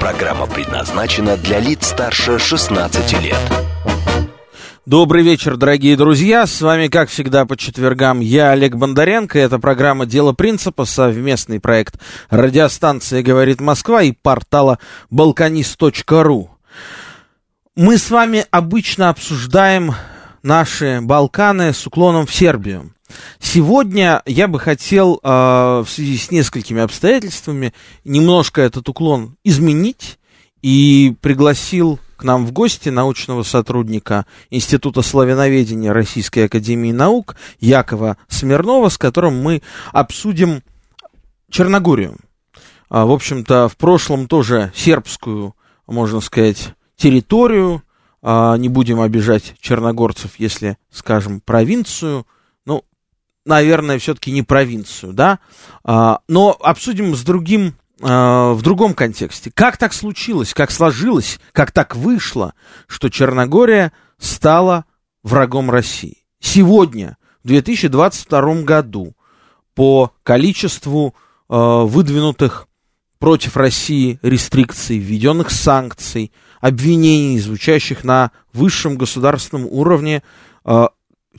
Программа 0.00 0.46
предназначена 0.46 1.36
для 1.36 1.60
лиц 1.60 1.88
старше 1.88 2.38
16 2.38 3.22
лет. 3.22 3.36
Добрый 4.86 5.22
вечер, 5.22 5.58
дорогие 5.58 5.94
друзья. 5.94 6.46
С 6.46 6.62
вами, 6.62 6.88
как 6.88 7.10
всегда, 7.10 7.44
по 7.44 7.54
четвергам 7.54 8.20
я, 8.20 8.52
Олег 8.52 8.76
Бондаренко. 8.76 9.38
Это 9.38 9.58
программа 9.58 10.06
«Дело 10.06 10.32
принципа», 10.32 10.86
совместный 10.86 11.60
проект 11.60 12.00
радиостанции 12.30 13.20
«Говорит 13.20 13.60
Москва» 13.60 14.02
и 14.02 14.12
портала 14.12 14.78
«Балканист.ру». 15.10 16.50
Мы 17.76 17.98
с 17.98 18.10
вами 18.10 18.46
обычно 18.50 19.10
обсуждаем 19.10 19.94
наши 20.42 21.00
Балканы 21.02 21.74
с 21.74 21.86
уклоном 21.86 22.24
в 22.26 22.34
Сербию. 22.34 22.94
Сегодня 23.38 24.22
я 24.26 24.48
бы 24.48 24.58
хотел 24.60 25.20
э, 25.22 25.28
в 25.28 25.86
связи 25.88 26.16
с 26.16 26.30
несколькими 26.30 26.82
обстоятельствами 26.82 27.72
немножко 28.04 28.60
этот 28.60 28.88
уклон 28.88 29.36
изменить 29.44 30.18
и 30.62 31.14
пригласил 31.20 31.98
к 32.16 32.24
нам 32.24 32.44
в 32.44 32.52
гости 32.52 32.90
научного 32.90 33.42
сотрудника 33.42 34.26
Института 34.50 35.00
славяноведения 35.02 35.92
Российской 35.92 36.46
Академии 36.46 36.92
Наук 36.92 37.36
Якова 37.60 38.18
Смирнова, 38.28 38.90
с 38.90 38.98
которым 38.98 39.42
мы 39.42 39.62
обсудим 39.92 40.62
Черногорию. 41.50 42.16
А, 42.90 43.06
в 43.06 43.10
общем-то, 43.10 43.68
в 43.68 43.76
прошлом 43.76 44.28
тоже 44.28 44.72
сербскую, 44.74 45.54
можно 45.86 46.20
сказать, 46.20 46.74
территорию. 46.96 47.82
А, 48.22 48.56
не 48.56 48.68
будем 48.68 49.00
обижать 49.00 49.54
черногорцев, 49.60 50.32
если 50.38 50.76
скажем 50.90 51.40
провинцию. 51.40 52.26
Наверное, 53.50 53.98
все-таки 53.98 54.30
не 54.30 54.44
провинцию, 54.44 55.12
да. 55.12 55.40
А, 55.82 56.20
но 56.28 56.56
обсудим 56.60 57.16
с 57.16 57.24
другим 57.24 57.74
а, 58.00 58.52
в 58.52 58.62
другом 58.62 58.94
контексте. 58.94 59.50
Как 59.52 59.76
так 59.76 59.92
случилось, 59.92 60.54
как 60.54 60.70
сложилось, 60.70 61.40
как 61.50 61.72
так 61.72 61.96
вышло, 61.96 62.54
что 62.86 63.08
Черногория 63.08 63.90
стала 64.18 64.84
врагом 65.24 65.68
России? 65.68 66.18
Сегодня, 66.38 67.16
в 67.42 67.48
2022 67.48 68.62
году, 68.62 69.16
по 69.74 70.12
количеству 70.22 71.16
э, 71.48 71.56
выдвинутых 71.56 72.68
против 73.18 73.56
России 73.56 74.20
рестрикций, 74.22 74.98
введенных 74.98 75.50
санкций, 75.50 76.30
обвинений, 76.60 77.40
звучащих 77.40 78.04
на 78.04 78.30
высшем 78.52 78.96
государственном 78.96 79.66
уровне, 79.66 80.22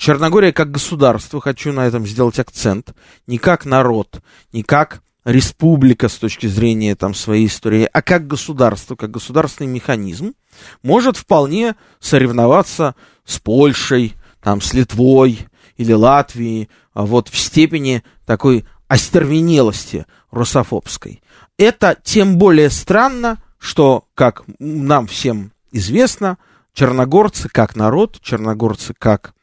Черногория 0.02 0.52
как 0.52 0.72
государство, 0.72 1.40
хочу 1.40 1.72
на 1.72 1.86
этом 1.86 2.08
сделать 2.08 2.40
акцент, 2.40 2.96
не 3.28 3.38
как 3.38 3.66
народ, 3.66 4.24
не 4.52 4.64
как 4.64 5.04
республика 5.26 6.10
с 6.10 6.16
точки 6.16 6.48
зрения 6.48 6.96
там, 6.96 7.14
своей 7.14 7.46
истории, 7.46 7.88
а 7.94 8.02
как 8.02 8.26
государство, 8.26 8.96
как 8.96 9.12
государственный 9.12 9.70
механизм, 9.70 10.34
может 10.82 11.18
вполне 11.18 11.76
соревноваться 12.00 12.96
с 13.26 13.38
Польшей, 13.38 14.16
там, 14.42 14.60
с 14.60 14.74
Литвой 14.74 15.48
или 15.78 15.94
Латвией, 15.94 16.70
а 16.96 17.06
вот 17.06 17.30
в 17.30 17.38
степени 17.38 18.02
такой 18.26 18.66
остервенелости 18.88 20.08
русофобской. 20.32 21.22
Это 21.60 21.96
тем 22.04 22.40
более 22.40 22.72
странно, 22.72 23.40
что, 23.60 24.06
как 24.16 24.42
нам 24.58 25.06
всем 25.06 25.52
известно, 25.72 26.40
черногорцы 26.74 27.50
как 27.50 27.76
народ, 27.76 28.20
черногорцы 28.20 28.96
как 28.98 29.36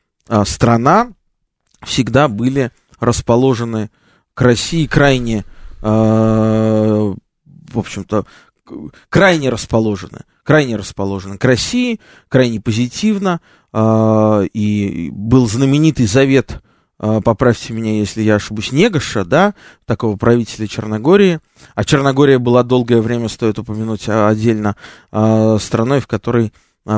страна 0.44 1.12
всегда 1.82 2.28
были 2.28 2.70
расположены 3.00 3.90
к 4.34 4.42
России 4.42 4.86
крайне 4.86 5.44
Э, 5.82 7.14
в 7.72 7.78
общем-то, 7.78 8.24
крайне 9.08 9.50
расположены, 9.50 10.20
крайне 10.42 10.76
расположены 10.76 11.38
к 11.38 11.44
России, 11.44 12.00
крайне 12.28 12.60
позитивно, 12.60 13.40
э, 13.72 14.46
и 14.52 15.10
был 15.12 15.46
знаменитый 15.46 16.06
завет, 16.06 16.62
поправьте 16.98 17.72
меня, 17.72 17.96
если 17.96 18.22
я 18.22 18.34
ошибусь, 18.34 18.72
Негоша, 18.72 19.24
да, 19.24 19.54
такого 19.84 20.16
правителя 20.16 20.66
Черногории, 20.66 21.38
а 21.76 21.84
Черногория 21.84 22.40
была 22.40 22.64
долгое 22.64 23.00
время, 23.00 23.28
стоит 23.28 23.56
упомянуть 23.60 24.08
отдельно, 24.08 24.74
страной, 25.12 26.00
в 26.00 26.08
которой 26.08 26.52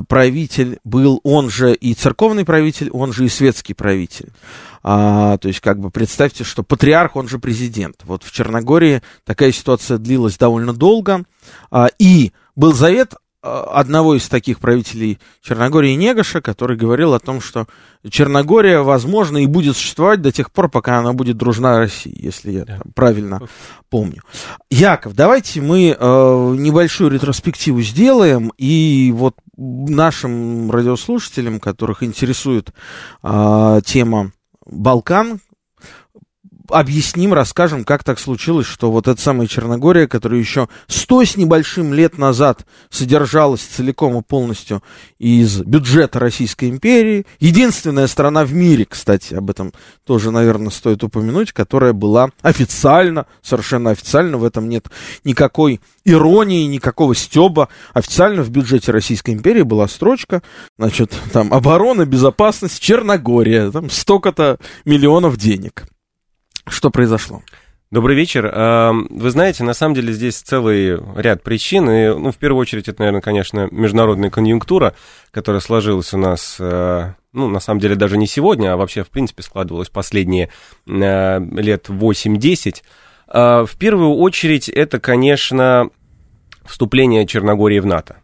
правитель 0.07 0.79
был, 0.85 1.21
он 1.25 1.51
же 1.51 1.75
и 1.75 1.95
церковный 1.95 2.45
правитель, 2.45 2.91
он 2.91 3.13
же 3.13 3.25
и 3.25 3.29
светский 3.29 3.75
правитель. 3.75 4.31
А, 4.83 5.37
то 5.39 5.49
есть, 5.49 5.61
как 5.61 5.79
бы 5.79 5.91
представьте, 5.91 6.45
что 6.45 6.63
патриарх, 6.63 7.17
он 7.17 7.29
же 7.29 7.39
президент. 7.39 8.01
Вот 8.05 8.23
в 8.23 8.33
Черногории 8.33 9.03
такая 9.25 9.53
ситуация 9.53 9.99
длилась 9.99 10.39
довольно 10.39 10.73
долго. 10.73 11.25
А, 11.71 11.89
и 11.99 12.33
был 12.57 12.73
завет 12.73 13.15
а, 13.15 13.19
одного 13.43 14.17
из 14.17 14.29
таких 14.29 14.59
правителей 14.59 15.19
Черногории 15.43 15.95
Негоша, 15.95 16.41
который 16.41 16.77
говорил 16.77 17.15
о 17.15 17.21
том, 17.21 17.41
что 17.41 17.67
Черногория, 18.09 18.81
возможно, 18.81 19.39
и 19.39 19.47
будет 19.47 19.77
существовать 19.77 20.21
до 20.21 20.33
тех 20.33 20.51
пор, 20.51 20.69
пока 20.69 20.99
она 20.99 21.13
будет 21.13 21.37
дружна 21.37 21.79
России, 21.79 22.15
если 22.15 22.53
я 22.53 22.65
да. 22.65 22.81
правильно 22.95 23.41
помню. 23.89 24.23
Яков, 24.71 25.15
давайте 25.15 25.61
мы 25.61 25.97
э, 25.99 26.55
небольшую 26.59 27.11
ретроспективу 27.11 27.81
сделаем, 27.83 28.53
и 28.59 29.13
вот 29.15 29.37
нашим 29.57 30.71
радиослушателям, 30.71 31.61
которых 31.61 32.03
интересует 32.03 32.73
э, 33.23 33.81
тема 33.85 34.33
Балкан, 34.67 35.41
объясним, 36.73 37.35
расскажем, 37.35 37.85
как 37.85 38.05
так 38.05 38.19
случилось, 38.19 38.67
что 38.67 38.91
вот 38.91 39.09
эта 39.09 39.21
самая 39.21 39.47
Черногория, 39.47 40.07
которая 40.07 40.41
еще 40.41 40.69
сто 40.87 41.25
с 41.25 41.37
небольшим 41.37 41.95
лет 41.95 42.19
назад 42.19 42.67
содержалась 42.91 43.61
целиком 43.61 44.19
и 44.19 44.23
полностью 44.23 44.83
из 45.19 45.61
бюджета 45.61 46.19
Российской 46.19 46.71
империи, 46.71 47.27
единственная 47.39 48.07
страна 48.07 48.45
в 48.45 48.53
мире, 48.53 48.87
кстати, 48.87 49.35
об 49.35 49.51
этом 49.51 49.73
тоже, 50.05 50.31
наверное, 50.31 50.71
стоит 50.71 51.03
упомянуть, 51.05 51.53
которая 51.53 51.93
была 51.93 52.31
официально, 52.43 53.27
совершенно 53.43 53.91
официально, 53.91 54.39
в 54.39 54.45
этом 54.45 54.69
нет 54.69 54.89
никакой 55.25 55.81
иронии, 56.05 56.67
никакого 56.67 57.15
стеба. 57.15 57.69
Официально 57.93 58.43
в 58.43 58.51
бюджете 58.51 58.93
Российской 58.93 59.31
империи 59.33 59.63
была 59.63 59.89
строчка, 59.89 60.43
значит, 60.79 61.15
там, 61.33 61.53
оборона, 61.53 62.07
безопасность, 62.07 62.81
Черногория, 62.81 63.71
там, 63.71 63.91
столько-то 63.91 64.59
миллионов 64.85 65.37
денег. 65.37 65.87
Что 66.67 66.91
произошло? 66.91 67.43
Добрый 67.91 68.15
вечер. 68.15 68.47
Вы 69.11 69.31
знаете, 69.31 69.65
на 69.65 69.75
самом 69.75 69.97
деле 69.97 70.13
здесь 70.13 70.37
целый 70.37 70.97
ряд 71.17 71.43
причин. 71.43 71.91
И, 71.91 72.09
ну, 72.15 72.31
в 72.31 72.37
первую 72.37 72.61
очередь, 72.61 72.87
это, 72.87 73.01
наверное, 73.01 73.21
конечно, 73.21 73.67
международная 73.73 74.31
конъюнктура, 74.31 74.95
которая 75.33 75.61
сложилась 75.61 76.15
у 76.15 76.19
нас, 76.19 76.57
э, 76.61 77.15
ну, 77.33 77.49
на 77.49 77.59
самом 77.59 77.81
деле, 77.81 77.97
даже 77.97 78.17
не 78.17 78.29
сегодня, 78.29 78.73
а 78.73 78.77
вообще, 78.77 79.03
в 79.03 79.11
принципе, 79.11 79.43
складывалась 79.43 79.89
последние 79.89 80.51
э, 80.87 81.41
лет 81.41 81.89
8-10. 81.89 82.83
А, 83.27 83.65
в 83.65 83.77
первую 83.77 84.15
очередь, 84.15 84.69
это, 84.69 85.01
конечно, 85.01 85.91
вступление 86.65 87.27
Черногории 87.27 87.81
в 87.81 87.87
НАТО. 87.87 88.17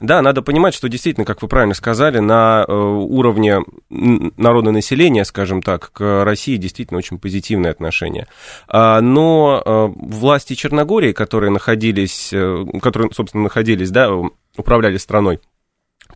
Да, 0.00 0.22
надо 0.22 0.40
понимать, 0.40 0.74
что 0.74 0.88
действительно, 0.88 1.26
как 1.26 1.42
вы 1.42 1.48
правильно 1.48 1.74
сказали, 1.74 2.20
на 2.20 2.64
э, 2.66 2.72
уровне 2.72 3.58
народного 3.90 4.72
населения, 4.72 5.26
скажем 5.26 5.60
так, 5.60 5.92
к 5.92 6.24
России 6.24 6.56
действительно 6.56 6.98
очень 6.98 7.18
позитивное 7.18 7.70
отношение. 7.70 8.26
А, 8.66 9.02
но 9.02 9.62
э, 9.64 9.88
власти 9.96 10.54
Черногории, 10.54 11.12
которые 11.12 11.50
находились, 11.50 12.30
э, 12.32 12.64
которые, 12.80 13.12
собственно, 13.12 13.44
находились, 13.44 13.90
да, 13.90 14.10
управляли 14.56 14.96
страной 14.96 15.40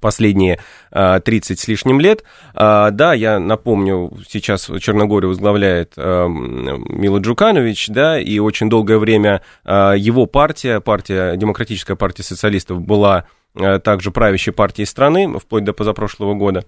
последние 0.01 0.59
30 0.91 1.59
с 1.59 1.69
лишним 1.69 1.99
лет. 1.99 2.25
Да, 2.53 3.15
я 3.15 3.39
напомню, 3.39 4.13
сейчас 4.29 4.69
Черногорию 4.81 5.31
возглавляет 5.31 5.97
Мила 5.97 7.19
Джуканович, 7.21 7.89
да, 7.89 8.21
и 8.21 8.39
очень 8.39 8.69
долгое 8.69 8.99
время 8.99 9.41
его 9.65 10.27
партия, 10.27 10.81
партия, 10.81 11.37
Демократическая 11.37 11.95
партия 11.95 12.25
социалистов 12.25 12.83
была 12.83 13.25
также 13.55 14.11
правящей 14.11 14.53
партии 14.53 14.85
страны, 14.85 15.39
вплоть 15.39 15.65
до 15.65 15.73
позапрошлого 15.73 16.35
года. 16.35 16.65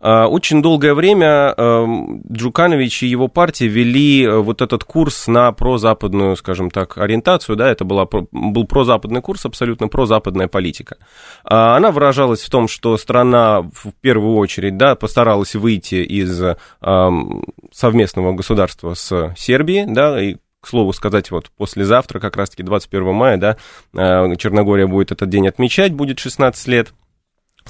А, 0.00 0.28
очень 0.28 0.62
долгое 0.62 0.94
время 0.94 1.54
эм, 1.56 2.22
Джуканович 2.30 3.02
и 3.02 3.06
его 3.06 3.26
партия 3.26 3.66
вели 3.66 4.24
э, 4.24 4.36
вот 4.38 4.62
этот 4.62 4.84
курс 4.84 5.26
на 5.26 5.50
прозападную, 5.50 6.36
скажем 6.36 6.70
так, 6.70 6.98
ориентацию, 6.98 7.56
да, 7.56 7.68
это 7.68 7.84
была, 7.84 8.06
был 8.30 8.64
прозападный 8.64 9.20
курс, 9.20 9.44
абсолютно 9.44 9.88
прозападная 9.88 10.46
политика. 10.46 10.98
А, 11.44 11.76
она 11.76 11.90
выражалась 11.90 12.42
в 12.42 12.50
том, 12.50 12.68
что 12.68 12.96
страна 12.96 13.62
в 13.62 13.92
первую 14.00 14.36
очередь, 14.36 14.76
да, 14.76 14.94
постаралась 14.94 15.56
выйти 15.56 15.96
из 15.96 16.40
эм, 16.80 17.44
совместного 17.72 18.32
государства 18.34 18.94
с 18.94 19.34
Сербией, 19.36 19.86
да, 19.86 20.22
и 20.22 20.36
к 20.60 20.68
слову 20.68 20.92
сказать, 20.92 21.30
вот 21.30 21.50
послезавтра, 21.56 22.20
как 22.20 22.36
раз-таки 22.36 22.62
21 22.62 23.12
мая, 23.12 23.36
да, 23.36 23.56
э, 23.94 24.36
Черногория 24.36 24.86
будет 24.86 25.12
этот 25.12 25.28
день 25.28 25.48
отмечать, 25.48 25.92
будет 25.92 26.18
16 26.18 26.66
лет. 26.68 26.92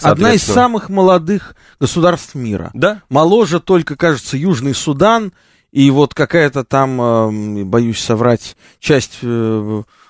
Одна 0.00 0.32
из 0.32 0.44
самых 0.44 0.88
молодых 0.88 1.56
государств 1.81 2.35
мира. 2.35 2.70
Да. 2.73 3.02
Моложе 3.08 3.58
только, 3.58 3.96
кажется, 3.96 4.37
Южный 4.37 4.75
Судан 4.75 5.32
и 5.73 5.90
вот 5.90 6.14
какая-то 6.14 6.64
там, 6.64 7.00
э, 7.00 7.64
боюсь 7.64 8.00
соврать, 8.00 8.56
часть 8.79 9.19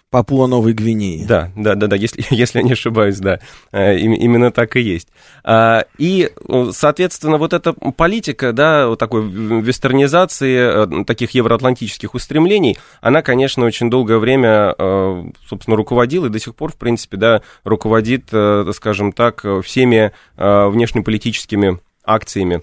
э, 0.08 0.10
Папуа 0.10 0.46
Новой 0.46 0.72
Гвинеи. 0.72 1.25
Да, 1.25 1.50
да, 1.56 1.75
да, 1.75 1.87
да, 1.87 1.96
если, 1.96 2.25
если 2.31 2.58
я 2.58 2.64
не 2.64 2.72
ошибаюсь, 2.72 3.19
да, 3.19 3.40
э, 3.72 3.99
именно 3.99 4.50
так 4.50 4.76
и 4.76 4.81
есть. 4.81 5.08
А, 5.44 5.84
и, 5.99 6.31
соответственно, 6.72 7.38
вот 7.38 7.52
эта 7.52 7.72
политика, 7.72 8.52
да, 8.52 8.88
вот 8.88 8.99
такой 8.99 9.28
вестернизации, 9.28 11.00
э, 11.00 11.05
таких 11.05 11.32
евроатлантических 11.32 12.14
устремлений, 12.14 12.78
она, 13.00 13.22
конечно, 13.22 13.64
очень 13.64 13.90
долгое 13.90 14.19
время, 14.19 14.75
э, 14.78 15.25
собственно, 15.49 15.76
руководила 15.76 16.26
и 16.26 16.31
до 16.31 16.38
сих 16.38 16.55
пор, 16.55 16.72
в 16.72 16.76
принципе, 16.76 17.16
да, 17.16 17.43
руководит, 17.64 18.28
скажем 18.75 19.12
так, 19.12 19.44
всеми 19.62 20.12
внешнеполитическими 20.37 21.78
акциями 22.05 22.62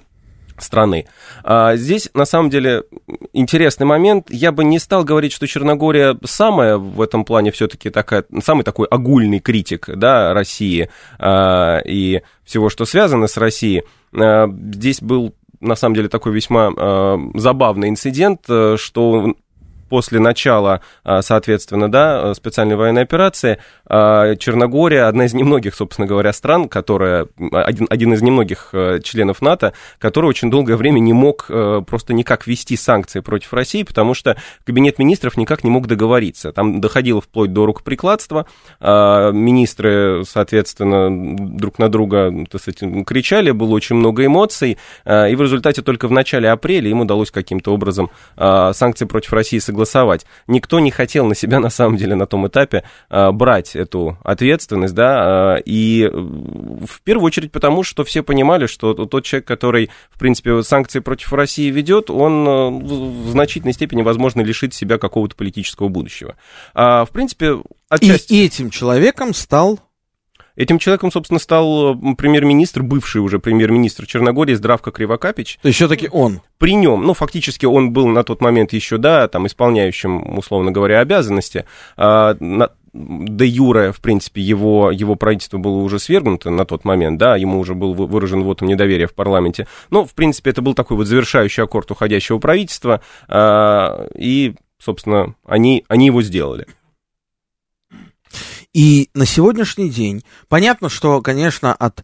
страны. 0.57 1.07
А, 1.43 1.75
здесь, 1.75 2.09
на 2.13 2.25
самом 2.25 2.49
деле, 2.49 2.83
интересный 3.33 3.85
момент. 3.85 4.27
Я 4.29 4.51
бы 4.51 4.63
не 4.63 4.79
стал 4.79 5.03
говорить, 5.03 5.31
что 5.31 5.47
Черногория 5.47 6.17
самая 6.23 6.77
в 6.77 7.01
этом 7.01 7.25
плане 7.25 7.51
все-таки 7.51 7.89
такая, 7.89 8.25
самый 8.43 8.63
такой 8.63 8.87
огульный 8.87 9.39
критик 9.39 9.89
да, 9.95 10.33
России 10.33 10.89
а, 11.19 11.79
и 11.79 12.21
всего, 12.43 12.69
что 12.69 12.85
связано 12.85 13.27
с 13.27 13.37
Россией. 13.37 13.83
А, 14.13 14.47
здесь 14.47 15.01
был 15.01 15.35
на 15.61 15.75
самом 15.75 15.95
деле 15.95 16.09
такой 16.09 16.33
весьма 16.33 16.71
э, 16.75 17.17
забавный 17.35 17.89
инцидент, 17.89 18.41
э, 18.49 18.75
что 18.77 19.33
после 19.95 20.19
начала, 20.19 20.81
а, 21.05 21.21
соответственно, 21.21 21.89
да, 21.89 22.33
специальной 22.33 22.75
военной 22.75 23.03
операции, 23.03 23.59
а, 23.85 24.35
Черногория 24.35 25.07
одна 25.07 25.23
из 25.23 25.33
немногих, 25.33 25.73
собственно 25.73 26.05
говоря, 26.05 26.33
стран, 26.33 26.67
которая, 26.67 27.27
один, 27.53 27.87
один 27.89 28.13
из 28.13 28.21
немногих 28.21 28.71
э, 28.73 28.99
членов 29.01 29.41
НАТО, 29.41 29.71
который 29.97 30.25
очень 30.25 30.51
долгое 30.51 30.75
время 30.75 30.99
не 30.99 31.13
мог 31.13 31.45
э, 31.47 31.81
просто 31.87 32.13
никак 32.13 32.45
вести 32.45 32.75
санкции 32.75 33.21
против 33.21 33.53
России, 33.53 33.83
потому 33.83 34.13
что 34.15 34.35
кабинет 34.65 34.99
министров 34.99 35.37
никак 35.37 35.63
не 35.63 35.69
мог 35.69 35.87
договориться. 35.87 36.51
Там 36.51 36.81
доходило 36.81 37.21
вплоть 37.21 37.53
до 37.53 37.65
рукоприкладства, 37.65 38.47
а, 38.81 39.31
министры, 39.31 40.23
соответственно, 40.27 41.37
друг 41.57 41.79
на 41.79 41.87
друга, 41.87 42.33
так 42.51 42.59
сказать, 42.59 43.05
кричали, 43.05 43.51
было 43.51 43.71
очень 43.71 43.95
много 43.95 44.25
эмоций, 44.25 44.77
и 45.05 45.35
в 45.35 45.41
результате 45.41 45.81
только 45.81 46.09
в 46.09 46.11
начале 46.11 46.49
апреля 46.49 46.89
им 46.89 46.99
удалось 46.99 47.31
каким-то 47.31 47.73
образом 47.73 48.09
санкции 48.35 49.05
против 49.05 49.31
России 49.31 49.59
согласовать 49.59 49.84
согласовать. 49.85 50.25
Никто 50.47 50.79
не 50.79 50.91
хотел 50.91 51.25
на 51.25 51.35
себя, 51.35 51.59
на 51.59 51.69
самом 51.69 51.97
деле, 51.97 52.15
на 52.15 52.25
том 52.25 52.47
этапе 52.47 52.83
а, 53.09 53.31
брать 53.31 53.75
эту 53.75 54.17
ответственность, 54.23 54.93
да, 54.93 55.53
а, 55.53 55.55
и 55.57 56.09
в 56.11 57.01
первую 57.03 57.27
очередь 57.27 57.51
потому, 57.51 57.83
что 57.83 58.03
все 58.03 58.23
понимали, 58.23 58.65
что 58.65 58.93
тот 58.93 59.23
человек, 59.23 59.47
который, 59.47 59.89
в 60.09 60.19
принципе, 60.19 60.61
санкции 60.63 60.99
против 60.99 61.31
России 61.33 61.69
ведет, 61.69 62.09
он 62.09 62.47
а, 62.47 62.69
в 62.69 63.29
значительной 63.29 63.73
степени, 63.73 64.01
возможно, 64.01 64.41
лишит 64.41 64.73
себя 64.73 64.97
какого-то 64.97 65.35
политического 65.35 65.87
будущего. 65.87 66.35
В 66.73 67.07
принципе, 67.13 67.59
отчасти... 67.89 68.33
И 68.33 68.45
этим 68.45 68.69
человеком 68.69 69.33
стал 69.33 69.79
Этим 70.55 70.79
человеком, 70.79 71.11
собственно, 71.11 71.39
стал 71.39 71.95
премьер-министр, 72.15 72.81
бывший 72.83 73.19
уже 73.21 73.39
премьер-министр 73.39 74.05
Черногории 74.05 74.53
Здравко 74.53 74.91
Кривокапич. 74.91 75.59
Все-таки 75.63 76.07
он? 76.11 76.41
При 76.57 76.75
нем, 76.75 77.05
ну, 77.05 77.13
фактически 77.13 77.65
он 77.65 77.91
был 77.91 78.07
на 78.07 78.23
тот 78.23 78.41
момент 78.41 78.71
еще, 78.71 78.97
да, 78.97 79.27
там, 79.27 79.47
исполняющим, 79.47 80.37
условно 80.37 80.71
говоря, 80.71 81.01
обязанности. 81.01 81.65
А, 81.97 82.37
на, 82.39 82.69
де 82.93 83.45
юре, 83.45 83.91
в 83.91 83.99
принципе, 83.99 84.41
его, 84.41 84.91
его 84.91 85.15
правительство 85.15 85.57
было 85.57 85.77
уже 85.77 85.99
свергнуто 85.99 86.49
на 86.49 86.65
тот 86.65 86.85
момент, 86.85 87.19
да, 87.19 87.35
ему 87.35 87.59
уже 87.59 87.75
был 87.75 87.93
выражен 87.93 88.43
вотом 88.43 88.69
недоверия 88.69 89.07
в 89.07 89.13
парламенте. 89.13 89.67
Но, 89.89 90.05
в 90.05 90.13
принципе, 90.13 90.51
это 90.51 90.61
был 90.61 90.73
такой 90.73 90.95
вот 90.95 91.07
завершающий 91.07 91.63
аккорд 91.63 91.91
уходящего 91.91 92.39
правительства, 92.39 93.01
а, 93.27 94.07
и, 94.15 94.55
собственно, 94.79 95.35
они, 95.45 95.83
они 95.89 96.05
его 96.05 96.21
сделали. 96.21 96.65
И 98.75 99.09
на 99.13 99.25
сегодняшний 99.25 99.89
день 99.89 100.25
понятно, 100.49 100.89
что, 100.89 101.21
конечно, 101.21 101.73
от 101.73 102.03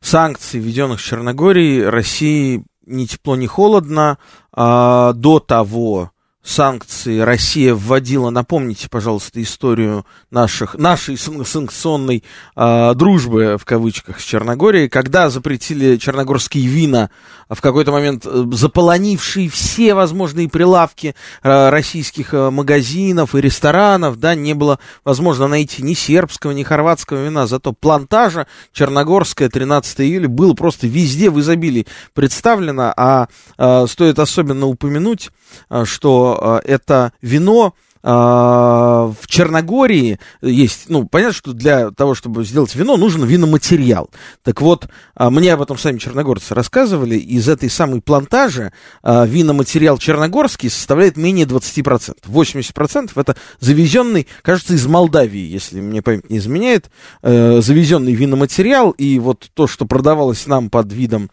санкций, 0.00 0.60
введенных 0.60 1.00
в 1.00 1.04
Черногории, 1.04 1.80
России 1.80 2.64
ни 2.86 3.06
тепло, 3.06 3.34
ни 3.34 3.46
холодно. 3.48 4.18
А, 4.52 5.14
до 5.14 5.40
того 5.40 6.11
санкции 6.42 7.20
Россия 7.20 7.74
вводила, 7.74 8.30
напомните, 8.30 8.88
пожалуйста, 8.88 9.40
историю 9.40 10.04
наших, 10.30 10.74
нашей 10.74 11.16
санкционной 11.16 12.24
э, 12.56 12.94
дружбы, 12.94 13.56
в 13.60 13.64
кавычках, 13.64 14.20
с 14.20 14.24
Черногорией, 14.24 14.88
когда 14.88 15.30
запретили 15.30 15.96
черногорские 15.96 16.66
вина, 16.66 17.10
в 17.48 17.60
какой-то 17.60 17.92
момент 17.92 18.26
э, 18.26 18.44
заполонившие 18.52 19.48
все 19.48 19.94
возможные 19.94 20.48
прилавки 20.48 21.14
э, 21.42 21.68
российских 21.68 22.34
э, 22.34 22.50
магазинов 22.50 23.36
и 23.36 23.40
ресторанов, 23.40 24.18
да, 24.18 24.34
не 24.34 24.54
было 24.54 24.80
возможно 25.04 25.46
найти 25.46 25.82
ни 25.82 25.94
сербского, 25.94 26.50
ни 26.50 26.64
хорватского 26.64 27.24
вина, 27.24 27.46
зато 27.46 27.72
плантажа 27.72 28.48
черногорская 28.72 29.48
13 29.48 30.00
июля 30.00 30.28
было 30.28 30.54
просто 30.54 30.88
везде 30.88 31.30
в 31.30 31.38
изобилии 31.38 31.86
представлено, 32.14 32.92
а 32.96 33.28
э, 33.58 33.86
стоит 33.88 34.18
особенно 34.18 34.66
упомянуть, 34.66 35.30
э, 35.70 35.84
что 35.84 36.31
Э, 36.40 36.60
это 36.64 37.12
вино 37.22 37.74
в 38.02 39.26
Черногории 39.26 40.18
есть, 40.40 40.88
ну, 40.88 41.06
понятно, 41.06 41.34
что 41.34 41.52
для 41.52 41.90
того, 41.90 42.14
чтобы 42.14 42.44
сделать 42.44 42.74
вино, 42.74 42.96
нужен 42.96 43.24
виноматериал. 43.24 44.10
Так 44.42 44.60
вот, 44.60 44.88
а, 45.14 45.30
мне 45.30 45.52
об 45.52 45.62
этом 45.62 45.78
сами 45.78 45.98
черногорцы 45.98 46.54
рассказывали, 46.54 47.16
из 47.16 47.48
этой 47.48 47.70
самой 47.70 48.00
плантажи 48.00 48.72
а, 49.02 49.24
виноматериал 49.24 49.98
черногорский 49.98 50.68
составляет 50.70 51.16
менее 51.16 51.46
20%. 51.46 52.16
80% 52.26 53.10
это 53.14 53.36
завезенный, 53.60 54.26
кажется, 54.42 54.74
из 54.74 54.86
Молдавии, 54.86 55.46
если 55.46 55.80
мне 55.80 56.02
память 56.02 56.28
не 56.30 56.38
изменяет, 56.38 56.90
э, 57.22 57.60
завезенный 57.60 58.14
виноматериал, 58.14 58.90
и 58.90 59.18
вот 59.18 59.50
то, 59.54 59.66
что 59.66 59.86
продавалось 59.86 60.46
нам 60.46 60.70
под 60.70 60.92
видом 60.92 61.30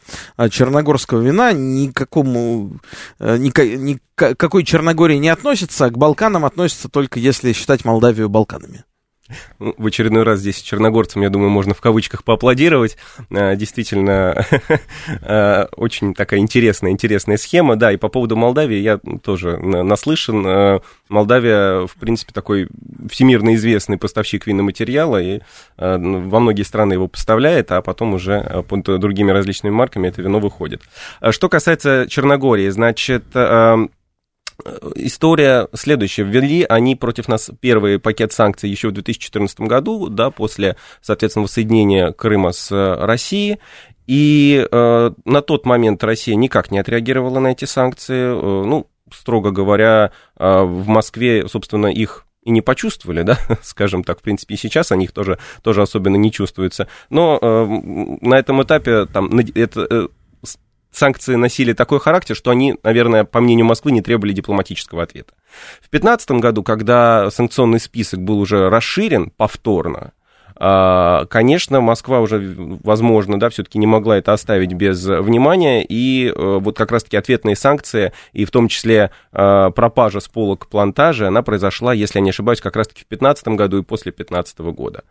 черногорского 0.49 1.21
вина, 1.21 1.51
никакому, 1.53 2.79
э, 3.19 3.38
ни, 3.38 3.49
ни, 3.77 3.99
какой 4.15 4.63
Черногории 4.63 5.17
не 5.17 5.29
относится, 5.29 5.85
а 5.85 5.89
к 5.89 5.97
Балканам 5.97 6.45
относится 6.45 6.58
только 6.67 7.19
если 7.19 7.53
считать 7.53 7.85
Молдавию 7.85 8.29
Балканами. 8.29 8.83
Ну, 9.59 9.75
в 9.77 9.85
очередной 9.85 10.23
раз 10.23 10.39
здесь 10.39 10.61
черногорцам, 10.61 11.21
я 11.21 11.29
думаю, 11.29 11.49
можно 11.49 11.73
в 11.73 11.81
кавычках 11.81 12.23
поаплодировать. 12.23 12.97
А, 13.31 13.55
действительно, 13.55 14.45
а, 15.21 15.69
очень 15.75 16.13
такая 16.13 16.39
интересная, 16.39 16.91
интересная 16.91 17.37
схема. 17.37 17.75
Да, 17.75 17.91
и 17.91 17.97
по 17.97 18.09
поводу 18.09 18.35
Молдавии 18.35 18.77
я 18.77 18.99
тоже 19.23 19.57
наслышан. 19.57 20.43
А, 20.47 20.81
Молдавия, 21.09 21.85
в 21.85 21.93
принципе, 21.99 22.33
такой 22.33 22.69
всемирно 23.09 23.53
известный 23.55 23.97
поставщик 23.97 24.47
виноматериала, 24.47 25.21
и 25.21 25.41
во 25.77 26.39
многие 26.39 26.63
страны 26.63 26.93
его 26.93 27.07
поставляет, 27.07 27.71
а 27.71 27.81
потом 27.81 28.13
уже 28.13 28.63
под 28.67 28.83
другими 28.99 29.31
различными 29.31 29.73
марками 29.73 30.07
это 30.07 30.21
вино 30.21 30.39
выходит. 30.39 30.81
Что 31.31 31.49
касается 31.49 32.05
Черногории, 32.07 32.69
значит, 32.69 33.25
история 34.95 35.67
следующая. 35.73 36.23
Ввели 36.23 36.65
они 36.67 36.95
против 36.95 37.27
нас 37.27 37.51
первый 37.59 37.99
пакет 37.99 38.33
санкций 38.33 38.69
еще 38.69 38.89
в 38.89 38.93
2014 38.93 39.61
году, 39.61 40.09
да, 40.09 40.29
после, 40.31 40.75
соответственно, 41.01 41.43
воссоединения 41.43 42.11
Крыма 42.11 42.51
с 42.51 42.71
э, 42.71 43.05
Россией. 43.05 43.59
И 44.07 44.67
э, 44.69 45.11
на 45.25 45.41
тот 45.41 45.65
момент 45.65 46.03
Россия 46.03 46.35
никак 46.35 46.71
не 46.71 46.79
отреагировала 46.79 47.39
на 47.39 47.49
эти 47.49 47.65
санкции. 47.65 48.31
Э, 48.31 48.65
ну, 48.65 48.87
строго 49.13 49.51
говоря, 49.51 50.11
э, 50.37 50.61
в 50.63 50.87
Москве, 50.87 51.47
собственно, 51.47 51.87
их 51.87 52.25
и 52.43 52.51
не 52.51 52.61
почувствовали, 52.61 53.23
да, 53.23 53.37
скажем 53.61 54.03
так, 54.03 54.19
в 54.19 54.21
принципе, 54.21 54.55
и 54.55 54.57
сейчас 54.57 54.91
они 54.91 55.05
их 55.05 55.11
тоже, 55.11 55.37
тоже 55.61 55.81
особенно 55.81 56.15
не 56.15 56.31
чувствуются. 56.31 56.87
Но 57.09 57.37
э, 57.41 57.65
на 58.21 58.35
этом 58.35 58.63
этапе 58.63 59.05
там, 59.05 59.29
это, 59.55 59.87
э, 59.89 60.07
санкции 60.91 61.36
носили 61.36 61.74
такой 61.74 62.00
характер, 62.00 62.36
что 62.36 62.51
они, 62.51 62.75
наверное, 62.84 63.24
по 63.24 63.41
мнению 63.41 63.65
Москвы, 63.65 63.91
не 63.91 64.01
требовали 64.01 64.34
дипломатического 64.34 65.03
ответа. 65.03 65.34
В 65.81 65.89
2015 65.89 66.31
году, 66.31 66.63
когда 66.63 67.29
санкционный 67.31 67.79
список 67.79 68.22
был 68.22 68.39
уже 68.39 68.69
расширен 68.69 69.31
повторно, 69.36 70.13
конечно, 70.59 71.79
Москва 71.79 72.19
уже, 72.19 72.53
возможно, 72.83 73.39
да, 73.39 73.49
все-таки 73.49 73.77
не 73.77 73.87
могла 73.87 74.17
это 74.17 74.33
оставить 74.33 74.73
без 74.73 75.05
внимания, 75.05 75.85
и 75.87 76.27
э, 76.27 76.33
вот 76.59 76.77
как 76.77 76.91
раз-таки 76.91 77.15
ответные 77.15 77.55
санкции, 77.55 78.11
и 78.33 78.43
в 78.43 78.51
том 78.51 78.67
числе 78.67 79.11
э, 79.31 79.69
пропажа 79.73 80.19
с 80.19 80.27
полок 80.27 80.67
плантажа, 80.67 81.29
она 81.29 81.43
произошла, 81.43 81.93
если 81.93 82.19
я 82.19 82.23
не 82.23 82.31
ошибаюсь, 82.31 82.59
как 82.59 82.75
раз-таки 82.75 83.05
в 83.05 83.07
2015 83.07 83.47
году 83.49 83.77
и 83.79 83.83
после 83.83 84.11
2015 84.11 84.59
года. 84.59 85.03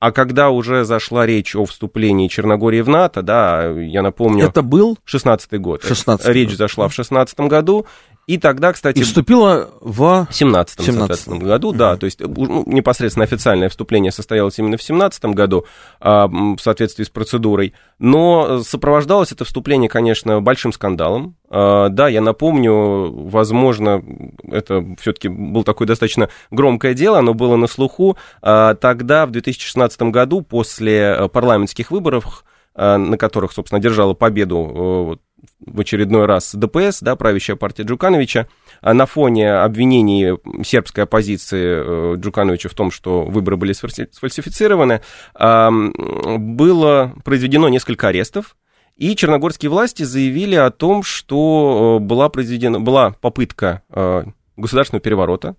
А 0.00 0.12
когда 0.12 0.50
уже 0.50 0.84
зашла 0.84 1.24
речь 1.24 1.56
о 1.56 1.64
вступлении 1.64 2.28
Черногории 2.28 2.82
в 2.82 2.88
НАТО, 2.88 3.22
да, 3.22 3.70
я 3.70 4.02
напомню... 4.02 4.46
Это 4.46 4.62
был? 4.62 4.98
16 5.04 5.60
год. 5.60 5.82
16 5.82 6.26
Речь 6.28 6.56
зашла 6.56 6.88
в 6.88 6.92
16 6.92 7.40
году, 7.40 7.86
и 8.30 8.38
тогда, 8.38 8.72
кстати... 8.72 8.98
И 8.98 9.02
вступила 9.02 9.70
в... 9.80 10.28
17 10.30 10.80
17 10.80 11.28
году, 11.30 11.72
да, 11.72 11.96
то 11.96 12.04
есть 12.04 12.20
ну, 12.20 12.62
непосредственно 12.64 13.24
официальное 13.24 13.68
вступление 13.68 14.12
состоялось 14.12 14.56
именно 14.60 14.76
в 14.76 14.82
17 14.84 15.24
году 15.24 15.66
а, 15.98 16.28
в 16.28 16.58
соответствии 16.60 17.02
с 17.02 17.10
процедурой, 17.10 17.74
но 17.98 18.62
сопровождалось 18.62 19.32
это 19.32 19.44
вступление, 19.44 19.88
конечно, 19.88 20.40
большим 20.40 20.72
скандалом. 20.72 21.34
А, 21.48 21.88
да, 21.88 22.06
я 22.06 22.20
напомню, 22.20 23.10
возможно, 23.28 24.00
это 24.48 24.84
все-таки 25.00 25.26
было 25.26 25.64
такое 25.64 25.88
достаточно 25.88 26.28
громкое 26.52 26.94
дело, 26.94 27.18
оно 27.18 27.34
было 27.34 27.56
на 27.56 27.66
слуху. 27.66 28.16
А, 28.42 28.76
тогда, 28.76 29.26
в 29.26 29.32
2016 29.32 30.02
году, 30.02 30.42
после 30.42 31.28
парламентских 31.32 31.90
выборов, 31.90 32.44
на 32.76 33.18
которых, 33.18 33.50
собственно, 33.50 33.80
держала 33.80 34.14
победу 34.14 35.18
в 35.64 35.80
очередной 35.80 36.26
раз 36.26 36.54
ДПС, 36.54 37.00
да, 37.00 37.16
правящая 37.16 37.56
партия 37.56 37.82
Джукановича, 37.84 38.48
а 38.80 38.94
на 38.94 39.06
фоне 39.06 39.52
обвинений 39.52 40.38
сербской 40.64 41.04
оппозиции 41.04 42.14
э, 42.14 42.16
Джукановича 42.16 42.68
в 42.68 42.74
том, 42.74 42.90
что 42.90 43.24
выборы 43.24 43.56
были 43.56 43.72
сфальсифицированы, 43.72 45.02
было 45.38 47.14
произведено 47.24 47.68
несколько 47.68 48.08
арестов, 48.08 48.56
и 48.96 49.16
черногорские 49.16 49.70
власти 49.70 50.02
заявили 50.02 50.56
о 50.56 50.70
том, 50.70 51.02
что 51.02 51.98
э, 52.00 52.04
была 52.04 52.28
произведена, 52.28 52.80
была 52.80 53.12
попытка 53.20 53.82
э, 53.90 54.24
государственного 54.56 55.02
переворота, 55.02 55.56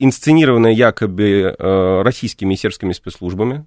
инсценированная 0.00 0.72
якобы 0.72 1.54
российскими 2.04 2.54
и 2.54 2.56
сербскими 2.56 2.92
спецслужбами. 2.92 3.66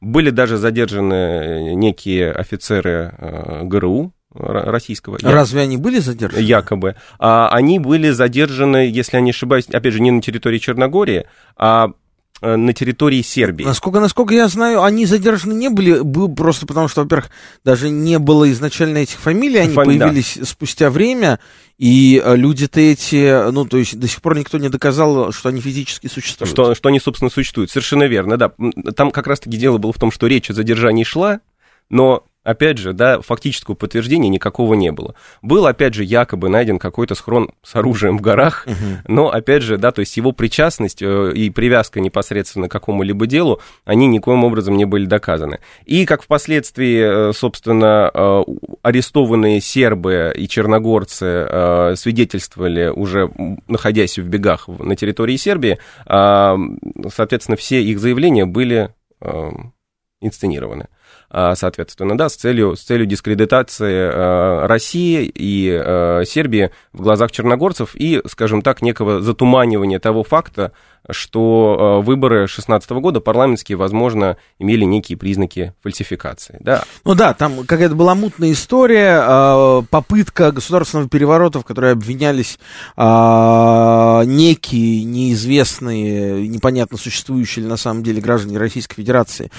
Были 0.00 0.30
даже 0.30 0.56
задержаны 0.56 1.74
некие 1.74 2.32
офицеры 2.32 3.14
ГРУ, 3.62 4.12
российского. 4.34 5.18
Разве 5.22 5.62
они 5.62 5.76
были 5.76 6.00
задержаны? 6.00 6.40
Якобы. 6.40 6.96
А, 7.18 7.48
они 7.48 7.78
были 7.78 8.10
задержаны, 8.10 8.90
если 8.92 9.16
я 9.16 9.20
не 9.20 9.30
ошибаюсь, 9.30 9.66
опять 9.66 9.92
же, 9.92 10.00
не 10.00 10.10
на 10.10 10.20
территории 10.20 10.58
Черногории, 10.58 11.26
а 11.56 11.90
э, 12.42 12.56
на 12.56 12.72
территории 12.72 13.22
Сербии. 13.22 13.64
Насколько, 13.64 14.00
насколько 14.00 14.34
я 14.34 14.48
знаю, 14.48 14.82
они 14.82 15.06
задержаны 15.06 15.52
не 15.52 15.70
были, 15.70 16.00
был 16.00 16.34
просто 16.34 16.66
потому 16.66 16.88
что, 16.88 17.02
во-первых, 17.02 17.30
даже 17.64 17.90
не 17.90 18.18
было 18.18 18.50
изначально 18.50 18.98
этих 18.98 19.18
фамилий, 19.18 19.58
они 19.58 19.74
Фами... 19.74 19.98
появились 19.98 20.36
да. 20.36 20.44
спустя 20.44 20.90
время, 20.90 21.38
и 21.78 22.20
э, 22.24 22.36
люди-то 22.36 22.80
эти, 22.80 23.50
ну, 23.50 23.64
то 23.66 23.76
есть 23.76 23.98
до 23.98 24.08
сих 24.08 24.20
пор 24.20 24.36
никто 24.36 24.58
не 24.58 24.68
доказал, 24.68 25.32
что 25.32 25.48
они 25.48 25.60
физически 25.60 26.08
существуют. 26.08 26.50
Что, 26.50 26.74
что 26.74 26.88
они, 26.88 26.98
собственно, 26.98 27.30
существуют, 27.30 27.70
совершенно 27.70 28.04
верно, 28.04 28.36
да. 28.36 28.52
Там 28.96 29.12
как 29.12 29.28
раз-таки 29.28 29.56
дело 29.56 29.78
было 29.78 29.92
в 29.92 29.98
том, 29.98 30.10
что 30.10 30.26
речь 30.26 30.50
о 30.50 30.54
задержании 30.54 31.04
шла, 31.04 31.40
но 31.88 32.24
опять 32.44 32.78
же, 32.78 32.92
да, 32.92 33.20
фактического 33.20 33.74
подтверждения 33.74 34.28
никакого 34.28 34.74
не 34.74 34.92
было. 34.92 35.14
Был, 35.42 35.66
опять 35.66 35.94
же, 35.94 36.04
якобы 36.04 36.48
найден 36.48 36.78
какой-то 36.78 37.14
схрон 37.14 37.50
с 37.62 37.74
оружием 37.74 38.18
в 38.18 38.20
горах, 38.20 38.64
угу. 38.66 38.74
но, 39.08 39.30
опять 39.30 39.62
же, 39.62 39.78
да, 39.78 39.90
то 39.90 40.00
есть 40.00 40.16
его 40.16 40.32
причастность 40.32 41.02
э, 41.02 41.32
и 41.34 41.50
привязка 41.50 42.00
непосредственно 42.00 42.68
к 42.68 42.72
какому-либо 42.72 43.26
делу, 43.26 43.60
они 43.84 44.06
никоим 44.06 44.44
образом 44.44 44.76
не 44.76 44.84
были 44.84 45.06
доказаны. 45.06 45.58
И, 45.86 46.04
как 46.04 46.22
впоследствии, 46.22 47.30
э, 47.30 47.32
собственно, 47.32 48.10
э, 48.12 48.42
арестованные 48.82 49.60
сербы 49.60 50.32
и 50.36 50.46
черногорцы 50.46 51.94
свидетельствовали, 51.96 52.88
уже 52.88 53.30
находясь 53.66 54.18
в 54.18 54.28
бегах 54.28 54.68
на 54.68 54.94
территории 54.94 55.36
Сербии, 55.36 55.78
соответственно, 56.06 57.56
все 57.56 57.82
их 57.82 57.98
заявления 57.98 58.44
были 58.44 58.90
инсценированы. 60.20 60.88
А, 61.36 61.56
соответственно, 61.56 62.16
да, 62.16 62.28
с 62.28 62.36
целью, 62.36 62.76
с 62.76 62.82
целью 62.82 63.06
дискредитации 63.06 64.08
а, 64.08 64.68
России 64.68 65.24
и 65.24 65.68
а, 65.68 66.22
Сербии 66.24 66.70
в 66.92 67.02
глазах 67.02 67.32
черногорцев 67.32 67.96
и, 67.96 68.22
скажем 68.28 68.62
так, 68.62 68.82
некого 68.82 69.20
затуманивания 69.20 69.98
того 69.98 70.22
факта, 70.22 70.70
что 71.10 72.00
выборы 72.02 72.46
2016 72.46 72.90
года 72.92 73.20
парламентские, 73.20 73.76
возможно, 73.76 74.38
имели 74.58 74.84
некие 74.84 75.18
признаки 75.18 75.74
фальсификации. 75.82 76.56
Да. 76.60 76.84
Ну 77.04 77.14
да, 77.14 77.34
там 77.34 77.66
какая-то 77.66 77.94
была 77.94 78.14
мутная 78.14 78.52
история, 78.52 79.82
попытка 79.90 80.50
государственного 80.50 81.10
переворота, 81.10 81.60
в 81.60 81.64
которой 81.66 81.92
обвинялись 81.92 82.58
некие 82.96 85.04
неизвестные, 85.04 86.48
непонятно 86.48 86.96
существующие 86.96 87.64
или 87.64 87.68
на 87.68 87.76
самом 87.76 88.02
деле 88.02 88.22
граждане 88.22 88.56
Российской 88.56 88.94
Федерации, 88.94 89.50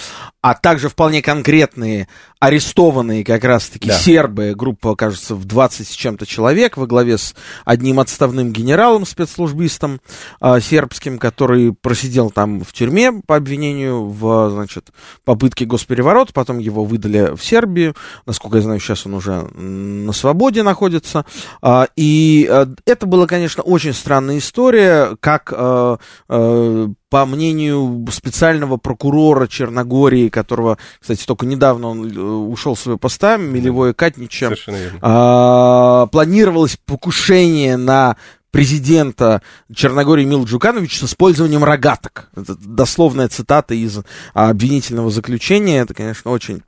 а 0.41 0.55
также 0.55 0.89
вполне 0.89 1.21
конкретные 1.65 2.07
арестованные 2.39 3.23
как 3.23 3.43
раз-таки 3.43 3.89
да. 3.89 3.97
сербы, 3.97 4.53
группа, 4.55 4.95
кажется, 4.95 5.35
в 5.35 5.45
20 5.45 5.87
с 5.87 5.91
чем-то 5.91 6.25
человек 6.25 6.77
во 6.77 6.85
главе 6.85 7.17
с 7.17 7.33
одним 7.63 7.99
отставным 7.99 8.51
генералом, 8.51 9.05
спецслужбистом 9.05 10.01
э, 10.41 10.59
сербским, 10.59 11.17
который 11.17 11.73
просидел 11.73 12.29
там 12.29 12.63
в 12.63 12.73
тюрьме 12.73 13.13
по 13.25 13.35
обвинению 13.35 14.07
в, 14.07 14.49
значит, 14.51 14.89
попытке 15.23 15.65
госпереворота, 15.65 16.33
потом 16.33 16.59
его 16.59 16.83
выдали 16.83 17.35
в 17.35 17.43
Сербию, 17.43 17.95
насколько 18.25 18.57
я 18.57 18.63
знаю, 18.63 18.79
сейчас 18.79 19.05
он 19.05 19.13
уже 19.13 19.41
на 19.41 20.13
свободе 20.13 20.63
находится, 20.63 21.25
э, 21.61 21.85
и 21.95 22.47
э, 22.49 22.65
это 22.85 23.05
была, 23.05 23.27
конечно, 23.27 23.63
очень 23.63 23.93
странная 23.93 24.37
история, 24.37 25.15
как 25.19 25.53
э, 25.55 25.97
э, 26.29 26.87
по 27.09 27.25
мнению 27.25 28.05
специального 28.11 28.75
прокурора 28.75 29.47
Черногории, 29.47 30.27
которого, 30.27 30.77
кстати, 30.99 31.25
только 31.25 31.45
недавно 31.45 31.87
он 31.87 32.03
ушел 32.25 32.75
с 32.75 32.81
своего 32.81 32.97
поста, 32.97 33.37
Милевое 33.37 33.93
Катнича, 33.93 34.53
а, 35.01 36.07
планировалось 36.07 36.77
покушение 36.85 37.77
на 37.77 38.17
президента 38.51 39.41
Черногории 39.73 40.23
Мила 40.23 40.45
Джукановича 40.45 41.05
с 41.05 41.09
использованием 41.09 41.63
рогаток. 41.63 42.29
Это 42.35 42.55
дословная 42.55 43.27
цитата 43.27 43.73
из 43.73 43.99
а, 44.33 44.49
обвинительного 44.49 45.09
заключения. 45.09 45.81
Это, 45.81 45.93
конечно, 45.93 46.31
очень 46.31 46.63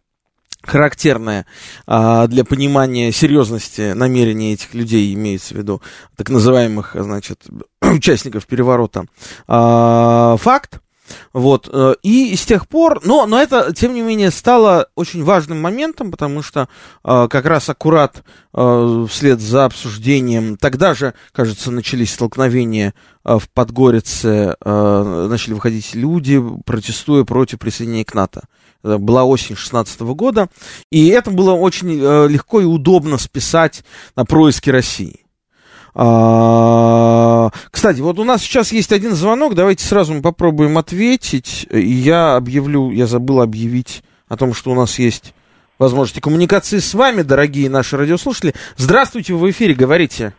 характерная 0.67 1.45
а, 1.85 2.27
для 2.27 2.43
понимания 2.43 3.11
серьезности 3.11 3.93
намерений 3.93 4.53
этих 4.53 4.73
людей, 4.73 5.13
имеется 5.13 5.53
в 5.53 5.57
виду 5.57 5.81
так 6.15 6.29
называемых, 6.29 6.95
значит, 6.99 7.45
участников 7.81 8.45
переворота, 8.45 9.05
а, 9.47 10.35
факт. 10.37 10.81
Вот, 11.33 11.69
э, 11.71 11.95
и 12.03 12.35
с 12.35 12.45
тех 12.45 12.67
пор, 12.67 13.01
но, 13.05 13.25
но 13.25 13.39
это, 13.39 13.73
тем 13.73 13.93
не 13.93 14.01
менее, 14.01 14.31
стало 14.31 14.89
очень 14.95 15.23
важным 15.23 15.61
моментом, 15.61 16.11
потому 16.11 16.41
что 16.41 16.67
э, 17.03 17.27
как 17.29 17.45
раз 17.45 17.69
аккурат 17.69 18.23
э, 18.53 19.05
вслед 19.09 19.39
за 19.39 19.65
обсуждением, 19.65 20.57
тогда 20.57 20.93
же, 20.93 21.13
кажется, 21.31 21.71
начались 21.71 22.13
столкновения 22.13 22.93
в 23.23 23.49
Подгорице, 23.53 24.55
начали 24.63 25.53
выходить 25.53 25.93
люди, 25.95 26.41
протестуя 26.65 27.25
против 27.25 27.59
присоединения 27.59 28.05
к 28.05 28.13
НАТО. 28.13 28.43
Это 28.83 28.99
была 28.99 29.25
осень 29.25 29.57
16 29.57 29.99
года, 29.99 30.47
и 30.91 31.07
это 31.07 31.29
было 31.29 31.51
очень 31.51 31.89
легко 31.91 32.61
и 32.61 32.65
удобно 32.65 33.17
списать 33.17 33.83
на 34.15 34.23
происки 34.23 34.69
России. 34.69 35.26
А, 35.99 37.49
кстати, 37.71 38.01
вот 38.01 38.19
у 38.19 38.23
нас 38.23 38.43
сейчас 38.43 38.71
есть 38.71 38.93
один 38.93 39.11
звонок, 39.11 39.55
давайте 39.55 39.83
сразу 39.83 40.13
мы 40.13 40.21
попробуем 40.21 40.77
ответить. 40.77 41.67
Я 41.71 42.35
объявлю, 42.35 42.91
я 42.91 43.07
забыл 43.07 43.41
объявить 43.41 44.03
о 44.29 44.37
том, 44.37 44.53
что 44.53 44.69
у 44.69 44.75
нас 44.75 44.99
есть 44.99 45.33
возможности 45.79 46.19
коммуникации 46.19 46.77
с 46.77 46.93
вами, 46.93 47.23
дорогие 47.23 47.67
наши 47.71 47.97
радиослушатели. 47.97 48.53
Здравствуйте, 48.75 49.33
вы 49.33 49.47
в 49.47 49.49
эфире, 49.49 49.73
говорите. 49.73 50.33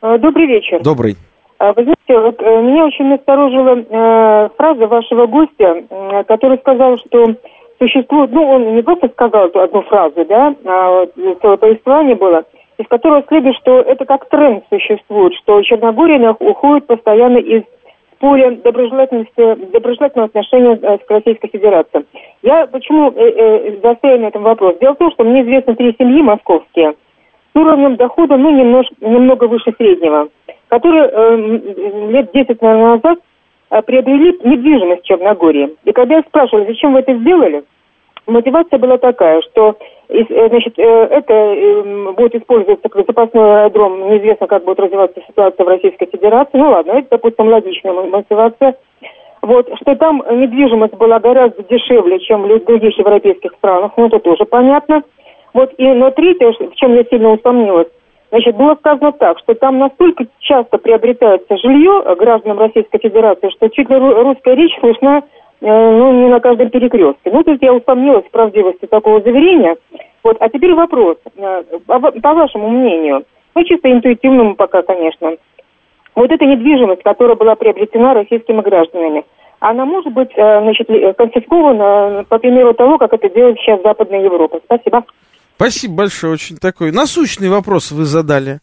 А, 0.00 0.18
добрый 0.18 0.48
вечер. 0.48 0.82
Добрый. 0.82 1.16
А, 1.58 1.72
вы 1.74 1.84
знаете, 1.84 2.00
вот 2.08 2.42
э, 2.42 2.62
меня 2.62 2.86
очень 2.86 3.04
насторожила 3.04 3.76
э, 3.76 4.48
фраза 4.56 4.88
вашего 4.88 5.26
гостя, 5.26 5.76
э, 5.78 6.24
который 6.24 6.58
сказал, 6.58 6.98
что 7.06 7.36
существует, 7.78 8.32
ну, 8.32 8.48
он 8.48 8.74
не 8.74 8.82
просто 8.82 9.08
сказал 9.10 9.48
одну 9.54 9.82
фразу, 9.82 10.24
да, 10.28 10.56
а 10.64 11.06
целое 11.40 11.56
повествование 11.56 12.16
было– 12.16 12.42
из 12.78 12.86
которого 12.88 13.24
следует, 13.28 13.56
что 13.56 13.80
это 13.80 14.04
как 14.04 14.28
тренд 14.28 14.64
существует, 14.70 15.34
что 15.34 15.62
Черногория 15.62 16.30
уходит 16.30 16.86
постоянно 16.86 17.38
из 17.38 17.62
поля 18.22 18.52
доброжелательности, 18.52 19.72
доброжелательного 19.72 20.28
отношения 20.28 20.78
э, 20.80 20.98
к 20.98 21.10
Российской 21.10 21.48
Федерации. 21.48 22.04
Я 22.42 22.68
почему 22.68 23.10
э, 23.10 23.76
э, 23.82 24.18
на 24.18 24.26
этом 24.26 24.44
вопросе? 24.44 24.78
Дело 24.80 24.94
в 24.94 24.98
том, 24.98 25.10
что 25.10 25.24
мне 25.24 25.42
известны 25.42 25.74
три 25.74 25.94
семьи 25.98 26.22
московские 26.22 26.92
с 27.52 27.56
уровнем 27.56 27.96
дохода, 27.96 28.36
ну, 28.36 28.50
немножко, 28.50 28.94
немного 29.00 29.46
выше 29.46 29.74
среднего, 29.76 30.28
которые 30.68 31.10
э, 31.12 31.36
лет 32.10 32.30
10, 32.32 32.62
наверное, 32.62 32.96
назад 32.96 33.18
приобрели 33.86 34.38
недвижимость 34.44 35.02
в 35.02 35.06
Черногории. 35.06 35.74
И 35.84 35.92
когда 35.92 36.16
я 36.16 36.22
спрашивала, 36.22 36.66
зачем 36.66 36.92
вы 36.92 37.00
это 37.00 37.14
сделали, 37.14 37.64
мотивация 38.26 38.78
была 38.78 38.98
такая, 38.98 39.40
что 39.42 39.76
значит, 40.48 40.78
это 40.78 42.12
будет 42.14 42.34
использоваться 42.34 42.88
как 42.88 43.06
запасной 43.06 43.62
аэродром, 43.62 44.10
неизвестно, 44.10 44.46
как 44.46 44.64
будет 44.64 44.80
развиваться 44.80 45.20
ситуация 45.26 45.64
в 45.64 45.68
Российской 45.68 46.06
Федерации. 46.06 46.58
Ну 46.58 46.70
ладно, 46.70 46.92
это, 46.92 47.08
допустим, 47.10 47.48
логичная 47.48 47.92
мотивация. 47.92 48.76
Вот, 49.42 49.68
что 49.80 49.96
там 49.96 50.22
недвижимость 50.30 50.94
была 50.94 51.18
гораздо 51.18 51.64
дешевле, 51.64 52.20
чем 52.20 52.42
в 52.42 52.64
других 52.64 52.96
европейских 52.96 53.52
странах, 53.58 53.92
ну, 53.96 54.06
это 54.06 54.20
тоже 54.20 54.44
понятно. 54.44 55.02
Вот, 55.52 55.72
и, 55.78 55.84
но 55.84 56.10
третье, 56.12 56.52
в 56.52 56.74
чем 56.76 56.94
я 56.94 57.04
сильно 57.04 57.32
усомнилась, 57.32 57.88
значит, 58.30 58.56
было 58.56 58.76
сказано 58.76 59.12
так, 59.12 59.38
что 59.40 59.54
там 59.54 59.78
настолько 59.78 60.26
часто 60.38 60.78
приобретается 60.78 61.56
жилье 61.56 62.14
гражданам 62.16 62.60
Российской 62.60 62.98
Федерации, 63.00 63.50
что 63.50 63.68
чуть 63.68 63.90
ли 63.90 63.96
русская 63.96 64.54
речь 64.54 64.78
слышна 64.78 65.18
э, 65.18 65.22
ну, 65.62 66.12
не 66.12 66.28
на 66.28 66.40
каждом 66.40 66.70
перекрестке. 66.70 67.30
Ну, 67.30 67.42
тут 67.44 67.62
я 67.62 67.72
усомнилась 67.72 68.24
в 68.24 68.30
правдивости 68.30 68.86
такого 68.86 69.20
заверения. 69.20 69.76
Вот, 70.24 70.36
а 70.40 70.48
теперь 70.48 70.74
вопрос. 70.74 71.16
Э, 71.36 71.62
по 71.86 72.34
вашему 72.34 72.68
мнению, 72.68 73.24
ну, 73.54 73.64
чисто 73.64 73.90
интуитивному 73.90 74.56
пока, 74.56 74.82
конечно, 74.82 75.36
вот 76.14 76.30
эта 76.30 76.44
недвижимость, 76.44 77.02
которая 77.02 77.36
была 77.36 77.54
приобретена 77.54 78.14
российскими 78.14 78.60
гражданами, 78.60 79.24
она 79.60 79.84
может 79.84 80.12
быть 80.12 80.30
э, 80.36 80.60
значит, 80.62 80.88
конфискована 81.16 82.24
по 82.28 82.38
примеру 82.38 82.74
того, 82.74 82.98
как 82.98 83.12
это 83.12 83.28
делает 83.30 83.56
сейчас 83.58 83.80
Западная 83.82 84.24
Европа. 84.24 84.60
Спасибо. 84.64 85.04
Спасибо 85.56 85.94
большое, 85.94 86.32
очень 86.32 86.56
такой 86.56 86.90
насущный 86.90 87.48
вопрос 87.48 87.92
вы 87.92 88.04
задали. 88.04 88.58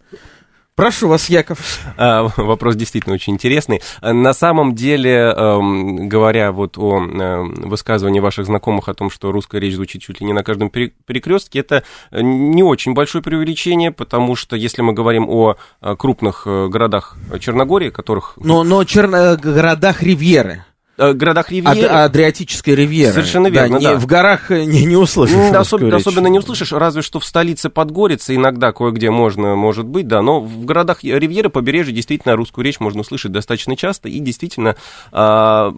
Прошу 0.79 1.09
вас, 1.09 1.29
Яков. 1.29 1.81
А, 1.98 2.29
вопрос 2.38 2.77
действительно 2.77 3.13
очень 3.13 3.33
интересный. 3.33 3.81
На 4.01 4.31
самом 4.31 4.75
деле, 4.75 5.12
эм, 5.12 6.07
говоря 6.07 6.53
вот 6.53 6.77
о 6.77 7.00
эм, 7.00 7.53
высказывании 7.69 8.21
ваших 8.21 8.45
знакомых 8.45 8.88
о 8.88 8.93
том, 8.93 9.09
что 9.09 9.33
русская 9.33 9.59
речь 9.59 9.75
звучит 9.75 10.01
чуть 10.01 10.21
ли 10.21 10.25
не 10.25 10.31
на 10.31 10.41
каждом 10.41 10.69
перекрестке, 10.69 11.59
это 11.59 11.83
не 12.13 12.63
очень 12.63 12.93
большое 12.93 13.21
преувеличение, 13.21 13.91
потому 13.91 14.38
что 14.38 14.55
если 14.55 14.81
мы 14.81 14.93
говорим 14.93 15.27
о 15.27 15.57
э, 15.81 15.95
крупных 15.98 16.43
э, 16.45 16.69
городах 16.69 17.17
Черногории, 17.41 17.89
которых... 17.89 18.36
Но, 18.38 18.63
но 18.63 18.86
черно... 18.86 19.17
Э, 19.17 19.36
городах 19.36 20.01
Ривьеры. 20.01 20.63
Э, 21.00 21.13
городах 21.13 21.50
Ривьеры. 21.50 21.88
Ад, 21.88 22.10
Адриатической 22.12 22.75
Ривьеры. 22.75 23.13
Совершенно 23.13 23.48
верно, 23.48 23.79
да. 23.79 23.94
Не, 23.94 23.96
В 23.98 24.06
горах 24.06 24.51
э, 24.51 24.65
не, 24.65 24.84
не 24.84 24.98
услышишь. 24.98 25.38
Ну, 25.38 25.50
да, 25.50 25.62
особ, 25.62 25.82
особенно 25.94 26.27
не 26.27 26.39
услышишь, 26.39 26.74
разве 26.74 27.01
что 27.01 27.22
в 27.22 27.25
столице 27.25 27.70
Подгорица 27.70 28.36
иногда 28.36 28.74
кое-где 28.74 29.10
можно, 29.10 29.56
может 29.56 29.86
быть, 29.86 30.08
да, 30.08 30.22
но 30.22 30.41
в 30.41 30.65
городах 30.65 31.03
Ривьеры, 31.03 31.50
побережья, 31.50 31.94
действительно, 31.94 32.36
русскую 32.36 32.65
речь 32.65 32.82
можно 32.82 33.00
услышать 33.00 33.32
достаточно 33.32 33.77
часто, 33.77 34.10
и 34.10 34.20
действительно 34.20 34.75
а, 35.13 35.74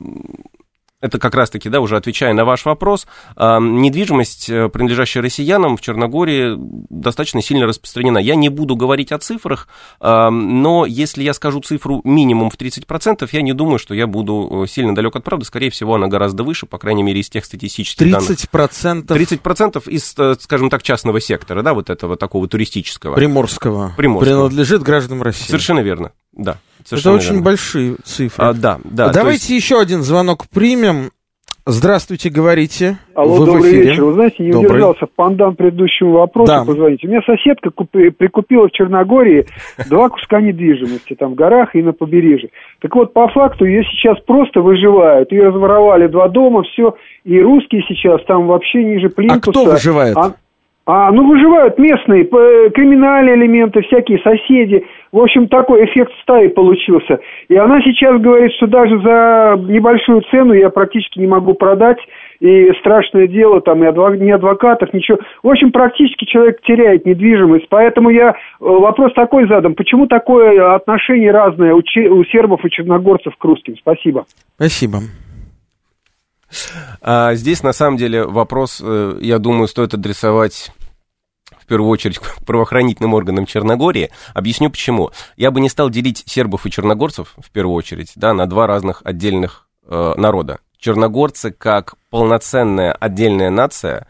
это 1.01 1.20
как 1.20 1.36
раз-таки, 1.36 1.70
да, 1.70 1.81
уже 1.81 1.98
отвечая 1.98 2.34
на 2.34 2.46
ваш 2.46 2.65
вопрос, 2.65 3.08
недвижимость, 3.38 4.50
э, 4.50 4.70
принадлежащая 4.70 5.22
россиянам 5.22 5.77
в 5.77 5.81
Черногории, 5.81 6.55
достаточно 6.89 7.41
сильно 7.41 7.65
распространена. 7.65 8.20
Я 8.20 8.36
не 8.36 8.50
буду 8.50 8.75
говорить 8.75 9.12
о 9.12 9.17
цифрах, 9.17 9.67
но 10.00 10.86
если 10.88 11.24
я 11.24 11.34
скажу 11.34 11.62
цифру 11.62 12.01
минимум 12.03 12.50
в 12.50 12.58
30%, 12.58 13.27
я 13.31 13.41
не 13.41 13.53
думаю, 13.53 13.79
что 13.79 13.93
я 13.93 14.08
буду 14.08 14.63
э, 14.63 14.67
сильно 14.67 14.96
далек 14.96 15.15
от 15.15 15.24
правды. 15.24 15.46
Скорее 15.46 15.70
всего, 15.70 15.96
она 15.96 16.08
гораздо 16.08 16.43
выше, 16.43 16.65
по 16.65 16.77
крайней 16.77 17.03
мере, 17.03 17.20
из 17.20 17.29
тех 17.29 17.46
статистических 17.46 18.08
30%? 18.08 18.12
данных. 18.12 19.22
30% 19.22 19.89
из, 19.89 20.13
э, 20.17 20.36
скажем 20.39 20.70
так, 20.70 20.84
частного 20.84 21.20
сектора, 21.20 21.62
да, 21.62 21.74
вот 21.74 21.89
этого 21.89 22.17
такого 22.17 22.48
туристического. 22.48 23.15
Приморского. 23.15 23.93
Приморского. 23.98 24.48
Принадлежит 24.48 24.84
гражданам 24.84 25.24
России. 25.24 25.48
Совершенно 25.48 25.79
верно, 25.79 26.12
да. 26.31 26.58
Это 26.90 27.12
очень 27.12 27.28
верно. 27.30 27.42
большие 27.44 27.96
цифры. 28.04 28.46
А, 28.46 28.54
да, 28.54 28.80
да. 28.84 29.12
Давайте 29.12 29.54
есть... 29.54 29.64
еще 29.64 29.80
один 29.80 30.02
звонок 30.02 30.48
примем. 30.54 31.12
Здравствуйте, 31.68 32.32
говорите. 32.32 32.98
Алло, 33.14 33.36
Вы 33.36 33.46
добрый 33.46 33.72
вечер. 33.72 34.04
Вы 34.04 34.14
знаете, 34.14 34.44
не 34.44 34.52
добрый. 34.52 34.72
удержался 34.72 35.06
в 35.06 35.12
пандан 35.12 35.56
предыдущему 35.56 36.14
вопросу 36.14 36.52
да. 36.52 36.66
позвонить. 36.66 37.04
У 37.06 37.08
меня 37.08 37.22
соседка 37.24 37.70
купи, 37.70 38.10
прикупила 38.10 38.68
в 38.68 38.72
Черногории 38.72 39.46
два 39.88 40.10
куска 40.10 40.42
недвижимости, 40.42 41.14
там 41.14 41.34
в 41.34 41.36
горах 41.36 41.76
и 41.76 41.84
на 41.84 41.94
побережье. 41.94 42.50
Так 42.82 42.96
вот, 42.96 43.14
по 43.14 43.28
факту 43.28 43.66
ее 43.66 43.84
сейчас 43.84 44.18
просто 44.26 44.62
выживают. 44.62 45.32
Ее 45.32 45.50
разворовали 45.50 46.08
два 46.08 46.30
дома, 46.30 46.64
все. 46.64 46.96
И 47.26 47.40
русские 47.40 47.84
сейчас 47.88 48.26
там 48.26 48.48
вообще 48.48 48.84
ниже 48.84 49.10
плинтуса. 49.10 49.50
А 49.50 49.52
кто 49.52 49.66
выживает? 49.66 50.18
А, 50.18 50.34
а, 50.85 51.11
ну, 51.11 51.27
выживают 51.29 51.77
местные, 51.77 52.25
криминальные 52.25 53.35
элементы, 53.35 53.81
всякие 53.81 54.20
соседи. 54.20 54.83
В 55.11 55.20
общем, 55.20 55.48
такой 55.48 55.85
эффект 55.85 56.11
стаи 56.24 56.48
получился. 56.48 57.20
И 57.50 57.55
она 57.55 57.81
сейчас 57.81 58.20
говорит, 58.20 58.51
что 58.53 58.65
даже 58.65 59.00
за 59.01 59.57
небольшую 59.61 60.22
цену 60.31 60.53
я 60.53 60.70
практически 60.70 61.20
не 61.20 61.27
могу 61.27 61.53
продать. 61.53 62.00
И 62.39 62.72
страшное 62.79 63.27
дело, 63.27 63.61
там, 63.61 63.83
и 63.83 63.87
адвок... 63.87 64.17
ни 64.17 64.31
адвокатов, 64.31 64.91
ничего. 64.94 65.20
В 65.44 65.50
общем, 65.50 65.72
практически 65.72 66.25
человек 66.25 66.59
теряет 66.63 67.05
недвижимость. 67.05 67.67
Поэтому 67.70 68.09
я 68.09 68.29
э, 68.29 68.33
вопрос 68.59 69.13
такой 69.13 69.48
задам. 69.48 69.75
Почему 69.75 70.07
такое 70.07 70.74
отношение 70.74 71.31
разное 71.31 71.75
у, 71.75 71.83
че... 71.83 72.09
у 72.09 72.24
сербов 72.25 72.65
и 72.65 72.72
черногорцев 72.72 73.35
к 73.37 73.44
русским? 73.44 73.75
Спасибо. 73.77 74.25
Спасибо. 74.55 74.98
А, 77.01 77.33
здесь, 77.35 77.64
на 77.64 77.74
самом 77.74 77.98
деле, 77.98 78.25
вопрос, 78.25 78.81
э, 78.83 79.20
я 79.22 79.40
думаю, 79.40 79.68
стоит 79.68 79.94
адресовать 79.94 80.72
в 81.59 81.66
первую 81.66 81.90
очередь 81.90 82.20
к 82.20 82.37
правоохранительным 82.46 83.14
органам 83.14 83.46
Черногории. 83.46 84.11
Объясню 84.33 84.70
почему. 84.70 85.11
Я 85.37 85.51
бы 85.51 85.61
не 85.61 85.70
стал 85.70 85.90
делить 85.90 86.24
сербов 86.25 86.66
и 86.66 86.72
черногорцев, 86.72 87.33
в 87.37 87.50
первую 87.51 87.75
очередь, 87.75 88.14
да, 88.16 88.33
на 88.33 88.48
два 88.48 88.68
разных 88.68 89.01
отдельных 89.03 89.68
э, 89.85 90.14
народа. 90.18 90.59
Черногорцы, 90.77 91.51
как 91.51 91.96
полноценная 92.09 92.92
отдельная 92.92 93.50
нация, 93.50 94.07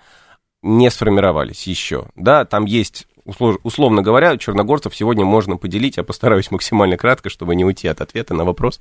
не 0.62 0.89
сформировались 0.89 1.67
еще. 1.67 2.06
Да, 2.15 2.45
там 2.45 2.65
есть 2.65 3.08
условно 3.39 4.02
говоря, 4.02 4.38
черногорцев 4.38 4.96
сегодня 4.96 5.26
можно 5.26 5.58
поделить, 5.58 5.98
я 5.98 6.04
постараюсь 6.04 6.52
максимально 6.52 6.98
кратко, 6.98 7.30
чтобы 7.30 7.56
не 7.56 7.65
уйти 7.65 7.88
от 7.88 8.02
ответа 8.02 8.34
на 8.34 8.46
вопрос, 8.46 8.80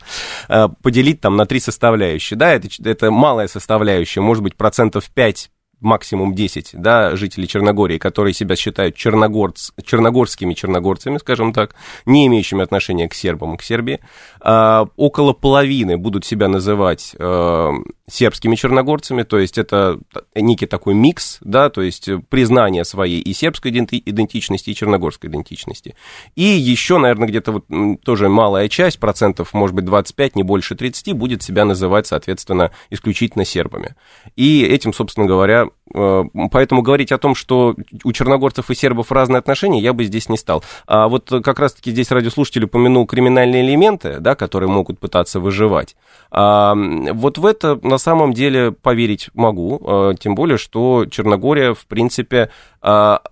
э, 0.49 0.69
поделить 0.83 1.21
там 1.21 1.37
на 1.37 1.47
три 1.47 1.61
составляющие. 1.61 2.37
Да, 2.37 2.53
это, 2.53 2.69
это 2.85 3.11
малая 3.11 3.49
составляющая, 3.49 4.21
может 4.21 4.43
быть, 4.43 4.57
процентов 4.57 5.11
5 5.11 5.51
максимум 5.81 6.35
10, 6.35 6.71
да, 6.75 7.17
жителей 7.17 7.49
Черногории, 7.49 7.99
которые 7.99 8.35
себя 8.35 8.55
считают 8.55 8.95
черногорц, 8.95 9.71
черногорскими 9.85 10.55
черногорцами, 10.55 11.19
скажем 11.19 11.53
так, 11.53 11.75
не 12.05 12.27
имеющими 12.27 12.63
отношения 12.63 13.09
к 13.09 13.15
сербам 13.15 13.55
и 13.55 13.59
к 13.59 13.63
Сербии. 13.63 14.01
А, 14.43 14.87
около 14.97 15.33
половины 15.33 15.97
будут 15.97 16.25
себя 16.25 16.49
называть 16.49 17.15
а, 17.19 17.73
сербскими 18.11 18.57
черногорцами, 18.57 19.23
то 19.23 19.39
есть 19.39 19.59
это 19.59 19.99
некий 20.35 20.67
такой 20.67 20.95
микс, 20.95 21.39
да, 21.43 21.71
то 21.71 21.83
есть 21.83 22.09
признание 22.29 22.85
своей 22.85 23.21
и 23.21 23.33
сербской 23.33 23.71
идентичности, 23.71 24.71
и 24.71 24.75
черногорской 24.75 25.31
идентичности. 25.31 25.95
И 26.35 26.43
еще, 26.43 26.99
наверное, 26.99 27.29
где-то 27.29 27.53
вот 27.53 27.65
тоже 28.03 28.29
малая 28.29 28.69
часть, 28.69 28.99
процентов, 28.99 29.53
может 29.53 29.77
быть, 29.77 29.85
25, 29.85 30.37
не 30.37 30.43
больше 30.43 30.75
30, 30.75 31.13
будет 31.15 31.43
себя 31.43 31.65
называть, 31.65 32.07
соответственно, 32.07 32.71
исключительно 32.91 33.45
сербами. 33.45 33.95
И 34.37 34.63
этим, 34.63 34.93
собственно 34.93 35.27
говоря, 35.27 35.69
Э, 35.93 36.25
поэтому 36.51 36.83
говорить 36.83 37.13
о 37.13 37.19
том, 37.19 37.35
что 37.35 37.75
у 38.05 38.13
черногорцев 38.13 38.71
и 38.71 38.75
сербов 38.75 39.11
разные 39.13 39.39
отношения, 39.39 39.81
я 39.81 39.93
бы 39.93 40.05
здесь 40.05 40.29
не 40.29 40.37
стал. 40.37 40.63
А 40.87 41.09
вот 41.09 41.31
как 41.43 41.59
раз-таки 41.59 41.91
здесь 41.91 42.11
радиослушатель 42.11 42.65
упомянул 42.65 43.07
криминальные 43.07 43.63
элементы, 43.63 44.19
да, 44.21 44.30
которые 44.35 44.69
могут 44.69 44.99
пытаться 44.99 45.41
выживать. 45.41 45.97
А 46.31 46.75
вот 46.75 47.39
в 47.39 47.47
это 47.47 47.79
на 47.83 47.99
самом 47.99 48.33
деле 48.33 48.73
поверить 48.73 49.31
могу, 49.35 49.81
э, 49.85 50.15
тем 50.19 50.35
более, 50.35 50.59
что 50.59 51.07
Черногория, 51.07 51.75
в 51.75 51.87
принципе, 51.87 52.51
а, 52.81 53.23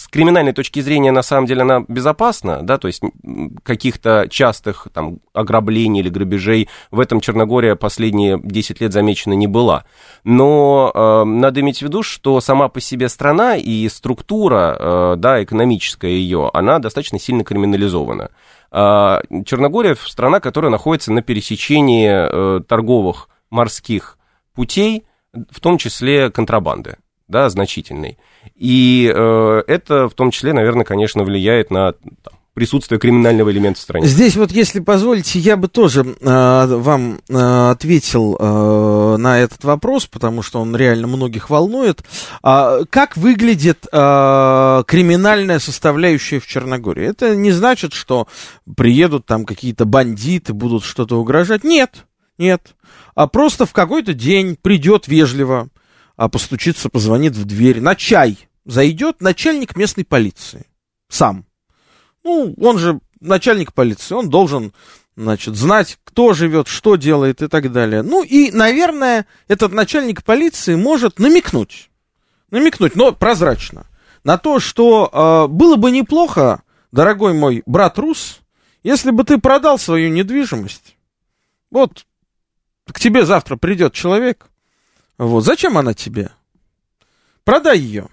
с 0.00 0.08
криминальной 0.08 0.54
точки 0.54 0.80
зрения, 0.80 1.12
на 1.12 1.20
самом 1.20 1.46
деле, 1.46 1.60
она 1.60 1.84
безопасна, 1.86 2.62
да, 2.62 2.78
то 2.78 2.88
есть 2.88 3.02
каких-то 3.62 4.28
частых 4.30 4.88
там 4.94 5.18
ограблений 5.34 6.00
или 6.00 6.08
грабежей 6.08 6.70
в 6.90 7.00
этом 7.00 7.20
Черногория 7.20 7.74
последние 7.74 8.40
10 8.42 8.80
лет 8.80 8.94
замечена 8.94 9.34
не 9.34 9.46
была. 9.46 9.84
Но 10.24 10.90
э, 10.94 11.24
надо 11.24 11.60
иметь 11.60 11.80
в 11.80 11.82
виду, 11.82 12.02
что 12.02 12.40
сама 12.40 12.68
по 12.68 12.80
себе 12.80 13.10
страна 13.10 13.56
и 13.56 13.86
структура, 13.90 14.76
э, 14.78 15.14
да, 15.18 15.42
экономическая 15.42 16.12
ее, 16.12 16.50
она 16.54 16.78
достаточно 16.78 17.18
сильно 17.18 17.44
криминализована. 17.44 18.30
Э, 18.72 19.20
Черногория 19.44 19.96
страна, 19.96 20.40
которая 20.40 20.70
находится 20.70 21.12
на 21.12 21.20
пересечении 21.20 22.08
э, 22.08 22.60
торговых 22.60 23.28
морских 23.50 24.16
путей, 24.54 25.04
в 25.50 25.60
том 25.60 25.76
числе 25.76 26.30
контрабанды 26.30 26.96
да, 27.30 27.48
значительный. 27.48 28.18
И 28.56 29.10
э, 29.14 29.62
это 29.66 30.08
в 30.08 30.14
том 30.14 30.30
числе, 30.30 30.52
наверное, 30.52 30.84
конечно, 30.84 31.24
влияет 31.24 31.70
на 31.70 31.92
там, 31.92 32.34
присутствие 32.54 32.98
криминального 32.98 33.50
элемента 33.50 33.78
в 33.78 33.82
стране. 33.82 34.06
Здесь 34.06 34.36
вот, 34.36 34.50
если 34.50 34.80
позволите, 34.80 35.38
я 35.38 35.56
бы 35.56 35.68
тоже 35.68 36.04
э, 36.20 36.66
вам 36.66 37.20
э, 37.28 37.70
ответил 37.70 38.36
э, 38.38 39.16
на 39.18 39.38
этот 39.38 39.64
вопрос, 39.64 40.06
потому 40.06 40.42
что 40.42 40.60
он 40.60 40.74
реально 40.74 41.06
многих 41.06 41.48
волнует. 41.48 42.02
А, 42.42 42.84
как 42.90 43.16
выглядит 43.16 43.86
э, 43.90 44.82
криминальная 44.86 45.58
составляющая 45.58 46.40
в 46.40 46.46
Черногории? 46.46 47.06
Это 47.06 47.34
не 47.36 47.52
значит, 47.52 47.94
что 47.94 48.26
приедут 48.76 49.26
там 49.26 49.44
какие-то 49.44 49.84
бандиты, 49.84 50.52
будут 50.52 50.84
что-то 50.84 51.20
угрожать. 51.20 51.64
Нет. 51.64 52.04
Нет. 52.36 52.74
А 53.14 53.26
просто 53.26 53.66
в 53.66 53.72
какой-то 53.72 54.12
день 54.12 54.56
придет 54.60 55.08
вежливо, 55.08 55.68
а 56.20 56.28
постучится, 56.28 56.90
позвонит 56.90 57.34
в 57.34 57.46
дверь. 57.46 57.80
На 57.80 57.94
чай 57.94 58.36
зайдет 58.66 59.22
начальник 59.22 59.74
местной 59.74 60.04
полиции. 60.04 60.66
Сам. 61.08 61.46
Ну, 62.24 62.54
он 62.60 62.76
же 62.76 63.00
начальник 63.20 63.72
полиции, 63.72 64.14
он 64.14 64.28
должен, 64.28 64.74
значит, 65.16 65.56
знать, 65.56 65.98
кто 66.04 66.34
живет, 66.34 66.68
что 66.68 66.96
делает 66.96 67.40
и 67.40 67.48
так 67.48 67.72
далее. 67.72 68.02
Ну 68.02 68.22
и, 68.22 68.50
наверное, 68.50 69.24
этот 69.48 69.72
начальник 69.72 70.22
полиции 70.22 70.74
может 70.74 71.18
намекнуть, 71.18 71.88
намекнуть, 72.50 72.96
но 72.96 73.12
прозрачно, 73.12 73.86
на 74.22 74.36
то, 74.36 74.60
что 74.60 75.08
э, 75.10 75.50
было 75.50 75.76
бы 75.76 75.90
неплохо, 75.90 76.64
дорогой 76.92 77.32
мой 77.32 77.62
брат 77.64 77.98
Рус, 77.98 78.40
если 78.82 79.10
бы 79.10 79.24
ты 79.24 79.38
продал 79.38 79.78
свою 79.78 80.10
недвижимость. 80.10 80.98
Вот 81.70 82.04
к 82.92 83.00
тебе 83.00 83.24
завтра 83.24 83.56
придет 83.56 83.94
человек. 83.94 84.50
Вот. 85.20 85.44
Зачем 85.44 85.76
она 85.76 85.92
тебе? 85.92 86.30
Продай 87.44 87.78
ее. 87.78 88.08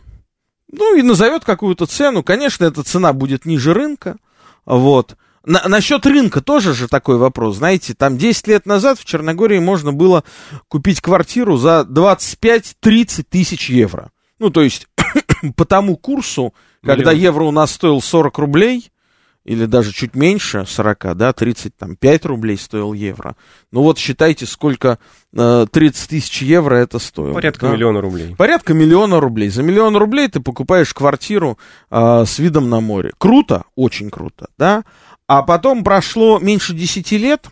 Ну 0.70 0.98
и 0.98 1.02
назовет 1.02 1.46
какую-то 1.46 1.86
цену. 1.86 2.22
Конечно, 2.22 2.65
эта 2.65 2.84
цена 2.84 3.13
будет 3.13 3.46
ниже 3.46 3.74
рынка. 3.74 4.17
Вот. 4.65 5.15
На, 5.46 5.65
насчет 5.70 6.06
рынка 6.06 6.41
тоже 6.41 6.74
же 6.74 6.89
такой 6.89 7.17
вопрос. 7.17 7.56
Знаете, 7.56 7.93
там 7.93 8.17
10 8.17 8.48
лет 8.48 8.65
назад 8.65 9.00
в 9.00 9.06
Черногории 9.06 9.60
можно 9.60 9.93
было 9.93 10.26
купить 10.67 11.00
квартиру 11.00 11.56
за 11.56 11.88
25-30 11.89 13.24
тысяч 13.30 13.70
евро. 13.70 14.12
Ну, 14.38 14.50
то 14.50 14.62
есть, 14.62 14.89
по 15.56 15.63
тому 15.63 15.96
курсу, 15.96 16.54
когда 16.84 17.12
Миллион. 17.12 17.24
евро 17.24 17.43
у 17.46 17.52
нас 17.52 17.72
стоил 17.72 18.02
40 18.02 18.38
рублей, 18.38 18.91
или 19.47 19.65
даже 19.65 19.93
чуть 19.93 20.13
меньше 20.13 20.65
40, 20.67 21.15
да, 21.15 21.31
35 21.31 22.25
рублей 22.25 22.57
стоил 22.57 22.91
евро. 22.91 23.38
Ну 23.71 23.81
вот 23.81 23.97
считайте, 23.97 24.45
сколько 24.45 24.99
э, 25.33 25.65
30 25.71 26.10
тысяч 26.10 26.41
евро 26.41 26.75
это 26.75 26.99
стоило. 26.99 27.33
Порядка 27.33 27.67
да? 27.67 27.73
миллиона 27.73 28.01
рублей. 28.01 28.36
Порядка 28.36 28.73
миллиона 28.73 29.21
рублей. 29.21 29.49
За 29.49 29.63
миллион 29.63 29.95
рублей 29.95 30.27
ты 30.27 30.41
покупаешь 30.41 30.93
квартиру 30.93 31.57
э, 31.89 32.25
с 32.27 32.39
видом 32.39 32.69
на 32.69 32.81
море. 32.81 33.13
Круто, 33.17 33.63
очень 33.75 34.10
круто, 34.10 34.49
да. 34.57 34.83
А 35.27 35.41
потом 35.43 35.83
прошло 35.83 36.39
меньше 36.39 36.73
10 36.73 37.12
лет, 37.13 37.47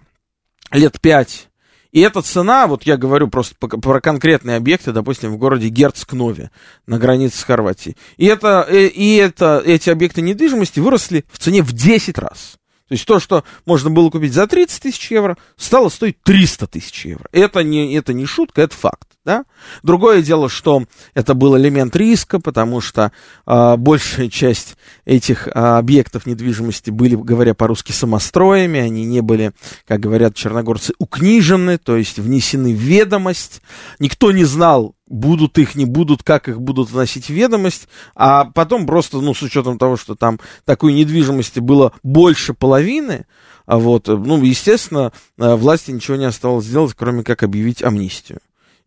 лет 0.71 0.99
5, 0.99 1.49
и 1.95 2.01
эта 2.01 2.21
цена, 2.21 2.67
вот 2.67 2.83
я 2.83 2.97
говорю 2.97 3.29
просто 3.29 3.55
про 3.55 4.01
конкретные 4.01 4.57
объекты, 4.57 4.91
допустим, 4.91 5.31
в 5.31 5.37
городе 5.37 5.69
Герцкнове 5.69 6.51
на 6.87 6.99
границе 6.99 7.37
с 7.37 7.43
Хорватией. 7.43 7.95
И, 8.17 8.25
это, 8.25 8.67
э, 8.69 8.87
и 8.87 9.15
это, 9.15 9.63
эти 9.65 9.89
объекты 9.89 10.21
недвижимости 10.21 10.81
выросли 10.81 11.23
в 11.31 11.39
цене 11.39 11.61
в 11.61 11.71
10 11.71 12.17
раз. 12.17 12.57
То 12.87 12.93
есть 12.93 13.05
то, 13.05 13.19
что 13.19 13.43
можно 13.65 13.89
было 13.89 14.11
купить 14.11 14.33
за 14.33 14.45
30 14.45 14.83
тысяч 14.83 15.09
евро, 15.09 15.37
стало 15.57 15.89
стоить 15.89 16.21
300 16.21 16.67
тысяч 16.67 17.05
евро. 17.05 17.27
Это 17.31 17.63
не, 17.63 17.95
это 17.95 18.13
не 18.13 18.27
шутка, 18.27 18.61
это 18.61 18.75
факт. 18.75 19.07
Да? 19.25 19.45
Другое 19.81 20.21
дело, 20.21 20.49
что 20.49 20.83
это 21.15 21.33
был 21.33 21.57
элемент 21.57 21.95
риска, 21.95 22.39
потому 22.39 22.79
что 22.81 23.11
а, 23.47 23.75
большая 23.75 24.29
часть 24.29 24.77
этих 25.03 25.47
а, 25.51 25.79
объектов 25.79 26.27
недвижимости 26.27 26.91
были, 26.91 27.15
говоря 27.15 27.55
по-русски, 27.55 27.91
самостроями, 27.91 28.79
они 28.79 29.03
не 29.03 29.21
были, 29.21 29.53
как 29.87 29.99
говорят 29.99 30.35
черногорцы, 30.35 30.93
укнижены, 30.99 31.79
то 31.79 31.97
есть 31.97 32.19
внесены 32.19 32.71
в 32.71 32.77
ведомость. 32.77 33.63
Никто 33.97 34.31
не 34.31 34.43
знал, 34.43 34.95
будут 35.07 35.57
их, 35.57 35.75
не 35.75 35.85
будут, 35.85 36.23
как 36.23 36.49
их 36.49 36.61
будут 36.61 36.89
вносить 36.89 37.25
в 37.25 37.29
ведомость, 37.29 37.87
а 38.15 38.45
потом 38.45 38.85
просто, 38.85 39.21
ну, 39.21 39.33
с 39.33 39.41
учетом 39.41 39.77
того, 39.77 39.97
что 39.97 40.15
там 40.15 40.39
такой 40.65 40.93
недвижимости 40.93 41.59
было 41.59 41.93
больше 42.03 42.53
половины, 42.53 43.25
а 43.65 43.77
вот, 43.77 44.07
ну, 44.07 44.41
естественно, 44.43 45.11
а, 45.39 45.55
власти 45.55 45.91
ничего 45.91 46.17
не 46.17 46.25
оставалось 46.25 46.65
сделать, 46.65 46.93
кроме 46.95 47.23
как 47.23 47.43
объявить 47.43 47.83
амнистию. 47.83 48.39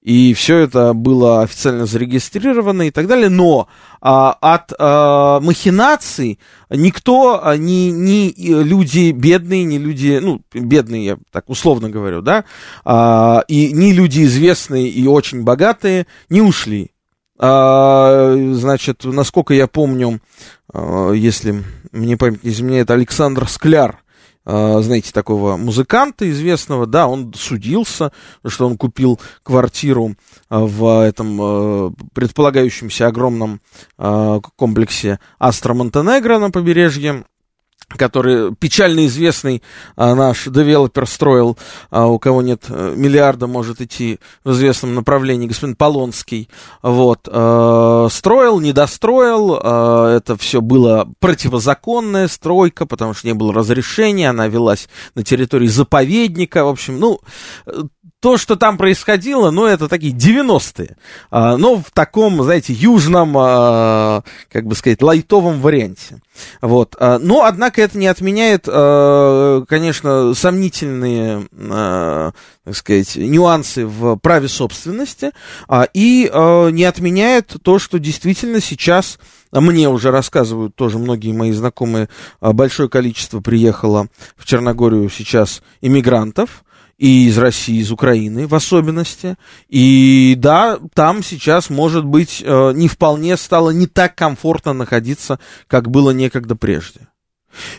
И 0.03 0.33
все 0.33 0.59
это 0.59 0.93
было 0.93 1.43
официально 1.43 1.85
зарегистрировано 1.85 2.83
и 2.83 2.91
так 2.91 3.09
далее, 3.09 3.29
но 3.29 3.69
а, 4.01 4.33
от 4.33 4.73
а, 4.79 5.41
махинаций 5.41 6.39
никто, 6.71 7.41
а, 7.43 7.57
ни, 7.57 7.91
ни 7.91 8.33
люди 8.63 9.11
бедные, 9.11 9.65
ни 9.65 9.77
люди, 9.77 10.21
ну, 10.23 10.41
бедные, 10.55 11.05
я 11.05 11.19
так 11.33 11.51
условно 11.51 11.91
говорю, 11.91 12.23
да, 12.23 12.45
а, 12.85 13.43
и 13.49 13.73
ни 13.73 13.93
люди 13.93 14.23
известные 14.23 14.89
и 14.89 15.07
очень 15.09 15.43
богатые 15.43 16.07
не 16.31 16.43
ушли. 16.43 16.93
А, 17.41 18.35
значит, 18.53 19.05
насколько 19.05 19.53
я 19.53 19.67
помню, 19.67 20.21
а, 20.73 21.11
если 21.11 21.65
мне 21.91 22.17
память 22.17 22.45
не 22.45 22.51
изменяет, 22.51 22.91
Александр 22.91 23.49
Скляр, 23.49 24.03
знаете, 24.49 25.13
такого 25.13 25.59
музыканта 25.59 26.29
известного, 26.31 26.87
да, 26.87 27.07
он 27.07 27.35
судился, 27.35 28.13
что 28.47 28.67
он 28.67 28.79
купил 28.79 29.21
квартиру 29.43 30.15
а, 30.49 30.61
в 30.61 31.05
этом 31.05 31.39
а, 31.41 31.93
предполагающемся 32.15 33.07
огромном 33.07 33.61
комплексе 34.57 35.19
Астро 35.39 35.75
Монтенегро 35.75 36.39
на 36.39 36.51
побережье 36.51 37.25
который 37.97 38.55
печально 38.55 39.07
известный 39.07 39.63
а, 39.97 40.15
наш 40.15 40.45
девелопер 40.45 41.07
строил, 41.07 41.57
а, 41.91 42.07
у 42.07 42.19
кого 42.19 42.43
нет 42.43 42.65
э, 42.69 42.95
миллиарда, 42.95 43.47
может 43.47 43.81
идти 43.81 44.19
в 44.45 44.53
известном 44.53 44.95
направлении, 44.95 45.47
господин 45.47 45.75
Полонский, 45.75 46.49
вот, 46.83 47.27
э, 47.27 48.09
строил, 48.11 48.61
не 48.61 48.73
достроил, 48.73 49.59
э, 49.63 50.17
это 50.19 50.37
все 50.37 50.61
было 50.61 51.09
противозаконная 51.19 52.29
стройка, 52.29 52.85
потому 52.85 53.15
что 53.15 53.27
не 53.27 53.35
было 53.35 53.55
разрешения, 53.55 54.31
она 54.31 54.49
велась 54.49 54.89
на 55.15 55.25
территории 55.25 55.69
заповедника, 55.69 56.65
в 56.65 56.69
общем, 56.69 57.01
ну, 57.01 57.21
то, 58.21 58.37
что 58.37 58.57
там 58.57 58.77
происходило, 58.77 59.51
ну, 59.51 59.65
это 59.65 59.87
такие 59.87 60.13
90-е, 60.13 60.97
а, 61.31 61.57
но 61.57 61.77
в 61.77 61.91
таком, 61.93 62.43
знаете, 62.43 62.73
южном, 62.73 63.37
а, 63.39 64.23
как 64.51 64.67
бы 64.67 64.75
сказать, 64.75 65.03
лайтовом 65.03 65.61
варианте. 65.61 66.21
Вот. 66.61 66.97
а, 66.99 67.19
Но, 67.21 67.45
однако, 67.45 67.81
это 67.81 67.97
не 67.97 68.09
отменяет, 68.09 68.65
конечно, 69.69 70.35
сомнительные, 70.35 71.47
так 72.65 72.77
сказать, 72.77 73.17
нюансы 73.17 73.87
в 73.87 74.17
праве 74.17 74.49
собственности, 74.49 75.31
и 75.95 76.31
не 76.73 76.85
отменяет 76.85 77.57
то, 77.63 77.79
что 77.79 77.99
действительно 77.99 78.61
сейчас 78.61 79.19
мне 79.53 79.89
уже 79.89 80.11
рассказывают 80.11 80.75
тоже 80.75 80.99
многие 80.99 81.33
мои 81.33 81.53
знакомые, 81.53 82.09
большое 82.41 82.89
количество 82.89 83.41
приехало 83.41 84.09
в 84.37 84.45
Черногорию 84.45 85.09
сейчас 85.09 85.63
иммигрантов, 85.81 86.65
и 86.99 87.29
из 87.29 87.39
России, 87.39 87.79
из 87.81 87.91
Украины 87.93 88.47
в 88.47 88.55
особенности. 88.55 89.37
И 89.69 90.35
да, 90.37 90.79
там 90.95 91.23
сейчас, 91.23 91.71
может 91.71 92.05
быть, 92.05 92.43
э, 92.45 92.73
не 92.75 92.89
вполне 92.89 93.37
стало 93.37 93.71
не 93.71 93.87
так 93.87 94.15
комфортно 94.17 94.73
находиться, 94.73 95.39
как 95.69 95.91
было 95.91 96.11
некогда 96.11 96.57
прежде. 96.57 97.09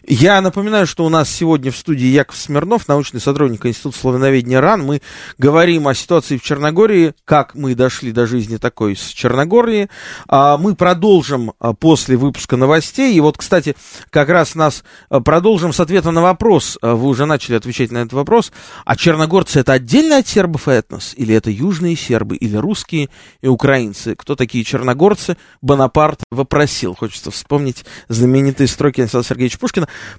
Я 0.07 0.41
напоминаю, 0.41 0.87
что 0.87 1.05
у 1.05 1.09
нас 1.09 1.29
сегодня 1.29 1.71
в 1.71 1.77
студии 1.77 2.07
Яков 2.07 2.35
Смирнов, 2.35 2.87
научный 2.87 3.19
сотрудник 3.19 3.65
Института 3.65 3.97
славяноведения 3.97 4.59
РАН. 4.59 4.83
Мы 4.83 5.01
говорим 5.37 5.87
о 5.87 5.93
ситуации 5.93 6.37
в 6.37 6.43
Черногории, 6.43 7.13
как 7.25 7.53
мы 7.55 7.75
дошли 7.75 8.11
до 8.11 8.25
жизни 8.25 8.57
такой 8.57 8.95
с 8.95 9.07
Черногории. 9.07 9.89
А, 10.27 10.57
Мы 10.57 10.75
продолжим 10.75 11.53
а, 11.59 11.73
после 11.73 12.17
выпуска 12.17 12.57
новостей. 12.57 13.15
И 13.15 13.19
вот, 13.19 13.37
кстати, 13.37 13.75
как 14.09 14.29
раз 14.29 14.55
нас 14.55 14.83
а, 15.09 15.19
продолжим 15.19 15.73
с 15.73 15.79
ответа 15.79 16.11
на 16.11 16.21
вопрос. 16.21 16.77
Вы 16.81 17.07
уже 17.07 17.25
начали 17.25 17.55
отвечать 17.55 17.91
на 17.91 17.99
этот 17.99 18.13
вопрос. 18.13 18.51
А 18.85 18.95
черногорцы 18.95 19.59
это 19.59 19.73
отдельно 19.73 20.17
от 20.17 20.27
сербов 20.27 20.67
этнос? 20.67 21.13
Или 21.15 21.35
это 21.35 21.51
южные 21.51 21.95
сербы? 21.95 22.35
Или 22.35 22.57
русские 22.57 23.09
и 23.41 23.47
украинцы? 23.47 24.15
Кто 24.15 24.35
такие 24.35 24.63
черногорцы? 24.63 25.37
Бонапарт 25.61 26.21
вопросил. 26.31 26.95
Хочется 26.95 27.31
вспомнить 27.31 27.85
знаменитые 28.07 28.67
строки 28.67 29.01
Александра 29.01 29.27
Сергеевича. 29.27 29.59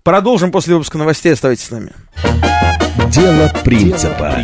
Продолжим 0.03 0.51
после 0.53 0.75
выпуска 0.75 0.99
новостей. 0.99 1.33
Оставайтесь 1.33 1.65
с 1.65 1.71
нами. 1.71 1.93
Дело 3.11 3.51
принципа. 3.65 4.37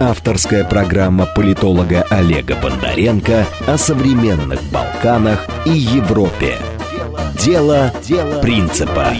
Авторская 0.00 0.64
программа 0.64 1.26
политолога 1.26 2.02
Олега 2.10 2.56
Бондаренко 2.56 3.46
о 3.66 3.78
современных 3.78 4.62
Балканах 4.64 5.46
и 5.64 5.70
Европе. 5.70 6.58
Дело 7.38 7.92
принципа. 8.42 9.14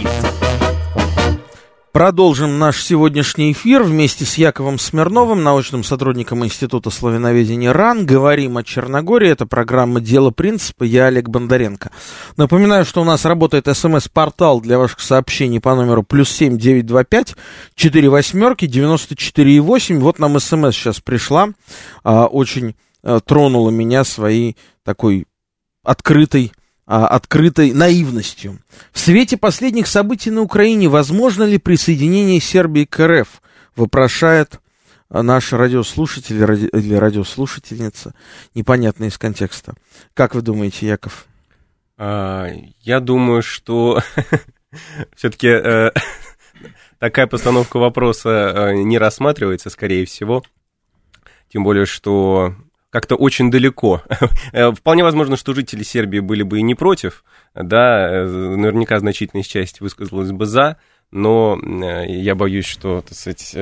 Продолжим 1.93 2.57
наш 2.57 2.83
сегодняшний 2.83 3.51
эфир 3.51 3.83
вместе 3.83 4.25
с 4.25 4.39
Яковом 4.39 4.79
Смирновым, 4.79 5.43
научным 5.43 5.83
сотрудником 5.83 6.43
Института 6.43 6.89
славяноведения 6.89 7.71
РАН. 7.71 8.07
Говорим 8.07 8.57
о 8.57 8.63
Черногории. 8.63 9.29
Это 9.29 9.45
программа 9.45 10.01
«Дело 10.01 10.31
принципа». 10.31 10.85
Я 10.85 11.05
Олег 11.05 11.29
Бондаренко. 11.29 11.91
Напоминаю, 12.35 12.83
что 12.83 13.01
у 13.01 13.03
нас 13.03 13.25
работает 13.25 13.67
смс-портал 13.77 14.59
для 14.59 14.79
ваших 14.79 15.01
сообщений 15.01 15.61
по 15.61 15.75
номеру 15.75 16.01
плюс 16.01 16.31
семь 16.31 16.57
девять 16.57 16.87
два 16.87 17.03
пять 17.03 17.35
четыре 17.75 18.09
восьмерки 18.09 18.65
девяносто 18.65 19.15
четыре 19.15 19.57
и 19.57 19.59
восемь. 19.59 19.99
Вот 19.99 20.17
нам 20.17 20.39
смс 20.39 20.73
сейчас 20.73 20.99
пришла. 20.99 21.49
А, 22.03 22.25
очень 22.25 22.75
а, 23.03 23.19
тронула 23.19 23.69
меня 23.69 24.03
своей 24.03 24.57
такой 24.83 25.27
открытой 25.83 26.53
открытой 26.85 27.73
наивностью. 27.73 28.59
В 28.91 28.99
свете 28.99 29.37
последних 29.37 29.87
событий 29.87 30.31
на 30.31 30.41
Украине 30.41 30.89
возможно 30.89 31.43
ли 31.43 31.57
присоединение 31.57 32.39
Сербии 32.39 32.85
к 32.85 32.99
РФ? 32.99 33.41
Вопрошает 33.75 34.59
наш 35.09 35.53
радиослушатель 35.53 36.37
или 36.37 36.95
радиослушательница, 36.95 38.13
непонятно 38.55 39.05
из 39.05 39.17
контекста. 39.17 39.75
Как 40.13 40.35
вы 40.35 40.41
думаете, 40.41 40.87
Яков? 40.87 41.27
А, 41.97 42.47
я 42.81 42.99
думаю, 42.99 43.43
что 43.43 44.01
все-таки 45.15 45.47
э, 45.47 45.91
такая 46.99 47.27
постановка 47.27 47.77
вопроса 47.77 48.29
э, 48.29 48.73
не 48.75 48.97
рассматривается, 48.97 49.69
скорее 49.69 50.05
всего. 50.05 50.43
Тем 51.49 51.63
более, 51.63 51.85
что 51.85 52.55
как-то 52.93 53.15
очень 53.15 53.51
далеко. 53.51 54.03
Э, 54.51 54.71
вполне 54.71 55.03
возможно, 55.03 55.35
что 55.35 55.53
жители 55.53 55.83
Сербии 55.83 56.19
были 56.19 56.43
бы 56.43 56.59
и 56.59 56.61
не 56.61 56.75
против, 56.75 57.23
да, 57.55 58.25
наверняка 58.25 58.99
значительная 58.99 59.43
часть 59.43 59.81
высказалась 59.81 60.31
бы 60.31 60.45
за, 60.45 60.77
но 61.11 61.57
я 62.05 62.35
боюсь, 62.35 62.65
что, 62.65 63.01
так 63.01 63.17
сказать, 63.17 63.55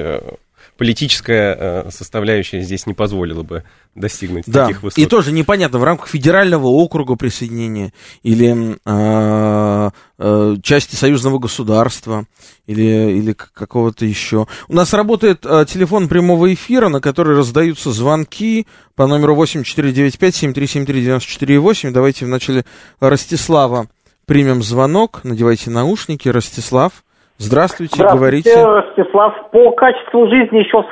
политическая 0.81 1.55
э, 1.59 1.89
составляющая 1.91 2.63
здесь 2.63 2.87
не 2.87 2.95
позволила 2.95 3.43
бы 3.43 3.63
достигнуть 3.93 4.45
да. 4.47 4.65
таких 4.65 4.81
высот. 4.81 4.97
И 4.97 5.05
тоже 5.05 5.31
непонятно, 5.31 5.77
в 5.77 5.83
рамках 5.83 6.07
федерального 6.07 6.65
округа 6.65 7.15
присоединения 7.15 7.93
или 8.23 8.79
э, 8.83 9.91
э, 10.17 10.55
части 10.63 10.95
союзного 10.95 11.37
государства 11.37 12.25
или, 12.65 13.15
или 13.15 13.33
какого-то 13.33 14.07
еще. 14.07 14.47
У 14.69 14.73
нас 14.73 14.91
работает 14.93 15.45
э, 15.45 15.67
телефон 15.69 16.07
прямого 16.07 16.51
эфира, 16.51 16.89
на 16.89 16.99
который 16.99 17.37
раздаются 17.37 17.91
звонки 17.91 18.65
по 18.95 19.05
номеру 19.05 19.35
8495-7373-94-8. 19.35 21.91
Давайте 21.91 22.25
вначале 22.25 22.65
Ростислава 22.99 23.85
примем 24.25 24.63
звонок. 24.63 25.19
Надевайте 25.23 25.69
наушники. 25.69 26.27
Ростислав. 26.27 27.03
Здравствуйте, 27.41 27.95
Здравствуйте, 27.95 28.19
говорите. 28.19 28.65
Ростислав. 28.65 29.49
По 29.49 29.71
качеству 29.71 30.29
жизни 30.29 30.59
еще 30.59 30.85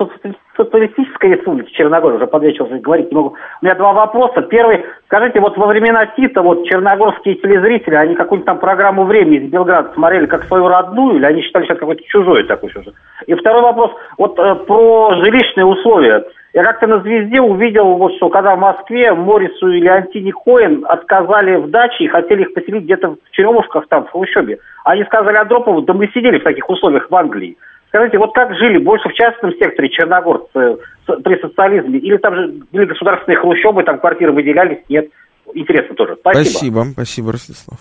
социалистической 0.58 1.36
республики 1.36 1.72
Черногория, 1.74 2.18
уже 2.18 2.26
под 2.26 2.42
вечер 2.42 2.66
говорить 2.80 3.12
не 3.12 3.16
могу. 3.16 3.36
У 3.62 3.66
меня 3.66 3.76
два 3.76 3.94
вопроса. 3.94 4.42
Первый, 4.42 4.84
скажите, 5.06 5.40
вот 5.42 5.56
во 5.58 5.68
времена 5.68 6.08
Тита, 6.18 6.42
вот 6.42 6.66
черногорские 6.66 7.36
телезрители, 7.36 7.94
они 7.94 8.16
какую-нибудь 8.16 8.48
там 8.48 8.58
программу 8.58 9.06
«Время» 9.06 9.38
из 9.38 9.52
Белграда 9.52 9.94
смотрели 9.94 10.26
как 10.26 10.46
свою 10.46 10.68
родную, 10.68 11.18
или 11.18 11.26
они 11.26 11.44
считали, 11.44 11.66
это 11.66 11.76
какой-то 11.76 12.02
чужой 12.08 12.44
такой 12.46 12.72
сюжет? 12.72 12.96
И 13.28 13.36
второй 13.36 13.62
вопрос, 13.62 13.92
вот 14.18 14.40
э, 14.40 14.56
про 14.66 15.14
жилищные 15.24 15.68
условия. 15.68 16.26
Я 16.54 16.64
как-то 16.64 16.88
на 16.88 17.02
«Звезде» 17.02 17.40
увидел, 17.42 17.96
вот 17.98 18.16
что 18.16 18.30
когда 18.30 18.56
в 18.56 18.60
Москве 18.60 19.14
Морису 19.14 19.70
или 19.70 19.88
Антини 19.88 20.32
Коэн 20.32 20.84
отказали 20.88 21.58
в 21.58 21.70
даче 21.70 22.06
и 22.06 22.08
хотели 22.08 22.42
их 22.42 22.54
поселить 22.54 22.86
где-то 22.86 23.10
в 23.10 23.32
Черемушках, 23.32 23.88
там, 23.88 24.06
в 24.06 24.12
Хрущебе. 24.12 24.58
Они 24.84 25.04
сказали 25.04 25.38
Андропову, 25.38 25.82
да 25.84 25.94
мы 25.94 26.08
сидели 26.08 26.40
в 26.40 26.44
таких 26.44 26.68
условиях 26.68 27.10
в 27.10 27.16
Англии. 27.16 27.56
Скажите, 27.90 28.18
вот 28.18 28.34
как 28.34 28.56
жили 28.56 28.80
больше 28.80 29.10
в 29.10 29.14
частном 29.14 29.52
секторе 29.54 29.90
черногорцы 29.90 30.78
при 31.06 31.40
социализме? 31.40 32.00
Или 32.00 32.18
там 32.18 32.36
же 32.36 32.54
были 32.72 32.86
государственные 32.86 33.40
хрущебы, 33.40 33.84
там 33.84 34.00
квартиры 34.00 34.32
выделялись? 34.32 34.80
Нет. 34.90 35.10
Интересно 35.54 35.96
тоже. 35.96 36.16
Спасибо. 36.20 36.44
Спасибо, 36.44 36.84
спасибо, 36.94 37.32
Ростислав. 37.32 37.80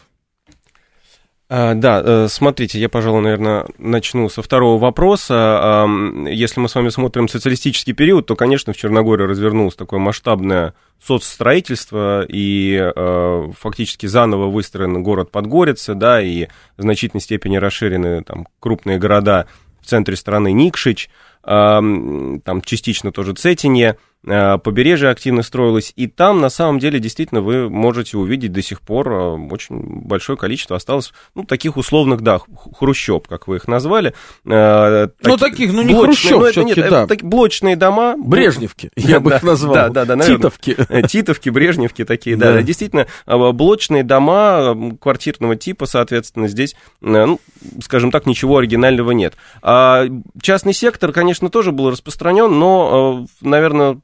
А, 1.50 1.72
да, 1.72 2.02
э, 2.04 2.28
смотрите, 2.28 2.78
я, 2.78 2.90
пожалуй, 2.90 3.22
наверное, 3.22 3.66
начну 3.78 4.28
со 4.28 4.42
второго 4.42 4.78
вопроса. 4.78 5.86
Если 6.28 6.60
мы 6.60 6.68
с 6.68 6.74
вами 6.74 6.90
смотрим 6.90 7.26
социалистический 7.26 7.94
период, 7.94 8.26
то, 8.26 8.36
конечно, 8.36 8.74
в 8.74 8.76
Черногории 8.76 9.24
развернулось 9.24 9.74
такое 9.74 9.98
масштабное 9.98 10.74
соцстроительство, 11.02 12.26
и 12.28 12.76
э, 12.78 13.52
фактически 13.58 14.04
заново 14.04 14.50
выстроен 14.50 15.02
город 15.02 15.30
Подгорица, 15.30 15.94
да, 15.94 16.20
и 16.20 16.48
в 16.76 16.82
значительной 16.82 17.22
степени 17.22 17.56
расширены 17.56 18.22
там 18.24 18.46
крупные 18.60 18.98
города 18.98 19.46
в 19.80 19.86
центре 19.86 20.16
страны 20.16 20.52
Никшич, 20.52 21.08
там 21.42 22.60
частично 22.62 23.10
тоже 23.10 23.32
Цетинье, 23.32 23.96
побережье 24.24 25.10
активно 25.10 25.42
строилось, 25.42 25.92
и 25.96 26.06
там, 26.06 26.40
на 26.40 26.50
самом 26.50 26.78
деле, 26.78 26.98
действительно, 26.98 27.40
вы 27.40 27.70
можете 27.70 28.18
увидеть 28.18 28.52
до 28.52 28.62
сих 28.62 28.80
пор 28.80 29.12
э, 29.12 29.38
очень 29.50 29.78
большое 29.78 30.36
количество 30.36 30.76
осталось, 30.76 31.12
ну, 31.34 31.44
таких 31.44 31.76
условных, 31.76 32.20
да, 32.20 32.40
хрущеб, 32.78 33.28
как 33.28 33.46
вы 33.46 33.56
их 33.56 33.68
назвали. 33.68 34.14
Э, 34.44 35.08
ну, 35.22 35.36
так, 35.36 35.50
таких, 35.52 35.72
ну, 35.72 35.82
не 35.82 35.94
блочные, 35.94 36.38
хрущеб, 36.38 36.62
ну, 36.62 36.68
нет, 36.68 36.90
да. 36.90 37.06
Так, 37.06 37.22
блочные 37.22 37.76
дома. 37.76 38.16
Брежневки, 38.18 38.90
я 38.96 39.20
бы 39.20 39.32
их 39.32 39.42
назвал. 39.42 39.74
Да, 39.74 39.88
да, 39.88 40.04
да, 40.04 40.16
наверное. 40.16 40.38
Титовки. 40.38 40.76
Титовки, 41.08 41.48
Брежневки 41.48 42.04
такие, 42.04 42.36
да, 42.36 42.54
да. 42.54 42.62
Действительно, 42.62 43.06
блочные 43.26 44.02
дома 44.02 44.76
квартирного 45.00 45.56
типа, 45.56 45.86
соответственно, 45.86 46.48
здесь, 46.48 46.74
ну, 47.00 47.40
скажем 47.82 48.10
так, 48.10 48.26
ничего 48.26 48.58
оригинального 48.58 49.12
нет. 49.12 49.34
А 49.62 50.06
частный 50.42 50.72
сектор, 50.72 51.12
конечно, 51.12 51.50
тоже 51.50 51.72
был 51.72 51.90
распространен, 51.90 52.58
но, 52.58 53.26
наверное, 53.40 54.00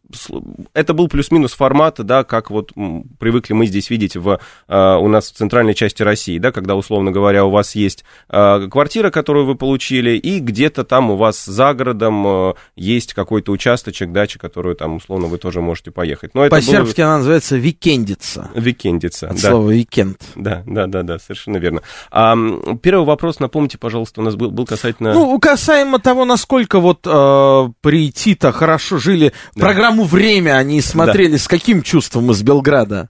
это 0.74 0.94
был 0.94 1.08
плюс-минус 1.08 1.52
формат, 1.52 1.96
да, 1.98 2.24
как 2.24 2.50
вот 2.50 2.72
привыкли 3.18 3.54
мы 3.54 3.66
здесь 3.66 3.90
видеть 3.90 4.16
в, 4.16 4.38
а, 4.68 4.98
у 4.98 5.08
нас 5.08 5.30
в 5.30 5.34
центральной 5.34 5.74
части 5.74 6.02
России, 6.02 6.38
да, 6.38 6.52
когда, 6.52 6.74
условно 6.76 7.10
говоря, 7.10 7.44
у 7.44 7.50
вас 7.50 7.74
есть 7.74 8.04
а, 8.28 8.68
квартира, 8.68 9.10
которую 9.10 9.46
вы 9.46 9.54
получили, 9.54 10.16
и 10.16 10.40
где-то 10.40 10.84
там 10.84 11.10
у 11.10 11.16
вас 11.16 11.44
за 11.44 11.74
городом 11.74 12.26
а, 12.26 12.54
есть 12.76 13.14
какой-то 13.14 13.52
участочек, 13.52 14.12
дача, 14.12 14.38
которую 14.38 14.76
там, 14.76 14.96
условно, 14.96 15.26
вы 15.26 15.38
тоже 15.38 15.60
можете 15.60 15.90
поехать. 15.90 16.34
Но 16.34 16.48
По-сербски 16.48 17.00
было... 17.00 17.08
она 17.08 17.18
называется 17.18 17.56
викендица. 17.56 18.50
Викендица, 18.54 19.28
От 19.28 19.40
да. 19.40 19.50
слова 19.50 19.70
викенд. 19.70 20.20
Да, 20.34 20.62
да, 20.66 20.86
да, 20.86 21.02
да, 21.02 21.18
совершенно 21.18 21.56
верно. 21.56 21.82
А, 22.10 22.36
первый 22.82 23.06
вопрос, 23.06 23.40
напомните, 23.40 23.78
пожалуйста, 23.78 24.20
у 24.20 24.24
нас 24.24 24.34
был, 24.36 24.50
был 24.50 24.66
касательно... 24.66 25.14
Ну, 25.14 25.38
касаемо 25.38 25.98
того, 25.98 26.24
насколько 26.24 26.80
вот 26.80 27.06
э, 27.06 27.68
при 27.80 28.12
Тито 28.12 28.52
хорошо 28.52 28.98
жили 28.98 29.32
да. 29.54 29.66
Программу 29.94 30.04
время 30.04 30.56
они 30.56 30.80
смотрели, 30.80 31.32
да. 31.32 31.38
с 31.38 31.48
каким 31.48 31.82
чувством 31.82 32.30
из 32.30 32.42
Белграда? 32.42 33.08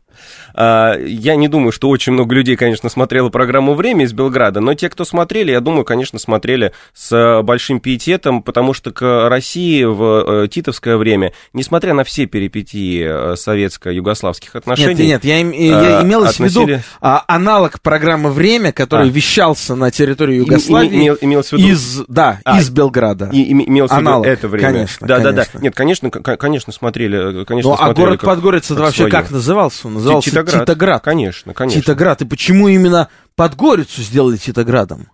А, 0.55 0.97
я 0.99 1.37
не 1.37 1.49
думаю, 1.49 1.73
что 1.73 1.89
очень 1.89 2.13
много 2.13 2.35
людей, 2.35 2.57
конечно, 2.57 2.89
смотрело 2.89 3.29
программу 3.29 3.75
«Время» 3.75 4.05
из 4.05 4.13
Белграда, 4.13 4.61
но 4.61 4.75
те, 4.75 4.89
кто 4.89 5.05
смотрели, 5.05 5.51
я 5.51 5.61
думаю, 5.61 5.85
конечно, 5.85 6.19
смотрели 6.19 6.73
с 6.95 7.43
большим 7.43 7.81
пиететом, 7.81 8.43
потому 8.43 8.73
что 8.73 8.93
к 8.93 9.29
России 9.29 9.85
в 9.85 10.45
э, 10.45 10.49
титовское 10.49 10.97
время, 10.97 11.33
несмотря 11.53 11.95
на 11.95 12.05
все 12.05 12.27
перипетии 12.27 13.33
э, 13.33 13.37
советско-югославских 13.37 14.55
отношений... 14.55 15.07
Нет, 15.07 15.25
нет, 15.25 15.25
я, 15.25 15.39
я 15.39 15.99
а, 15.99 16.03
имелось 16.05 16.35
относили... 16.35 16.65
в 16.65 16.69
виду 16.69 16.83
а, 17.01 17.25
аналог 17.27 17.81
программы 17.81 18.31
«Время», 18.31 18.73
который 18.73 19.09
а. 19.09 19.11
вещался 19.11 19.75
на 19.75 19.91
территории 19.91 20.37
Югославии 20.37 20.97
имел, 20.97 21.19
имелось 21.21 21.49
в 21.49 21.53
виду... 21.55 21.69
из, 21.69 22.05
да, 22.09 22.41
а, 22.45 22.59
из 22.59 22.71
Белграда. 22.71 23.31
И, 23.33 23.53
имелось 23.53 23.91
аналог, 23.91 24.27
в 24.27 24.29
виду 24.29 24.39
это 24.39 24.49
время. 24.49 24.69
Конечно, 24.69 25.07
да, 25.07 25.17
конечно. 25.17 25.33
да, 25.33 25.47
да. 25.53 25.59
Нет, 25.61 25.75
конечно, 25.75 26.11
конечно, 26.11 26.73
смотрели. 26.73 27.45
Конечно, 27.45 27.71
ну, 27.71 27.75
а 27.75 27.87
смотрели 27.87 28.07
город 28.07 28.21
Подгорец 28.21 28.71
вообще 28.71 29.09
как 29.09 29.31
назывался? 29.31 29.87
Он 29.87 29.95
назывался 29.95 30.14
Титоград. 30.23 30.63
Титоград. 30.63 31.05
Конечно, 31.05 31.55
конечно. 31.55 31.81
Титоград. 31.81 32.23
И 32.23 32.25
почему 32.25 32.69
именно 32.69 33.09
Подгорицу 33.37 34.03
сделали 34.03 34.37
Титоградом? 34.37 35.09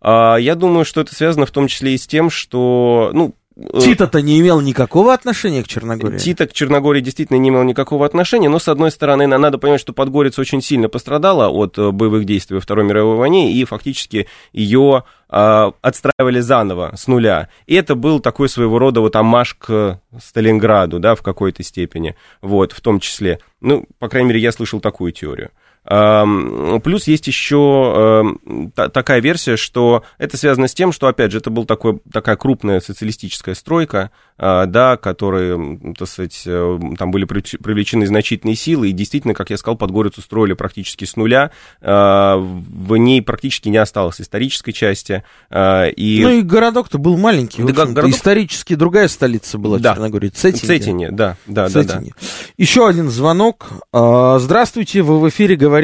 А, 0.00 0.36
я 0.36 0.54
думаю, 0.54 0.84
что 0.84 1.00
это 1.00 1.14
связано 1.14 1.46
в 1.46 1.50
том 1.50 1.68
числе 1.68 1.94
и 1.94 1.98
с 1.98 2.06
тем, 2.06 2.30
что, 2.30 3.10
ну, 3.12 3.34
Тита-то 3.56 4.20
не 4.20 4.38
имел 4.40 4.60
никакого 4.60 5.14
отношения 5.14 5.62
к 5.62 5.68
Черногории. 5.68 6.18
Тита 6.18 6.46
к 6.46 6.52
Черногории 6.52 7.00
действительно 7.00 7.38
не 7.38 7.48
имел 7.48 7.62
никакого 7.62 8.04
отношения, 8.04 8.50
но, 8.50 8.58
с 8.58 8.68
одной 8.68 8.90
стороны, 8.90 9.26
надо 9.26 9.56
понимать, 9.56 9.80
что 9.80 9.94
Подгорица 9.94 10.42
очень 10.42 10.60
сильно 10.60 10.90
пострадала 10.90 11.48
от 11.48 11.78
э, 11.78 11.90
боевых 11.90 12.26
действий 12.26 12.56
во 12.56 12.60
Второй 12.60 12.84
мировой 12.84 13.16
войне, 13.16 13.52
и 13.52 13.64
фактически 13.64 14.26
ее 14.52 15.04
э, 15.30 15.72
отстраивали 15.80 16.40
заново, 16.40 16.92
с 16.96 17.06
нуля. 17.06 17.48
И 17.66 17.74
это 17.74 17.94
был 17.94 18.20
такой 18.20 18.50
своего 18.50 18.78
рода 18.78 19.00
вот 19.00 19.16
амаш 19.16 19.54
к 19.54 20.00
Сталинграду, 20.22 20.98
да, 20.98 21.14
в 21.14 21.22
какой-то 21.22 21.62
степени, 21.62 22.14
вот, 22.42 22.72
в 22.72 22.82
том 22.82 23.00
числе. 23.00 23.40
Ну, 23.62 23.86
по 23.98 24.10
крайней 24.10 24.28
мере, 24.28 24.40
я 24.40 24.52
слышал 24.52 24.80
такую 24.80 25.12
теорию. 25.12 25.50
Плюс 25.86 27.06
есть 27.06 27.26
еще 27.26 28.36
такая 28.74 29.20
версия, 29.20 29.56
что 29.56 30.04
это 30.18 30.36
связано 30.36 30.68
с 30.68 30.74
тем, 30.74 30.92
что, 30.92 31.06
опять 31.06 31.30
же, 31.30 31.38
это 31.38 31.50
была 31.50 31.66
такая 32.12 32.36
крупная 32.36 32.80
социалистическая 32.80 33.54
стройка, 33.54 34.10
а, 34.38 34.66
да, 34.66 34.96
которые, 34.96 35.78
так 35.96 36.08
сказать, 36.08 36.42
э, 36.44 36.78
там 36.98 37.10
были 37.10 37.24
привлечены 37.24 38.06
значительные 38.06 38.56
силы, 38.56 38.90
и 38.90 38.92
действительно, 38.92 39.32
как 39.32 39.50
я 39.50 39.56
сказал, 39.56 39.76
Подгорицу 39.76 40.20
строили 40.20 40.54
практически 40.54 41.04
с 41.04 41.16
нуля, 41.16 41.52
а, 41.80 42.36
в 42.36 42.96
ней 42.96 43.22
практически 43.22 43.68
не 43.68 43.78
осталось 43.78 44.20
исторической 44.20 44.72
части. 44.72 45.24
А, 45.50 45.86
и... 45.86 46.22
Ну 46.22 46.30
и 46.30 46.42
городок-то 46.42 46.98
был 46.98 47.16
маленький, 47.16 47.62
да, 47.62 47.86
городок... 47.86 48.10
исторически 48.10 48.74
другая 48.74 49.08
столица 49.08 49.56
была 49.56 49.78
да. 49.78 49.94
Черногории, 49.94 50.28
Цетине. 50.28 50.66
Цетине, 50.66 51.10
да, 51.10 51.36
да, 51.46 51.68
Цетине. 51.68 51.84
да, 51.86 52.00
да. 52.00 52.26
Еще 52.58 52.86
один 52.86 53.08
звонок. 53.08 53.68
Здравствуйте, 53.92 55.02
вы 55.02 55.20
в 55.20 55.28
эфире 55.28 55.56
говорите. 55.56 55.75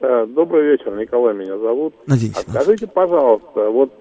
Э, 0.00 0.26
добрый 0.28 0.72
вечер, 0.72 0.94
Николай 0.94 1.34
меня 1.34 1.56
зовут. 1.58 1.94
Надеюсь. 2.06 2.36
А 2.36 2.50
скажите, 2.50 2.86
пожалуйста, 2.86 3.70
вот 3.70 3.92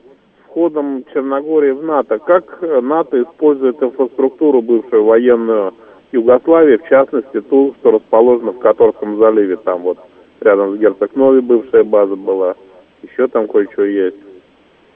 входом 0.45 1.05
Черногории 1.13 1.71
в 1.71 1.83
НАТО, 1.83 2.19
как 2.19 2.61
НАТО 2.61 3.23
использует 3.23 3.81
инфраструктуру 3.81 4.61
бывшую 4.61 5.05
военную 5.05 5.73
Югославии, 6.11 6.77
в 6.77 6.87
частности 6.89 7.41
ту, 7.41 7.75
что 7.79 7.91
расположена 7.91 8.51
в 8.51 8.59
Которском 8.59 9.17
заливе, 9.17 9.55
там 9.57 9.81
вот 9.81 9.97
рядом 10.41 10.75
с 10.75 10.79
Герцог 10.79 11.15
Нови 11.15 11.39
бывшая 11.39 11.83
база 11.83 12.15
была, 12.15 12.55
еще 13.01 13.27
там 13.27 13.47
кое-что 13.47 13.83
есть. 13.83 14.17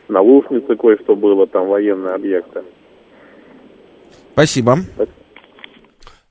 На 0.09 0.21
Лушнице 0.21 0.75
кое-что 0.75 1.15
было, 1.15 1.47
там 1.47 1.67
военные 1.67 2.13
объекты. 2.13 2.63
Спасибо. 4.33 4.77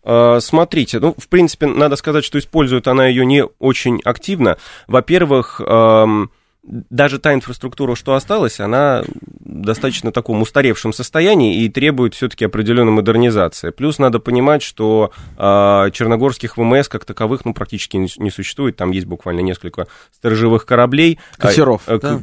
Э, 0.07 0.39
Смотрите, 0.41 1.01
ну, 1.01 1.15
в 1.19 1.29
принципе, 1.29 1.67
надо 1.67 1.97
сказать, 1.97 2.25
что 2.25 2.39
использует 2.39 2.87
она 2.87 3.07
ее 3.07 3.27
не 3.27 3.45
очень 3.59 4.01
активно. 4.05 4.57
Во-первых, 4.87 5.61
эм, 5.61 6.31
даже 6.67 7.19
та 7.19 7.33
инфраструктура, 7.35 7.95
что 7.95 8.15
осталась, 8.15 8.61
она 8.61 9.05
достаточно 9.41 10.13
таком 10.13 10.43
устаревшем 10.43 10.93
состоянии 10.93 11.63
и 11.63 11.69
требует 11.69 12.15
все-таки 12.15 12.45
определенной 12.45 12.93
модернизации. 12.93 13.71
Плюс 13.71 13.99
надо 13.99 14.19
понимать, 14.19 14.63
что 14.63 15.13
э, 15.37 15.91
черногорских 15.93 16.57
ВМС 16.57 16.89
как 16.89 17.05
таковых 17.05 17.45
ну, 17.45 17.55
практически 17.55 17.97
не, 17.97 18.09
не 18.19 18.31
существует. 18.31 18.77
Там 18.77 18.91
есть 18.91 19.07
буквально 19.07 19.41
несколько 19.41 19.87
сторожевых 20.13 20.67
кораблей. 20.67 21.19
Катеров, 21.39 21.83
а, 21.87 21.99
да? 21.99 22.21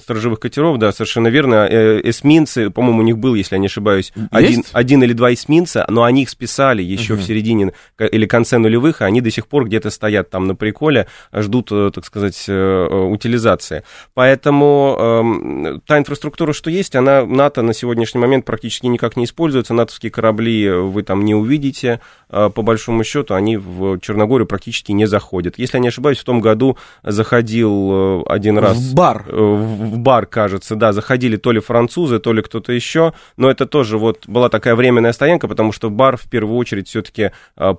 Сторожевых 0.00 0.40
катеров, 0.40 0.78
да, 0.78 0.92
совершенно 0.92 1.28
верно. 1.28 1.66
Э, 1.68 2.00
Эсминцы, 2.02 2.70
по-моему, 2.70 3.00
у 3.00 3.04
них 3.04 3.18
был, 3.18 3.34
если 3.34 3.56
я 3.56 3.58
не 3.58 3.66
ошибаюсь, 3.66 4.12
один, 4.30 4.58
Есть? 4.60 4.70
один 4.72 5.02
или 5.02 5.12
два 5.12 5.32
эсминца, 5.32 5.84
но 5.88 6.04
они 6.04 6.22
их 6.22 6.30
списали 6.30 6.82
еще 6.82 7.14
Мгм. 7.14 7.22
в 7.22 7.26
середине 7.26 7.72
или 7.98 8.26
конце 8.26 8.58
нулевых, 8.58 9.02
и 9.02 9.04
они 9.04 9.20
до 9.20 9.30
сих 9.30 9.46
пор 9.46 9.66
где-то 9.66 9.90
стоят 9.90 10.30
там 10.30 10.46
на 10.46 10.54
приколе, 10.54 11.06
ждут, 11.32 11.70
э, 11.70 11.90
так 11.94 12.04
сказать, 12.04 12.44
э, 12.48 12.86
э, 13.34 13.44
утилизации. 13.44 13.82
Поэтому 14.14 14.96
эм, 14.98 15.80
та 15.86 15.98
инфраструктура, 15.98 16.52
что 16.52 16.70
есть, 16.70 16.96
она 16.96 17.24
НАТО 17.24 17.62
на 17.62 17.74
сегодняшний 17.74 18.20
момент 18.20 18.44
практически 18.44 18.86
никак 18.86 19.16
не 19.16 19.24
используется. 19.24 19.74
натовские 19.74 20.10
корабли 20.10 20.70
вы 20.70 21.02
там 21.02 21.24
не 21.24 21.34
увидите. 21.34 22.00
Э, 22.30 22.50
По 22.54 22.62
большому 22.62 23.04
счету, 23.04 23.34
они 23.34 23.56
в 23.56 23.98
Черногорию 24.00 24.46
практически 24.46 24.92
не 24.92 25.06
заходят. 25.06 25.58
Если 25.58 25.78
я 25.78 25.82
не 25.82 25.88
ошибаюсь, 25.88 26.18
в 26.18 26.24
том 26.24 26.40
году 26.40 26.76
заходил 27.02 27.90
э, 27.92 28.22
один 28.26 28.58
раз... 28.58 28.76
В 28.76 28.94
бар. 28.94 29.24
Э, 29.28 29.36
В 29.36 29.98
бар, 29.98 30.26
кажется, 30.26 30.76
да, 30.76 30.92
заходили 30.92 31.36
то 31.36 31.52
ли 31.52 31.60
французы, 31.60 32.18
то 32.18 32.32
ли 32.32 32.42
кто-то 32.42 32.72
еще, 32.72 33.12
но 33.36 33.50
это 33.50 33.66
тоже 33.66 33.98
вот 33.98 34.28
была 34.28 34.48
такая 34.48 34.74
временная 34.74 35.12
стоянка, 35.12 35.48
потому 35.48 35.72
что 35.72 35.90
бар 35.90 36.16
в 36.16 36.28
первую 36.30 36.56
очередь 36.58 36.88
все-таки 36.88 37.30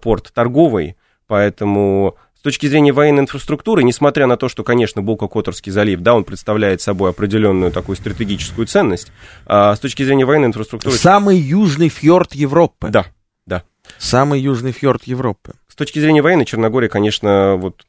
порт 0.02 0.32
торговый, 0.34 0.96
поэтому 1.28 2.16
точки 2.46 2.68
зрения 2.68 2.94
военной 2.94 3.24
инфраструктуры, 3.24 3.84
несмотря 3.84 4.28
на 4.28 4.38
то, 4.38 4.50
что, 4.50 4.64
конечно, 4.64 5.02
Бока-Которский 5.02 5.72
залив, 5.72 6.02
да, 6.02 6.14
он 6.14 6.24
представляет 6.24 6.80
собой 6.80 7.10
определенную 7.10 7.72
такую 7.72 7.96
стратегическую 7.96 8.68
ценность, 8.68 9.12
а 9.48 9.76
с 9.76 9.80
точки 9.80 10.04
зрения 10.04 10.26
военной 10.26 10.50
инфраструктуры... 10.50 10.96
Самый 10.96 11.38
южный 11.38 11.90
фьорд 11.90 12.36
Европы. 12.36 12.90
Да, 12.90 13.08
да. 13.48 13.64
Самый 13.98 14.40
южный 14.42 14.74
фьорд 14.74 15.06
Европы. 15.06 15.54
С 15.68 15.74
точки 15.74 15.98
зрения 15.98 16.22
военной 16.22 16.46
Черногория, 16.46 16.88
конечно, 16.88 17.56
вот 17.56 17.88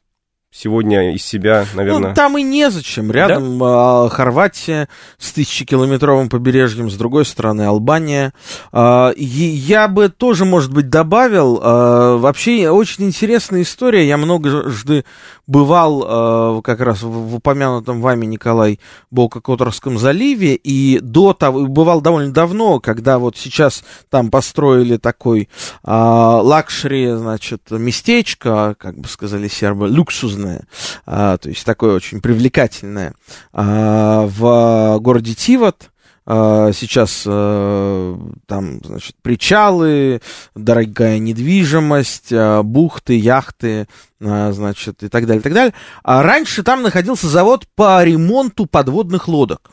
сегодня 0.57 1.13
из 1.13 1.23
себя, 1.23 1.65
наверное... 1.75 2.09
Ну, 2.09 2.15
там 2.15 2.37
и 2.37 2.41
незачем. 2.41 3.11
Рядом 3.11 3.61
а, 3.63 4.09
Хорватия 4.09 4.87
с 5.19 5.31
тысячекилометровым 5.31 6.29
побережьем, 6.29 6.89
с 6.89 6.95
другой 6.95 7.25
стороны 7.25 7.63
Албания. 7.63 8.33
А, 8.71 9.13
я 9.15 9.87
бы 9.87 10.09
тоже, 10.09 10.45
может 10.45 10.73
быть, 10.73 10.89
добавил, 10.89 11.59
а, 11.61 12.17
вообще 12.17 12.69
очень 12.69 13.05
интересная 13.05 13.61
история. 13.61 14.07
Я 14.07 14.17
многожды 14.17 15.05
бывал 15.47 16.03
а, 16.05 16.61
как 16.61 16.81
раз 16.81 17.01
в, 17.01 17.09
в 17.09 17.35
упомянутом 17.35 18.01
вами, 18.01 18.25
Николай, 18.25 18.79
Болко-Которском 19.09 19.97
заливе, 19.97 20.55
и 20.55 20.99
до 20.99 21.33
того, 21.33 21.65
бывал 21.65 22.01
довольно 22.01 22.33
давно, 22.33 22.79
когда 22.79 23.17
вот 23.17 23.37
сейчас 23.37 23.83
там 24.09 24.29
построили 24.29 24.97
такой 24.97 25.49
а, 25.83 26.41
luxury, 26.41 27.11
значит, 27.11 27.71
местечко, 27.71 28.75
как 28.77 28.97
бы 28.99 29.07
сказали 29.07 29.47
сербы, 29.47 29.87
люксузное, 29.87 30.67
а, 31.05 31.37
то 31.37 31.49
есть 31.49 31.65
такое 31.65 31.95
очень 31.95 32.21
привлекательное, 32.21 33.13
а, 33.53 34.27
в 34.27 34.99
городе 34.99 35.33
Тивот. 35.33 35.89
А, 36.29 36.73
Сейчас 36.73 37.23
э, 37.25 38.17
там, 38.47 38.81
значит, 38.83 39.15
причалы, 39.21 40.21
дорогая 40.55 41.19
недвижимость, 41.19 42.33
а, 42.33 42.63
бухты, 42.63 43.17
яхты, 43.17 43.87
значит, 44.19 45.03
и 45.03 45.07
так 45.07 45.25
далее, 45.25 45.39
и 45.39 45.43
так 45.43 45.53
далее. 45.53 45.73
А 46.03 46.23
раньше 46.23 46.63
там 46.63 46.81
находился 46.81 47.27
завод 47.27 47.65
по 47.75 48.03
ремонту 48.03 48.65
подводных 48.65 49.29
лодок. 49.29 49.71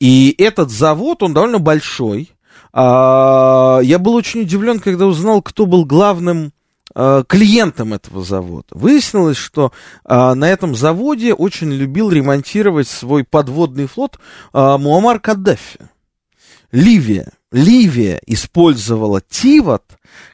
И 0.00 0.34
этот 0.36 0.70
завод, 0.70 1.22
он 1.22 1.32
довольно 1.32 1.60
большой. 1.60 2.32
А, 2.72 3.78
Я 3.84 4.00
был 4.00 4.14
очень 4.14 4.40
удивлен, 4.40 4.80
когда 4.80 5.06
узнал, 5.06 5.42
кто 5.42 5.66
был 5.66 5.84
главным 5.84 6.52
клиентом 6.94 7.94
этого 7.94 8.22
завода. 8.22 8.66
Выяснилось, 8.70 9.36
что 9.36 9.72
а, 10.04 10.34
на 10.34 10.48
этом 10.48 10.74
заводе 10.74 11.34
очень 11.34 11.72
любил 11.72 12.10
ремонтировать 12.10 12.88
свой 12.88 13.24
подводный 13.24 13.86
флот 13.86 14.18
а, 14.52 14.78
Муаммар 14.78 15.20
Каддафи. 15.20 15.91
Ливия. 16.72 17.32
Ливия 17.52 18.18
использовала 18.26 19.20
Тивот 19.20 19.84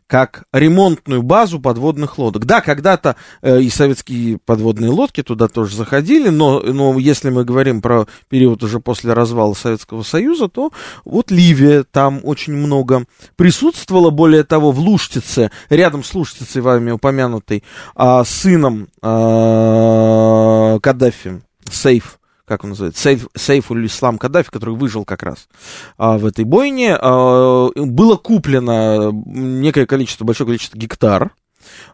как 0.07 0.44
ремонтную 0.53 1.22
базу 1.22 1.61
подводных 1.61 2.16
лодок. 2.16 2.46
Да, 2.46 2.61
когда-то 2.62 3.16
э, 3.42 3.61
и 3.61 3.68
советские 3.68 4.38
подводные 4.38 4.90
лодки 4.90 5.22
туда 5.22 5.48
тоже 5.48 5.77
заходили, 5.77 6.31
но, 6.31 6.61
но 6.61 6.98
если 6.98 7.29
мы 7.29 7.44
говорим 7.44 7.83
про 7.83 8.07
период 8.29 8.62
уже 8.62 8.81
после 8.81 9.12
развала 9.12 9.53
Советского 9.53 10.03
Союза, 10.03 10.48
то 10.48 10.72
вот 11.05 11.31
Ливия 11.31 11.85
там 11.85 12.20
очень 12.22 12.55
много 12.55 13.05
присутствовала. 13.37 14.11
Более 14.11 14.44
того, 14.44 14.72
в 14.72 14.79
Луштице, 14.79 15.51
рядом 15.68 16.03
с 16.03 16.14
Луштицей, 16.14 16.62
вами 16.62 16.90
упомянутой, 16.92 17.62
а, 17.94 18.24
сыном 18.24 18.88
а, 19.03 20.79
Каддафи, 20.81 21.42
Сейф, 21.70 22.17
как 22.49 22.65
он 22.65 22.71
называется, 22.71 23.01
Сейф, 23.37 23.71
Ислам 23.71 24.19
Каддафи, 24.19 24.51
который 24.51 24.75
выжил 24.75 25.05
как 25.05 25.23
раз 25.23 25.49
а, 25.97 26.19
в 26.19 26.27
этой 26.27 26.45
бойне, 26.45 26.97
а, 27.01 27.69
было 27.77 28.17
куплено 28.17 29.13
некое 29.13 29.87
количество, 29.87 30.25
большое 30.25 30.49
количество 30.49 30.77
гектар. 30.77 31.33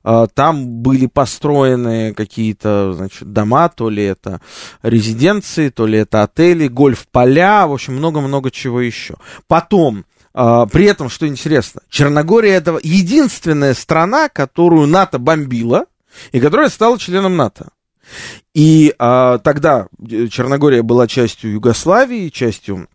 А, 0.03 0.27
Там 0.27 0.67
были 0.67 1.07
построены 1.07 2.15
какие-то, 2.15 2.93
значит, 2.95 3.31
дома, 3.31 3.69
то 3.69 3.89
ли 3.91 4.05
это 4.05 4.41
резиденции, 4.83 5.69
то 5.69 5.87
ли 5.87 5.99
это 5.99 6.23
отели, 6.23 6.69
гольф-поля, 6.69 7.67
в 7.67 7.73
общем, 7.73 7.97
много-много 7.97 8.51
чего 8.51 8.81
еще. 8.81 9.17
Потом, 9.47 10.05
а, 10.33 10.67
при 10.67 10.87
этом, 10.87 11.09
что 11.09 11.27
интересно, 11.27 11.81
Черногория 11.89 12.55
это 12.55 12.79
единственная 12.83 13.75
страна, 13.75 14.29
которую 14.29 14.87
НАТО 14.87 15.19
бомбила, 15.19 15.87
и 16.33 16.41
которая 16.41 16.69
стала 16.69 16.99
членом 16.99 17.37
НАТО. 17.37 17.69
И 18.55 18.95
а, 18.99 19.39
тогда 19.39 19.89
э, 19.99 20.29
Черногория 20.29 20.83
была 20.83 21.07
частью 21.07 21.53
Югославии, 21.53 22.29
частью 22.29 22.89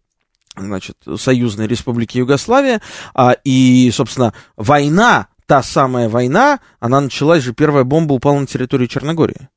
значит, 0.56 0.98
Союзной 1.17 1.67
Республики 1.67 2.17
Югославия, 2.17 2.82
а, 3.13 3.36
и, 3.43 3.89
собственно, 3.93 4.34
война, 4.56 5.28
та 5.45 5.63
самая 5.63 6.10
война, 6.10 6.60
она 6.80 7.02
началась 7.02 7.43
же, 7.43 7.54
первая 7.54 7.84
бомба 7.84 8.13
упала 8.13 8.39
на 8.39 8.45
территорию 8.48 8.88
Черногории. 8.88 9.50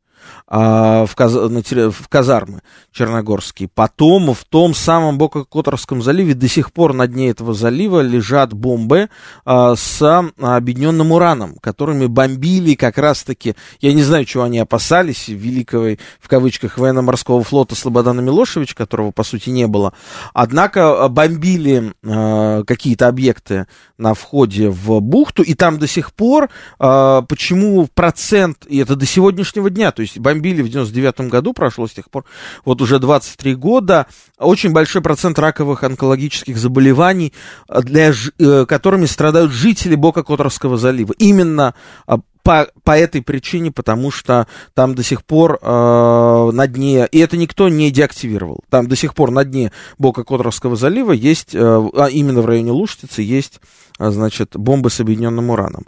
А, 0.46 1.06
в, 1.06 1.14
каз- 1.14 1.34
в 1.34 2.08
казармы 2.08 2.62
черногорские. 2.92 3.68
Потом 3.74 4.34
в 4.34 4.44
том 4.44 4.74
самом 4.74 5.18
Бока-Которском 5.18 6.02
заливе 6.02 6.34
до 6.34 6.48
сих 6.48 6.72
пор 6.72 6.92
на 6.92 7.06
дне 7.06 7.30
этого 7.30 7.54
залива 7.54 8.00
лежат 8.00 8.52
бомбы 8.52 9.08
а, 9.44 9.74
с 9.74 10.02
а, 10.02 10.56
объединенным 10.56 11.12
ураном, 11.12 11.56
которыми 11.60 12.06
бомбили 12.06 12.74
как 12.74 12.98
раз-таки, 12.98 13.54
я 13.80 13.92
не 13.92 14.02
знаю, 14.02 14.24
чего 14.24 14.44
они 14.44 14.58
опасались, 14.58 15.28
великого, 15.28 15.96
в 16.20 16.28
кавычках, 16.28 16.78
военно-морского 16.78 17.42
флота 17.42 17.74
Слободана 17.74 18.20
Милошевич, 18.20 18.74
которого, 18.74 19.10
по 19.10 19.24
сути, 19.24 19.50
не 19.50 19.66
было. 19.66 19.94
Однако 20.34 21.04
а, 21.04 21.08
бомбили 21.08 21.92
а, 22.04 22.62
какие-то 22.64 23.08
объекты 23.08 23.66
на 23.98 24.14
входе 24.14 24.68
в 24.68 25.00
бухту, 25.00 25.42
и 25.42 25.54
там 25.54 25.78
до 25.78 25.86
сих 25.86 26.12
пор, 26.12 26.50
а, 26.78 27.22
почему 27.22 27.88
процент, 27.94 28.66
и 28.68 28.78
это 28.78 28.96
до 28.96 29.06
сегодняшнего 29.06 29.70
дня, 29.70 29.92
то 29.92 30.02
есть 30.02 30.11
бомбили 30.18 30.62
в 30.62 30.68
99 30.68 31.28
году, 31.28 31.52
прошло 31.52 31.86
с 31.86 31.92
тех 31.92 32.10
пор, 32.10 32.24
вот 32.64 32.80
уже 32.82 32.98
23 32.98 33.54
года, 33.54 34.06
очень 34.38 34.72
большой 34.72 35.02
процент 35.02 35.38
раковых 35.38 35.84
онкологических 35.84 36.56
заболеваний, 36.56 37.32
а, 37.68 37.82
для, 37.82 38.12
э, 38.38 38.66
которыми 38.66 39.06
страдают 39.06 39.52
жители 39.52 39.94
Бока-Которского 39.94 40.76
залива. 40.76 41.14
Именно 41.18 41.74
а, 42.06 42.18
по, 42.42 42.68
по 42.84 42.92
этой 42.92 43.22
причине, 43.22 43.70
потому 43.70 44.10
что 44.10 44.46
там 44.74 44.94
до 44.94 45.02
сих 45.02 45.24
пор 45.24 45.58
э, 45.60 46.50
на 46.52 46.66
дне, 46.66 47.06
и 47.10 47.18
это 47.18 47.36
никто 47.36 47.68
не 47.68 47.90
деактивировал, 47.90 48.60
там 48.70 48.88
до 48.88 48.96
сих 48.96 49.14
пор 49.14 49.30
на 49.30 49.44
дне 49.44 49.72
Бока-Которского 49.98 50.76
залива 50.76 51.12
есть, 51.12 51.54
э, 51.54 51.58
а 51.58 52.08
именно 52.10 52.42
в 52.42 52.46
районе 52.46 52.72
Луштицы, 52.72 53.22
есть, 53.22 53.60
а, 53.98 54.10
значит, 54.10 54.56
бомбы 54.56 54.90
с 54.90 55.00
объединенным 55.00 55.50
ураном. 55.50 55.84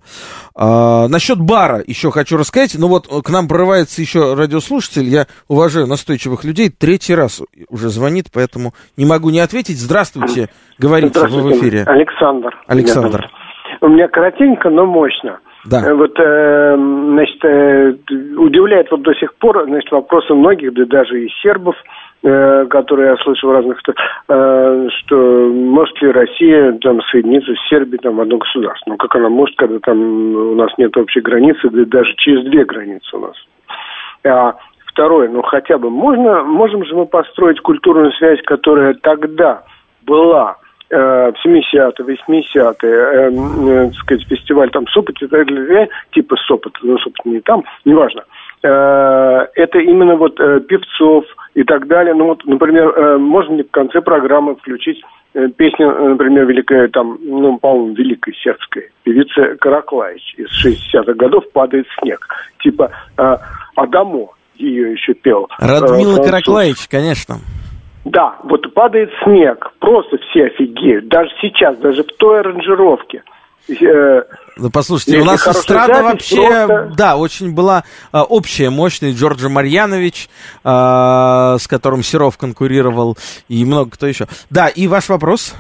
А, 0.55 1.09
насчет 1.09 1.41
бара 1.41 1.83
еще 1.87 2.11
хочу 2.11 2.37
рассказать, 2.37 2.77
ну 2.79 2.89
вот 2.89 3.07
э, 3.11 3.23
к 3.23 3.31
нам 3.31 3.49
прорывается 3.49 4.01
еще 4.01 4.35
радиослушатель, 4.35 5.05
я 5.05 5.27
уважаю 5.49 5.87
настойчивых 5.87 6.45
людей, 6.45 6.71
третий 6.71 7.15
раз 7.15 7.43
уже 7.69 7.89
звонит, 7.89 8.27
поэтому 8.33 8.75
не 8.97 9.07
могу 9.07 9.31
не 9.31 9.41
ответить. 9.41 9.79
Здравствуйте, 9.79 10.49
говорите, 10.79 11.19
вы 11.27 11.43
в 11.43 11.53
эфире. 11.59 11.85
Александр. 11.87 12.51
Александр. 12.67 13.31
У 13.81 13.89
меня 13.89 14.09
коротенько, 14.09 14.71
но 14.71 14.87
мощно. 14.87 15.41
Да. 15.67 15.81
Э, 15.87 15.95
Вот, 15.95 16.13
э, 16.19 16.77
значит, 16.77 17.45
э, 17.45 17.95
удивляет 18.37 18.91
вот 18.91 19.03
до 19.03 19.15
сих 19.15 19.35
пор, 19.37 19.65
значит, 19.65 19.91
вопросы 19.91 20.35
многих, 20.35 20.75
да 20.75 20.85
даже 20.85 21.25
и 21.25 21.29
сербов, 21.43 21.77
которые 22.23 23.11
я 23.11 23.17
слышал 23.19 23.53
разных, 23.53 23.79
э, 23.87 24.89
что 24.99 25.17
может 25.53 26.01
ли 26.01 26.11
Россия 26.11 26.73
там 26.81 27.03
соединиться 27.11 27.53
с 27.53 27.69
Сербией 27.69 27.99
там 27.99 28.17
в 28.17 28.21
одно 28.23 28.39
государство. 28.39 28.93
Ну, 28.93 28.97
как 28.97 29.15
она 29.17 29.29
может, 29.29 29.55
когда 29.57 29.79
там 29.81 29.99
у 30.35 30.55
нас 30.55 30.71
нет 30.79 30.97
общей 30.97 31.21
границы, 31.21 31.69
да 31.69 31.85
даже 31.85 32.15
через 32.17 32.45
две 32.47 32.65
границы 32.65 33.15
у 33.15 33.21
нас. 33.21 33.37
А 34.25 34.55
второе, 34.87 35.29
ну, 35.29 35.43
хотя 35.43 35.77
бы 35.77 35.91
можно, 35.91 36.45
можем 36.45 36.87
же 36.87 36.95
мы 36.95 37.05
построить 37.05 37.61
культурную 37.61 38.11
связь, 38.13 38.41
которая 38.47 38.95
тогда 38.95 39.65
была 40.07 40.57
в 40.91 41.35
70-е, 41.45 42.05
80-е, 42.05 42.91
э, 42.91 43.31
э, 43.31 43.87
так 43.87 43.95
сказать, 43.95 44.27
фестиваль 44.29 44.71
там 44.71 44.87
Сопот, 44.89 45.17
типа 45.19 46.37
Сопот, 46.47 46.79
ну, 46.83 46.99
Сопот 46.99 47.25
не 47.25 47.41
там, 47.41 47.65
неважно. 47.85 48.25
Э, 48.65 49.47
это 49.55 49.79
именно 49.79 50.17
вот 50.17 50.41
э, 50.41 50.61
певцов 50.61 51.25
и 51.55 51.65
так 51.65 51.87
далее. 51.87 52.15
Ну 52.15 52.27
вот, 52.27 52.45
например, 52.47 52.89
э, 52.89 53.19
можно 53.19 53.57
ли 53.57 53.63
в 53.63 53.71
конце 53.71 54.01
программы 54.01 54.57
включить 54.57 55.03
э, 55.35 55.49
песню, 55.49 55.91
э, 55.91 56.09
например, 56.09 56.47
великая 56.47 56.89
там, 56.89 57.19
ну, 57.23 57.59
по-моему, 57.59 57.95
великой 57.95 58.35
сербской 58.35 58.91
певицы 59.03 59.57
Караклаич 59.61 60.35
из 60.39 60.49
60-х 60.65 61.13
годов 61.13 61.45
«Падает 61.53 61.87
снег». 62.01 62.27
Типа 62.63 62.91
э, 63.19 63.37
«Адамо» 63.77 64.29
ее 64.57 64.93
еще 64.93 65.13
пел. 65.15 65.49
Радмила 65.59 66.21
э, 66.21 66.25
Караклаич, 66.25 66.89
конечно. 66.89 67.37
Да, 68.05 68.37
вот 68.45 68.73
падает 68.75 69.11
снег, 69.25 69.73
просто 69.79 70.19
все 70.19 70.47
офигеют, 70.47 71.09
даже 71.09 71.31
сейчас, 71.41 71.77
даже 71.79 72.03
в 72.03 72.13
той 72.19 72.41
аранжировке. 72.41 73.23
Э, 73.69 74.23
ну, 74.57 74.71
послушайте, 74.71 75.21
у 75.21 75.25
нас 75.25 75.47
эстрада 75.49 76.03
вообще, 76.03 76.67
просто... 76.67 76.93
да, 76.97 77.17
очень 77.17 77.55
была 77.55 77.85
э, 78.13 78.19
общая, 78.19 78.69
мощная. 78.69 79.13
Джорджа 79.13 79.49
Марьянович, 79.49 80.29
э, 80.63 80.69
с 80.69 81.67
которым 81.67 82.03
Серов 82.03 82.37
конкурировал, 82.37 83.17
и 83.49 83.65
много 83.65 83.93
кто 83.93 84.07
еще. 84.07 84.27
Да, 84.51 84.69
и 84.69 84.87
ваш 84.87 85.09
вопрос? 85.09 85.55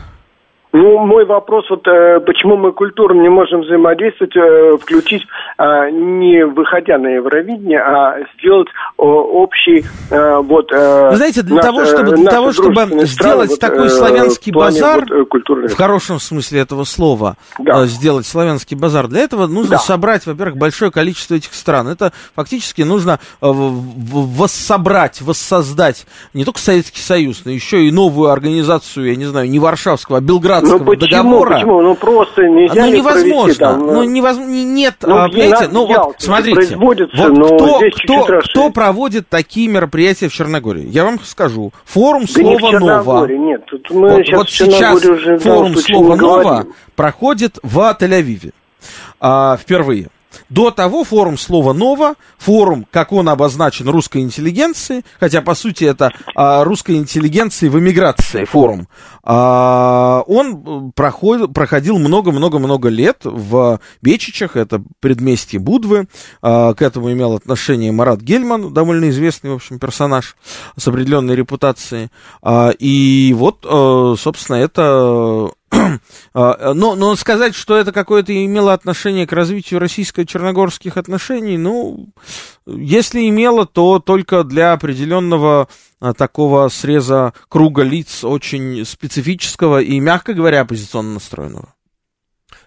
Ну, 0.75 0.99
мой 1.07 1.25
вопрос, 1.25 1.64
вот 1.70 1.87
э, 1.87 2.18
почему 2.27 2.57
мы 2.57 2.72
культурно 2.72 3.22
не 3.22 3.29
можем 3.29 3.61
взаимодействовать, 3.61 4.35
э, 4.35 4.77
включить, 4.83 5.22
э, 5.57 5.91
не 5.93 6.45
выходя 6.45 6.99
на 6.99 7.07
Евровидение, 7.14 7.79
а 7.81 8.16
сделать 8.37 8.66
э, 8.66 9.03
общий 9.05 9.85
э, 10.11 10.39
вот... 10.39 10.72
Э, 10.72 11.11
Вы 11.11 11.16
знаете, 11.16 11.43
для 11.43 11.57
наш, 11.57 11.64
того, 11.64 11.85
чтобы, 11.85 12.16
для 12.16 12.29
того, 12.29 12.53
чтобы 12.53 13.07
сделать 13.07 13.53
страны, 13.53 13.57
такой 13.61 13.83
вот, 13.85 13.93
славянский 13.93 14.51
э, 14.51 14.55
базар, 14.57 15.05
вот, 15.09 15.29
культурный. 15.29 15.68
в 15.68 15.77
хорошем 15.77 16.18
смысле 16.18 16.62
этого 16.62 16.83
слова, 16.83 17.37
да. 17.61 17.85
э, 17.85 17.87
сделать 17.87 18.27
славянский 18.27 18.77
базар, 18.77 19.07
для 19.07 19.20
этого 19.20 19.47
нужно 19.47 19.77
да. 19.77 19.79
собрать, 19.79 20.27
во-первых, 20.27 20.57
большое 20.57 20.91
количество 20.91 21.37
этих 21.37 21.55
стран. 21.55 21.87
Это 21.87 22.12
фактически 22.35 22.83
нужно 22.83 23.20
э, 23.41 23.47
воссобрать, 23.47 25.22
воссоздать 25.22 26.05
не 26.33 26.45
только 26.45 26.59
Советский 26.59 27.01
Союз, 27.01 27.43
но 27.45 27.53
еще 27.53 27.85
и 27.85 27.93
новую 27.93 28.31
организацию, 28.31 29.07
я 29.07 29.14
не 29.14 29.27
знаю, 29.27 29.49
не 29.49 29.61
Варшавского, 29.61 30.18
а 30.18 30.20
Белград 30.20 30.64
Ну, 30.65 30.79
почему, 30.79 30.97
договора. 30.97 31.55
Почему? 31.55 31.83
Ну 31.83 31.95
просто 31.95 32.43
нельзя 32.43 32.87
ну, 32.87 32.93
невозможно. 32.93 33.55
Там, 33.55 33.87
ну, 33.87 34.03
невозможно. 34.05 34.51
Нет, 34.53 34.95
ну, 35.03 35.17
а, 35.17 35.29
понимаете, 35.29 35.69
ну 35.71 35.87
вот 35.87 36.17
смотрите, 36.19 36.77
вот 36.77 36.99
кто, 37.12 37.81
кто, 38.03 38.41
кто 38.41 38.71
проводит 38.71 39.29
такие 39.29 39.69
мероприятия 39.69 40.29
в 40.29 40.33
Черногории? 40.33 40.87
Я 40.87 41.05
вам 41.05 41.21
скажу. 41.21 41.73
Форум 41.85 42.23
да 42.23 42.33
Слова 42.33 42.71
не 42.71 42.79
Нова. 42.79 43.27
Нет, 43.27 43.65
тут 43.67 43.91
мы 43.91 44.11
вот 44.11 44.25
сейчас, 44.25 44.37
вот 44.37 44.51
сейчас 44.51 45.05
уже, 45.05 45.39
форум 45.39 45.77
Слова 45.77 46.17
Нова 46.17 46.67
проходит 46.97 47.59
в 47.62 47.79
Тель-Авиве 48.01 48.53
а, 49.21 49.57
впервые. 49.57 50.09
До 50.49 50.70
того 50.70 51.05
форум 51.05 51.39
слова 51.39 51.72
«ново», 51.72 52.14
форум, 52.39 52.87
как 52.91 53.12
он 53.12 53.28
обозначен, 53.28 53.89
русской 53.89 54.22
интеллигенции, 54.22 55.05
хотя, 55.18 55.43
по 55.43 55.55
сути, 55.55 55.85
это 55.85 56.12
а, 56.35 56.64
русской 56.64 56.97
интеллигенции 56.97 57.68
в 57.68 57.78
эмиграции 57.78 58.45
форум, 58.45 58.89
а, 59.22 60.22
он 60.26 60.93
проходил, 60.93 61.49
проходил 61.49 61.99
много-много-много 61.99 62.89
лет 62.89 63.18
в 63.24 63.80
Бечичах, 64.03 64.57
это 64.57 64.82
предместье 65.01 65.59
Будвы, 65.59 66.09
а, 66.43 66.74
к 66.74 66.82
этому 66.82 67.12
имел 67.12 67.35
отношение 67.35 67.93
Марат 67.93 68.20
Гельман, 68.20 68.72
довольно 68.72 69.09
известный, 69.11 69.51
в 69.51 69.55
общем, 69.55 69.78
персонаж 69.78 70.37
с 70.76 70.87
определенной 70.87 71.35
репутацией, 71.35 72.09
а, 72.43 72.70
и 72.78 73.35
вот, 73.37 73.64
а, 73.64 74.14
собственно, 74.18 74.57
это 74.57 75.51
но, 76.74 76.95
но 76.95 77.16
сказать, 77.16 77.55
что 77.55 77.76
это 77.76 77.93
какое-то 77.93 78.32
имело 78.45 78.72
отношение 78.72 79.26
к 79.26 79.32
развитию 79.32 79.80
российско-черногорских 79.80 80.97
отношений, 80.97 81.59
ну, 81.59 82.09
если 82.66 83.28
имело, 83.28 83.66
то 83.66 83.99
только 83.99 84.45
для 84.45 84.72
определенного 84.72 85.68
а, 86.01 86.12
такого 86.14 86.68
среза 86.68 87.32
круга 87.49 87.82
лиц 87.82 88.24
очень 88.24 88.85
специфического 88.85 89.80
и, 89.80 89.99
мягко 90.01 90.35
говоря, 90.35 90.62
оппозиционно 90.62 91.14
настроенного. 91.14 91.74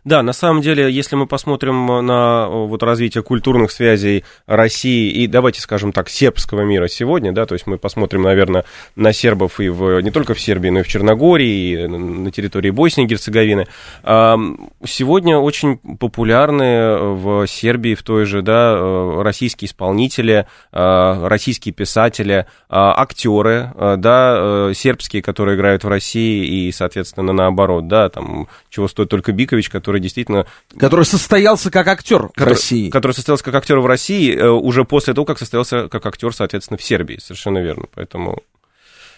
Да, 0.08 0.24
на 0.24 0.32
самом 0.32 0.62
деле, 0.62 0.90
если 0.90 1.18
мы 1.18 1.28
посмотрим 1.28 1.86
на 2.06 2.48
вот 2.48 2.82
развитие 2.82 3.24
культурных 3.24 3.72
связей 3.72 4.24
России 4.46 5.12
и, 5.12 5.28
давайте 5.28 5.60
скажем 5.60 5.92
так, 5.92 6.08
сербского 6.08 6.62
мира 6.62 6.88
сегодня, 6.88 7.34
да, 7.34 7.46
то 7.46 7.56
есть 7.56 7.68
мы 7.68 7.78
посмотрим, 7.78 8.22
наверное, 8.22 8.64
на 8.96 9.12
сербов 9.12 9.60
и 9.60 9.68
в, 9.68 10.00
не 10.00 10.10
только 10.10 10.34
в 10.34 10.40
Сербии, 10.40 10.70
но 10.70 10.80
и 10.80 10.84
в 10.84 10.88
Черногории, 10.88 11.84
и 11.84 11.88
на 11.88 12.32
территории 12.32 12.70
Боснии 12.70 13.04
и 13.04 13.08
Герцеговины. 13.10 13.68
Сегодня 14.02 15.40
очень 15.40 15.78
популярны 15.78 16.98
в 17.00 17.46
Сербии 17.46 17.94
в 17.94 18.04
той 18.04 18.24
же, 18.24 18.42
да, 18.42 18.78
э, 18.78 19.22
российские 19.24 19.68
исполнители, 19.68 20.48
э, 20.72 21.28
российские 21.28 21.74
писатели, 21.74 22.34
э, 22.36 22.46
актеры, 22.70 23.74
да, 23.98 24.72
сербские, 24.74 25.22
которые 25.22 25.58
играют 25.58 25.84
в 25.84 25.90
России 25.90 26.46
и, 26.46 26.72
соответственно, 26.72 27.34
наоборот, 27.34 27.90
да, 27.90 28.08
там, 28.08 28.48
чего 28.70 28.88
стоит 28.88 29.10
только 29.10 29.34
Бикович, 29.34 29.70
который 29.70 29.97
который 29.98 30.02
действительно... 30.02 30.46
Который 30.78 31.06
состоялся 31.06 31.72
как 31.72 31.88
актер 31.88 32.30
который, 32.30 32.44
в 32.44 32.48
России. 32.48 32.90
Который 32.90 33.14
состоялся 33.14 33.44
как 33.44 33.56
актер 33.56 33.80
в 33.80 33.86
России 33.86 34.36
э, 34.36 34.50
уже 34.50 34.86
после 34.86 35.14
того, 35.14 35.26
как 35.26 35.40
состоялся 35.40 35.88
как 35.90 36.06
актер, 36.06 36.34
соответственно, 36.34 36.78
в 36.78 36.84
Сербии. 36.84 37.18
Совершенно 37.18 37.60
верно. 37.60 37.86
Поэтому... 37.94 38.42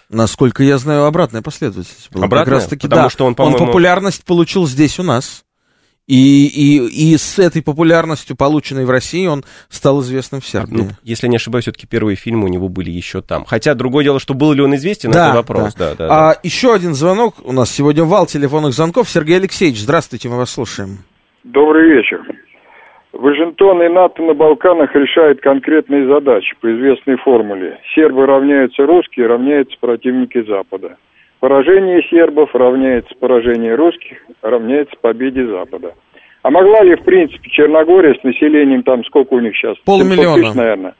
Насколько 0.09 0.63
я 0.63 0.77
знаю, 0.79 1.05
обратная 1.05 1.41
последовательность 1.43 2.09
была. 2.11 2.25
Обратная? 2.25 2.45
Как 2.45 2.53
раз 2.53 2.67
таки, 2.67 2.87
Потому 2.87 3.03
да. 3.03 3.09
что 3.09 3.25
он, 3.25 3.35
он 3.37 3.53
популярность 3.53 4.23
получил 4.23 4.67
здесь 4.67 4.97
у 4.99 5.03
нас. 5.03 5.43
И, 6.09 6.47
и, 6.47 7.11
и 7.13 7.17
с 7.17 7.37
этой 7.37 7.61
популярностью, 7.61 8.35
полученной 8.35 8.85
в 8.85 8.89
России, 8.89 9.27
он 9.27 9.43
стал 9.69 10.01
известным 10.01 10.41
в 10.41 10.45
Сербии. 10.45 10.73
Ну, 10.73 10.87
если 11.03 11.27
не 11.27 11.35
ошибаюсь, 11.35 11.65
все-таки 11.65 11.85
первые 11.85 12.15
фильмы 12.15 12.45
у 12.45 12.47
него 12.47 12.67
были 12.67 12.89
еще 12.89 13.21
там. 13.21 13.45
Хотя 13.45 13.75
другое 13.75 14.05
дело, 14.05 14.19
что 14.19 14.33
был 14.33 14.51
ли 14.53 14.61
он 14.63 14.73
известен, 14.73 15.11
да, 15.11 15.27
это 15.27 15.35
вопрос. 15.35 15.75
Да. 15.75 15.91
Да, 15.91 15.95
да, 15.95 16.05
а, 16.05 16.33
да. 16.33 16.39
Еще 16.41 16.73
один 16.73 16.95
звонок. 16.95 17.35
У 17.43 17.51
нас 17.51 17.69
сегодня 17.69 18.05
вал 18.05 18.25
телефонных 18.25 18.73
звонков. 18.73 19.07
Сергей 19.07 19.37
Алексеевич, 19.37 19.79
здравствуйте, 19.81 20.29
мы 20.29 20.37
вас 20.37 20.49
слушаем. 20.49 20.97
Добрый 21.43 21.87
вечер. 21.87 22.25
Вашингтон 23.13 23.83
и 23.83 23.89
НАТО 23.89 24.23
на 24.23 24.33
Балканах 24.33 24.95
решают 24.95 25.41
конкретные 25.41 26.07
задачи 26.07 26.55
по 26.59 26.75
известной 26.75 27.17
формуле. 27.17 27.77
Сербы 27.93 28.25
равняются 28.25 28.83
русские, 28.83 29.27
равняются 29.27 29.77
противники 29.79 30.43
Запада. 30.47 30.97
Поражение 31.39 32.01
сербов 32.09 32.53
равняется 32.53 33.13
поражение 33.19 33.75
русских, 33.75 34.17
равняется 34.41 34.95
победе 35.01 35.47
Запада. 35.47 35.93
А 36.41 36.51
могла 36.51 36.81
ли, 36.83 36.95
в 36.95 37.03
принципе, 37.03 37.49
Черногория 37.49 38.13
с 38.19 38.23
населением, 38.23 38.83
там 38.83 39.05
сколько 39.05 39.33
у 39.33 39.39
них 39.39 39.55
сейчас? 39.55 39.77
Полмиллиона. 39.85 40.43
Тысяч, 40.43 40.55
наверное. 40.55 40.95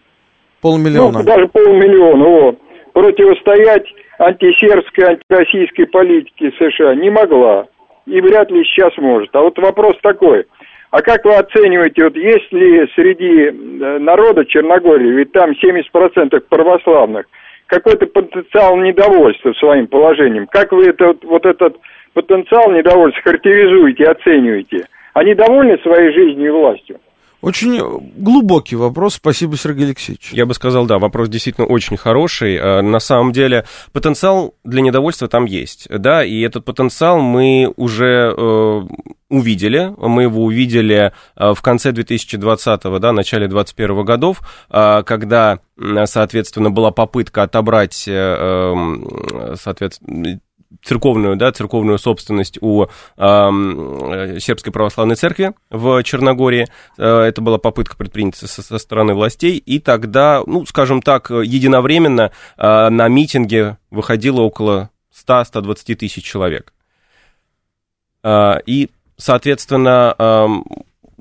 Полмиллиона. 0.62 1.20
Ну, 1.20 1.26
даже 1.26 1.48
полмиллиона, 1.48 2.26
вот. 2.26 2.60
Противостоять 2.94 3.86
антисербской, 4.18 5.06
антироссийской 5.06 5.88
политике 5.88 6.52
США 6.58 6.96
не 6.96 7.10
могла. 7.10 7.68
И 8.06 8.20
вряд 8.22 8.50
ли 8.52 8.64
сейчас 8.64 8.98
может. 8.98 9.34
А 9.36 9.42
вот 9.42 9.58
вопрос 9.60 9.96
такой. 10.02 10.46
А 10.92 11.02
как 11.02 11.24
вы 11.24 11.36
оцениваете, 11.36 12.04
вот 12.04 12.16
есть 12.16 12.52
ли 12.52 12.88
среди 12.96 13.44
э, 13.44 14.00
народа 14.00 14.44
Черногории, 14.46 15.12
ведь 15.12 15.32
там 15.32 15.52
70% 15.52 16.40
православных, 16.50 17.28
какой-то 17.70 18.08
потенциал 18.08 18.78
недовольства 18.78 19.54
своим 19.54 19.88
положением. 19.88 20.48
Как 20.48 20.72
вы 20.72 20.88
это, 20.88 21.16
вот 21.24 21.46
этот 21.46 21.78
потенциал 22.14 22.72
недовольства 22.72 23.22
характеризуете, 23.24 24.06
оцениваете? 24.06 24.88
Они 25.14 25.36
довольны 25.36 25.78
своей 25.80 26.12
жизнью 26.12 26.48
и 26.48 26.50
властью? 26.50 27.00
Очень 27.42 27.80
глубокий 28.18 28.76
вопрос. 28.76 29.16
Спасибо, 29.16 29.56
Сергей 29.56 29.86
Алексеевич. 29.86 30.32
Я 30.34 30.46
бы 30.46 30.54
сказал, 30.54 30.86
да, 30.86 31.00
вопрос 31.00 31.30
действительно 31.30 31.68
очень 31.68 31.96
хороший. 31.96 32.56
Э, 32.56 32.82
на 32.82 33.00
самом 33.00 33.32
деле 33.32 33.66
потенциал 33.94 34.56
для 34.64 34.82
недовольства 34.82 35.28
там 35.28 35.46
есть, 35.46 35.88
да, 35.90 36.24
и 36.24 36.42
этот 36.42 36.66
потенциал 36.66 37.20
мы 37.22 37.74
уже 37.78 38.34
э, 38.36 38.82
увидели. 39.30 39.94
Мы 39.98 40.24
его 40.24 40.44
увидели 40.44 41.14
э, 41.36 41.54
в 41.54 41.62
конце 41.62 41.92
2020, 41.92 42.82
да, 43.00 43.14
начале 43.14 43.48
2021 43.48 44.06
годов, 44.06 44.42
э, 44.70 45.04
когда, 45.06 45.60
соответственно, 46.06 46.72
была 46.72 46.92
попытка 46.92 47.44
отобрать, 47.44 48.06
э, 48.08 48.12
эм, 48.12 49.08
соответственно, 49.56 50.40
церковную, 50.84 51.36
да, 51.36 51.52
церковную 51.52 51.98
собственность 51.98 52.58
у 52.62 52.86
э, 52.86 54.40
сербской 54.40 54.72
православной 54.72 55.16
церкви 55.16 55.54
в 55.70 56.04
Черногории. 56.04 56.68
Э, 56.98 57.22
это 57.22 57.42
была 57.42 57.58
попытка 57.58 57.98
предпринята 57.98 58.48
со, 58.48 58.62
со 58.62 58.78
стороны 58.78 59.14
властей, 59.14 59.58
и 59.58 59.80
тогда, 59.80 60.42
ну, 60.46 60.66
скажем 60.66 61.02
так, 61.02 61.30
единовременно 61.32 62.32
э, 62.58 62.90
на 62.90 63.08
митинге 63.08 63.78
выходило 63.90 64.42
около 64.42 64.90
100-120 65.28 65.96
тысяч 65.96 66.24
человек. 66.24 66.74
Э, 68.24 68.56
и, 68.66 68.90
соответственно, 69.18 70.64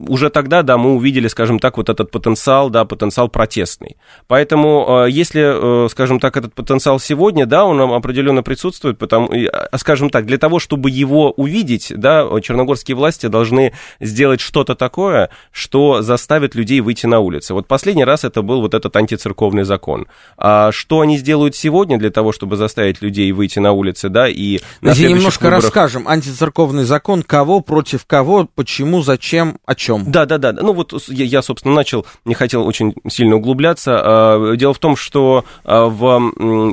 уже 0.06 0.30
тогда, 0.30 0.62
да, 0.62 0.78
мы 0.78 0.94
увидели, 0.94 1.28
скажем 1.28 1.58
так, 1.58 1.76
вот 1.76 1.88
этот 1.88 2.10
потенциал, 2.10 2.70
да, 2.70 2.84
потенциал 2.84 3.28
протестный. 3.28 3.96
Поэтому, 4.26 5.04
э, 5.06 5.10
если, 5.10 5.86
э, 5.86 5.88
скажем 5.88 6.20
так, 6.20 6.36
этот 6.36 6.54
потенциал 6.54 7.00
сегодня, 7.00 7.46
да, 7.46 7.64
он 7.64 7.80
определенно 7.80 8.42
присутствует, 8.42 8.98
потому, 8.98 9.30
а, 9.32 9.78
скажем 9.78 10.10
так, 10.10 10.26
для 10.26 10.38
того, 10.38 10.58
чтобы 10.58 10.90
его 10.90 11.32
увидеть, 11.32 11.92
да, 11.94 12.26
черногорские 12.42 12.96
власти 12.96 13.26
должны 13.26 13.72
сделать 14.00 14.40
что-то 14.40 14.74
такое, 14.74 15.30
что 15.50 16.02
заставит 16.02 16.54
людей 16.54 16.80
выйти 16.80 17.06
на 17.06 17.20
улицы. 17.20 17.54
Вот 17.54 17.66
последний 17.66 18.04
раз 18.04 18.24
это 18.24 18.42
был 18.42 18.60
вот 18.60 18.74
этот 18.74 18.94
антицерковный 18.96 19.64
закон. 19.64 20.06
А 20.36 20.70
что 20.72 21.00
они 21.00 21.18
сделают 21.18 21.56
сегодня 21.56 21.98
для 21.98 22.10
того, 22.10 22.32
чтобы 22.32 22.56
заставить 22.56 23.02
людей 23.02 23.32
выйти 23.32 23.58
на 23.58 23.72
улицы, 23.72 24.08
да, 24.08 24.28
и 24.28 24.60
на 24.80 24.94
немножко 24.94 25.44
выборах... 25.44 25.64
расскажем. 25.64 26.06
Антицерковный 26.06 26.84
закон, 26.84 27.22
кого 27.22 27.60
против 27.60 28.06
кого, 28.06 28.48
почему, 28.54 29.02
зачем, 29.02 29.58
о 29.66 29.74
чем 29.74 29.87
чем? 29.88 30.10
Да, 30.10 30.26
да, 30.26 30.38
да. 30.38 30.52
Ну 30.52 30.72
вот 30.72 30.92
я, 31.08 31.40
собственно, 31.40 31.74
начал, 31.74 32.04
не 32.24 32.34
хотел 32.34 32.66
очень 32.66 32.94
сильно 33.08 33.36
углубляться. 33.36 34.00
А, 34.02 34.54
дело 34.54 34.74
в 34.74 34.78
том, 34.78 34.96
что 34.96 35.44
а, 35.64 35.86
в, 35.86 36.32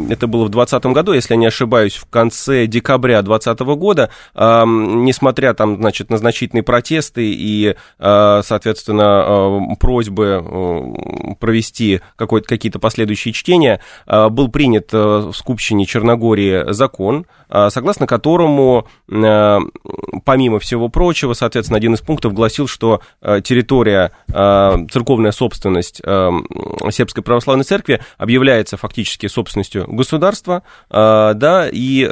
это 0.09 0.27
было 0.27 0.45
в 0.45 0.49
2020 0.49 0.85
году, 0.87 1.13
если 1.13 1.33
я 1.33 1.37
не 1.37 1.45
ошибаюсь, 1.45 1.95
в 1.95 2.05
конце 2.09 2.67
декабря 2.67 3.21
2020 3.21 3.59
года, 3.77 4.09
а, 4.33 4.65
несмотря 4.65 5.53
там, 5.53 5.77
значит, 5.77 6.09
на 6.09 6.17
значительные 6.17 6.63
протесты 6.63 7.31
и, 7.31 7.75
соответственно, 7.97 9.75
просьбы 9.79 11.35
провести 11.39 12.01
какие-то 12.17 12.79
последующие 12.79 13.33
чтения, 13.33 13.79
был 14.07 14.49
принят 14.49 14.91
в 14.91 15.33
Скупщине 15.33 15.85
Черногории 15.85 16.71
закон, 16.71 17.25
согласно 17.49 18.07
которому, 18.07 18.87
помимо 19.07 20.59
всего 20.59 20.89
прочего, 20.89 21.33
соответственно, 21.33 21.77
один 21.77 21.93
из 21.93 22.01
пунктов 22.01 22.33
гласил, 22.33 22.67
что 22.67 23.01
Э, 23.21 23.41
территория, 23.41 24.11
э, 24.31 24.75
церковная 24.91 25.31
собственность 25.31 25.99
э, 26.03 26.29
Сербской 26.91 27.23
Православной 27.23 27.63
Церкви 27.63 28.01
объявляется 28.17 28.77
фактически 28.77 29.27
собственностью 29.27 29.87
государства, 29.87 30.63
да, 30.89 31.67
и 31.71 32.07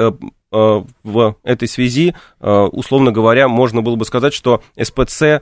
в 0.52 1.36
этой 1.44 1.68
связи, 1.68 2.16
условно 2.40 3.12
говоря, 3.12 3.48
можно 3.48 3.82
было 3.82 3.96
бы 3.96 4.06
сказать, 4.06 4.34
что 4.34 4.62
СПЦ 4.80 5.42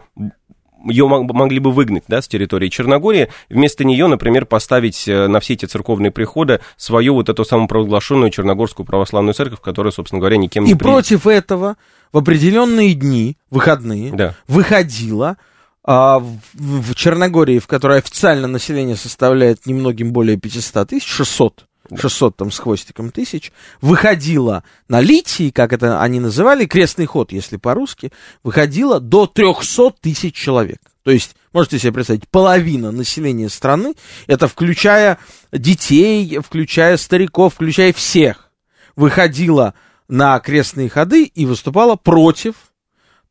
ее 0.86 1.08
могли 1.08 1.60
бы 1.60 1.72
выгнать 1.72 2.04
да, 2.08 2.22
с 2.22 2.28
территории 2.28 2.70
Черногории, 2.70 3.30
вместо 3.50 3.84
нее, 3.84 4.08
например, 4.08 4.46
поставить 4.46 5.06
на 5.08 5.40
все 5.40 5.54
эти 5.54 5.66
церковные 5.66 6.12
приходы 6.12 6.60
свою 6.78 7.16
вот 7.16 7.30
эту 7.30 7.46
самопровозглашенную 7.46 8.32
Черногорскую 8.32 8.86
православную 8.86 9.34
церковь, 9.34 9.62
которая, 9.62 9.92
собственно 9.92 10.20
говоря, 10.20 10.38
никем 10.38 10.64
не 10.64 10.72
И 10.72 10.76
принята. 10.76 10.94
против 10.94 11.28
этого 11.28 11.78
в 12.12 12.18
определенные 12.18 12.94
дни, 12.94 13.38
выходные, 13.50 14.12
да. 14.12 14.36
выходила 14.48 15.38
а, 15.84 16.20
в, 16.20 16.40
в 16.54 16.96
Черногории, 16.96 17.60
в 17.60 17.68
которой 17.68 17.98
официально 17.98 18.48
население 18.48 18.96
составляет 18.96 19.66
немногим 19.66 20.12
более 20.12 20.38
500 20.38 20.90
тысяч, 20.90 21.08
600, 21.08 21.66
600 21.98 22.38
там 22.38 22.52
с 22.52 22.60
хвостиком 22.60 23.12
тысяч, 23.12 23.52
выходила 23.82 24.64
на 24.88 25.02
литии, 25.02 25.50
как 25.50 25.74
это 25.74 26.02
они 26.02 26.20
называли, 26.20 26.66
крестный 26.66 27.06
ход, 27.06 27.32
если 27.32 27.58
по-русски, 27.58 28.12
выходила 28.44 29.00
до 29.00 29.28
300 29.28 29.96
тысяч 30.02 30.36
человек. 30.36 30.80
То 31.04 31.12
есть, 31.12 31.36
можете 31.54 31.80
себе 31.80 31.94
представить, 31.94 32.28
половина 32.30 32.92
населения 32.92 33.50
страны, 33.50 33.96
это 34.28 34.48
включая 34.48 35.18
детей, 35.52 36.40
включая 36.40 36.98
стариков, 36.98 37.56
включая 37.56 37.92
всех, 37.94 38.52
выходила 38.96 39.74
на 40.08 40.40
крестные 40.40 40.90
ходы 40.90 41.24
и 41.24 41.46
выступала 41.46 41.96
против 41.96 42.56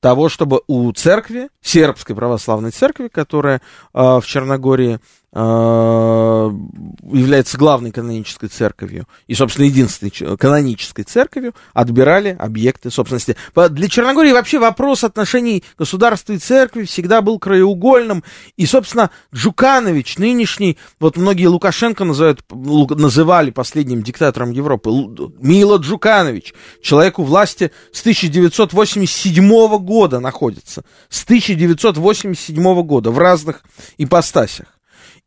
того, 0.00 0.28
чтобы 0.28 0.62
у 0.66 0.90
церкви, 0.92 1.50
сербской 1.61 2.16
православной 2.16 2.70
церкви, 2.70 3.08
которая 3.08 3.58
э, 3.58 3.61
в 3.92 4.22
Черногории 4.24 4.98
является 5.33 7.57
главной 7.57 7.93
канонической 7.93 8.49
церковью 8.49 9.07
и, 9.28 9.35
собственно, 9.35 9.66
единственной 9.66 10.37
канонической 10.37 11.05
церковью, 11.05 11.55
отбирали 11.72 12.37
объекты 12.37 12.91
собственности. 12.91 13.37
Для 13.55 13.89
Черногории 13.89 14.33
вообще 14.33 14.59
вопрос 14.59 15.05
отношений 15.05 15.62
государства 15.78 16.33
и 16.33 16.39
церкви 16.39 16.85
всегда 16.85 17.22
был 17.22 17.39
краеугольным. 17.39 18.24
И, 18.57 18.66
собственно, 18.66 19.11
Джуканович, 19.33 20.18
нынешний, 20.18 20.76
вот 20.99 21.16
многие 21.16 21.47
Лукашенко 21.47 22.05
называют, 22.05 22.43
называли 22.51 23.51
последним 23.51 24.03
диктатором 24.03 24.51
Европы, 24.51 24.91
Мило 25.39 25.76
Джуканович, 25.76 26.55
человеку 26.83 27.22
власти 27.22 27.70
с 27.93 28.01
1987 28.01 29.78
года 29.78 30.18
находится. 30.18 30.83
С 31.09 31.22
1987 31.22 32.83
года 32.83 33.12
в 33.12 33.18
разных 33.18 33.62
ипостасях. 33.97 34.80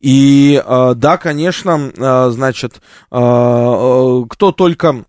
И 0.04 0.62
э, 0.64 0.94
да, 0.98 1.18
конечно, 1.18 1.92
э, 1.96 2.30
значит, 2.32 2.82
э, 3.10 4.22
кто 4.30 4.52
только 4.52 5.06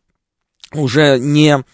уже 0.72 1.18
не 1.18 1.64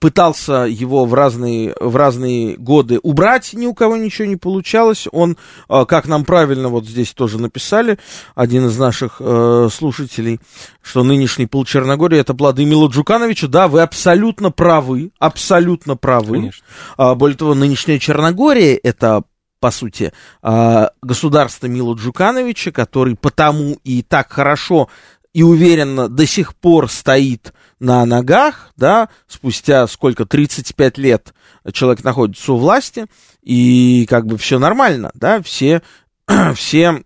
пытался 0.00 0.66
его 0.68 1.04
в 1.04 1.14
разные, 1.14 1.74
в 1.80 1.96
разные 1.96 2.56
годы 2.56 3.00
убрать, 3.02 3.52
ни 3.52 3.66
у 3.66 3.74
кого 3.74 3.96
ничего 3.96 4.28
не 4.28 4.36
получалось. 4.36 5.06
Он, 5.12 5.36
как 5.68 6.08
нам 6.08 6.24
правильно 6.24 6.68
вот 6.68 6.84
здесь 6.84 7.12
тоже 7.14 7.40
написали, 7.40 7.98
один 8.34 8.66
из 8.66 8.76
наших 8.76 9.16
э, 9.20 9.68
слушателей, 9.72 10.40
что 10.82 11.04
нынешний 11.04 11.46
пол 11.46 11.64
Черногории 11.64 12.18
это 12.18 12.34
плоды 12.34 12.64
Мила 12.64 12.88
Джукановича. 12.88 13.46
Да, 13.46 13.68
вы 13.68 13.80
абсолютно 13.80 14.50
правы, 14.50 15.12
абсолютно 15.20 15.96
правы. 15.96 16.52
Конечно. 16.96 17.14
более 17.14 17.36
того, 17.36 17.54
нынешняя 17.54 18.00
Черногория 18.00 18.74
это 18.74 19.22
по 19.60 19.70
сути, 19.70 20.12
а, 20.42 20.90
государства 21.02 21.66
Милу 21.66 21.96
Джукановича, 21.96 22.70
который 22.70 23.16
потому 23.16 23.78
и 23.84 24.02
так 24.02 24.32
хорошо 24.32 24.88
и 25.34 25.42
уверенно 25.42 26.08
до 26.08 26.26
сих 26.26 26.54
пор 26.54 26.90
стоит 26.90 27.52
на 27.80 28.04
ногах, 28.06 28.72
да, 28.76 29.08
спустя 29.26 29.86
сколько, 29.86 30.26
35 30.26 30.98
лет 30.98 31.34
человек 31.72 32.02
находится 32.02 32.52
у 32.52 32.56
власти, 32.56 33.06
и 33.42 34.06
как 34.08 34.26
бы 34.26 34.38
все 34.38 34.58
нормально, 34.58 35.10
да, 35.14 35.42
все, 35.42 35.82
все 36.54 37.02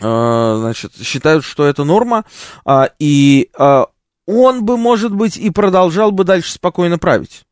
а, 0.00 0.56
значит, 0.58 0.92
считают, 1.00 1.44
что 1.44 1.66
это 1.66 1.84
норма, 1.84 2.24
а, 2.64 2.90
и 2.98 3.50
он 4.24 4.64
бы, 4.64 4.76
может 4.76 5.12
быть, 5.12 5.36
и 5.36 5.50
продолжал 5.50 6.12
бы 6.12 6.24
дальше 6.24 6.52
спокойно 6.52 6.98
править. 6.98 7.44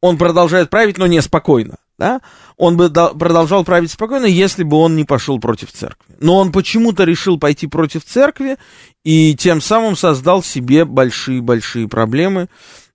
Он 0.00 0.18
продолжает 0.18 0.68
править, 0.68 0.98
но 0.98 1.06
неспокойно 1.06 1.76
да, 2.02 2.20
он 2.56 2.76
бы 2.76 2.90
продолжал 2.90 3.62
править 3.62 3.92
спокойно, 3.92 4.26
если 4.26 4.64
бы 4.64 4.76
он 4.76 4.96
не 4.96 5.04
пошел 5.04 5.38
против 5.38 5.70
церкви. 5.70 6.16
Но 6.18 6.38
он 6.38 6.50
почему-то 6.50 7.04
решил 7.04 7.38
пойти 7.38 7.68
против 7.68 8.04
церкви 8.04 8.56
и 9.04 9.36
тем 9.36 9.60
самым 9.60 9.94
создал 9.94 10.42
себе 10.42 10.84
большие-большие 10.84 11.86
проблемы. 11.86 12.48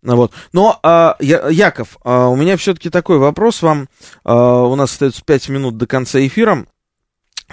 Вот. 0.03 0.33
Но, 0.51 0.77
а, 0.83 1.15
я, 1.21 1.47
Яков, 1.47 1.97
а, 2.03 2.27
у 2.27 2.35
меня 2.35 2.57
все-таки 2.57 2.89
такой 2.89 3.17
вопрос 3.17 3.61
вам. 3.61 3.87
А, 4.25 4.63
у 4.63 4.75
нас 4.75 4.91
остается 4.91 5.23
5 5.23 5.49
минут 5.49 5.77
до 5.77 5.87
конца 5.87 6.19
эфира. 6.19 6.65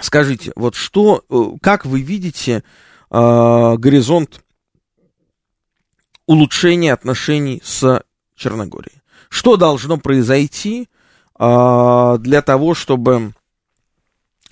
Скажите, 0.01 0.51
вот 0.57 0.75
что, 0.75 1.23
э, 1.29 1.57
как 1.61 1.85
вы 1.85 2.01
видите 2.01 2.65
а, 3.09 3.77
горизонт 3.77 4.41
улучшения 6.25 6.91
отношений 6.91 7.61
с 7.63 8.03
Черногорией? 8.35 9.01
Что 9.29 9.55
должно 9.55 9.95
произойти, 9.95 10.89
для 11.37 12.41
того, 12.41 12.73
чтобы 12.73 13.33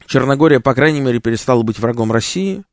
Черногория, 0.05 0.59
по 0.59 0.73
крайней 0.73 1.01
мере, 1.01 1.19
перестала 1.19 1.63
быть 1.63 1.79
врагом 1.79 2.11
России. 2.11 2.63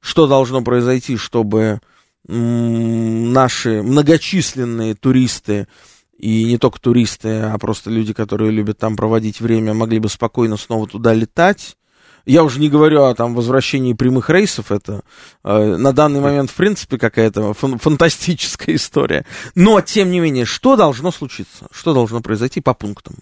Что 0.00 0.26
должно 0.26 0.62
произойти, 0.62 1.16
чтобы 1.16 1.80
наши 2.26 3.82
многочисленные 3.82 4.94
туристы, 4.94 5.68
и 6.16 6.44
не 6.44 6.58
только 6.58 6.80
туристы, 6.80 7.40
а 7.40 7.56
просто 7.58 7.90
люди, 7.90 8.12
которые 8.12 8.50
любят 8.50 8.78
там 8.78 8.96
проводить 8.96 9.40
время, 9.40 9.74
могли 9.74 9.98
бы 9.98 10.08
спокойно 10.08 10.56
снова 10.56 10.86
туда 10.86 11.14
летать. 11.14 11.76
Я 12.24 12.44
уже 12.44 12.60
не 12.60 12.68
говорю 12.68 13.02
о 13.02 13.14
там 13.14 13.34
возвращении 13.34 13.94
прямых 13.94 14.30
рейсов, 14.30 14.70
это 14.70 15.02
э, 15.44 15.76
на 15.76 15.92
данный 15.92 16.20
момент, 16.20 16.50
в 16.50 16.54
принципе, 16.54 16.98
какая-то 16.98 17.52
фан- 17.54 17.78
фантастическая 17.78 18.74
история. 18.76 19.24
Но, 19.54 19.80
тем 19.80 20.10
не 20.10 20.20
менее, 20.20 20.44
что 20.44 20.76
должно 20.76 21.10
случиться? 21.10 21.66
Что 21.72 21.94
должно 21.94 22.20
произойти 22.20 22.60
по 22.60 22.74
пунктам? 22.74 23.16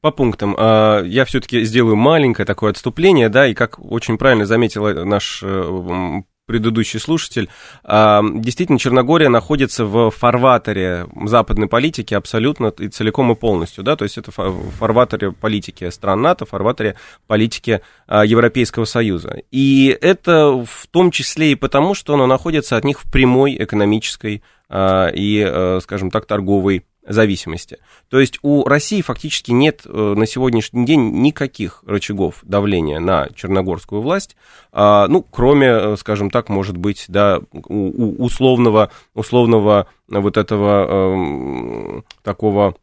По 0.00 0.10
пунктам. 0.10 0.54
А, 0.58 1.02
я 1.02 1.24
все-таки 1.24 1.64
сделаю 1.64 1.96
маленькое 1.96 2.44
такое 2.46 2.70
отступление, 2.70 3.28
да, 3.28 3.46
и 3.46 3.54
как 3.54 3.78
очень 3.78 4.18
правильно 4.18 4.44
заметил 4.46 5.04
наш 5.04 5.40
э, 5.42 6.22
предыдущий 6.46 7.00
слушатель. 7.00 7.48
А, 7.82 8.22
действительно, 8.22 8.78
Черногория 8.78 9.28
находится 9.28 9.84
в 9.84 10.10
фарватере 10.10 11.06
западной 11.24 11.68
политики 11.68 12.14
абсолютно 12.14 12.72
и 12.78 12.88
целиком 12.88 13.32
и 13.32 13.34
полностью, 13.34 13.84
да, 13.84 13.96
то 13.96 14.04
есть 14.04 14.18
это 14.18 14.30
фарватере 14.30 15.32
политики 15.32 15.88
стран 15.90 16.22
НАТО, 16.22 16.46
фарватере 16.46 16.96
политики 17.26 17.80
а, 18.06 18.24
Европейского 18.24 18.84
Союза. 18.84 19.42
И 19.50 19.96
это 20.00 20.64
в 20.64 20.86
том 20.90 21.10
числе 21.10 21.52
и 21.52 21.54
потому, 21.54 21.94
что 21.94 22.14
оно 22.14 22.26
находится 22.26 22.76
от 22.76 22.84
них 22.84 23.00
в 23.00 23.10
прямой 23.10 23.56
экономической 23.58 24.42
а, 24.68 25.08
и, 25.08 25.80
скажем 25.80 26.10
так, 26.10 26.26
торговой 26.26 26.84
зависимости. 27.06 27.78
То 28.08 28.18
есть 28.18 28.38
у 28.42 28.64
России 28.64 29.00
фактически 29.02 29.50
нет 29.50 29.82
э, 29.84 30.14
на 30.16 30.26
сегодняшний 30.26 30.86
день 30.86 31.20
никаких 31.20 31.82
рычагов 31.86 32.36
давления 32.42 33.00
на 33.00 33.28
черногорскую 33.34 34.00
власть, 34.00 34.36
а, 34.72 35.06
ну, 35.08 35.22
кроме, 35.22 35.66
э, 35.66 35.96
скажем 35.98 36.30
так, 36.30 36.48
может 36.48 36.76
быть, 36.76 37.04
да, 37.08 37.40
условного, 37.52 38.90
условного 39.14 39.86
вот 40.08 40.36
этого 40.36 41.14
эм, 41.14 42.04
такого 42.22 42.74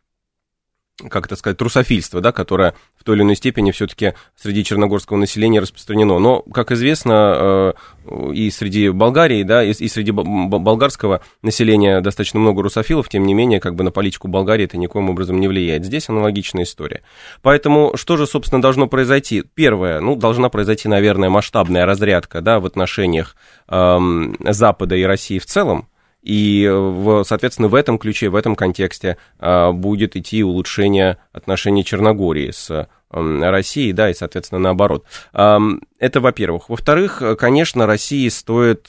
как 1.09 1.25
это 1.25 1.35
сказать, 1.35 1.57
трусофильство, 1.57 2.21
да, 2.21 2.31
которое 2.31 2.73
в 2.97 3.03
той 3.03 3.15
или 3.15 3.23
иной 3.23 3.35
степени 3.35 3.71
все-таки 3.71 4.13
среди 4.35 4.63
черногорского 4.63 5.17
населения 5.17 5.59
распространено. 5.59 6.19
Но, 6.19 6.41
как 6.41 6.71
известно, 6.71 7.73
э, 8.09 8.33
и 8.33 8.49
среди 8.51 8.89
Болгарии, 8.89 9.43
да, 9.43 9.63
и 9.63 9.87
среди 9.87 10.11
болгарского 10.11 11.21
населения 11.41 12.01
достаточно 12.01 12.39
много 12.39 12.61
русофилов, 12.61 13.09
тем 13.09 13.25
не 13.25 13.33
менее, 13.33 13.59
как 13.59 13.75
бы 13.75 13.83
на 13.83 13.91
политику 13.91 14.27
Болгарии 14.27 14.65
это 14.65 14.77
никоим 14.77 15.09
образом 15.09 15.39
не 15.39 15.47
влияет. 15.47 15.85
Здесь 15.85 16.09
аналогичная 16.09 16.63
история. 16.63 17.01
Поэтому 17.41 17.93
что 17.95 18.17
же, 18.17 18.27
собственно, 18.27 18.61
должно 18.61 18.87
произойти? 18.87 19.43
Первое, 19.53 19.99
ну, 19.99 20.15
должна 20.15 20.49
произойти, 20.49 20.87
наверное, 20.87 21.29
масштабная 21.29 21.85
разрядка, 21.85 22.41
да, 22.41 22.59
в 22.59 22.65
отношениях 22.65 23.35
эм, 23.67 24.35
Запада 24.39 24.95
и 24.95 25.03
России 25.03 25.39
в 25.39 25.45
целом, 25.45 25.87
и, 26.21 26.69
в, 26.71 27.23
соответственно, 27.23 27.67
в 27.67 27.75
этом 27.75 27.97
ключе, 27.97 28.29
в 28.29 28.35
этом 28.35 28.55
контексте 28.55 29.17
а, 29.39 29.71
будет 29.71 30.15
идти 30.15 30.43
улучшение 30.43 31.17
отношений 31.33 31.83
Черногории 31.83 32.51
с 32.51 32.87
Россией, 33.09 33.91
да, 33.91 34.09
и, 34.09 34.13
соответственно, 34.13 34.59
наоборот. 34.59 35.03
Это, 35.33 36.21
во-первых. 36.21 36.69
Во-вторых, 36.69 37.21
конечно, 37.37 37.85
России 37.85 38.29
стоит, 38.29 38.85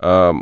э, 0.00 0.32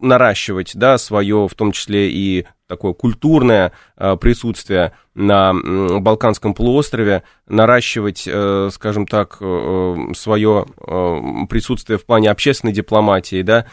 наращивать, 0.00 0.72
да, 0.74 0.98
свое, 0.98 1.48
в 1.48 1.54
том 1.54 1.72
числе 1.72 2.10
и 2.10 2.46
такое 2.72 2.94
культурное 2.94 3.72
э, 3.98 4.16
присутствие 4.16 4.92
на 5.14 5.52
Балканском 6.00 6.54
полуострове, 6.54 7.22
наращивать, 7.46 8.24
э, 8.26 8.70
скажем 8.72 9.06
так, 9.06 9.36
э, 9.40 9.96
свое 10.16 10.64
присутствие 11.50 11.98
в 11.98 12.06
плане 12.06 12.30
общественной 12.30 12.72
дипломатии, 12.72 13.42
да, 13.42 13.66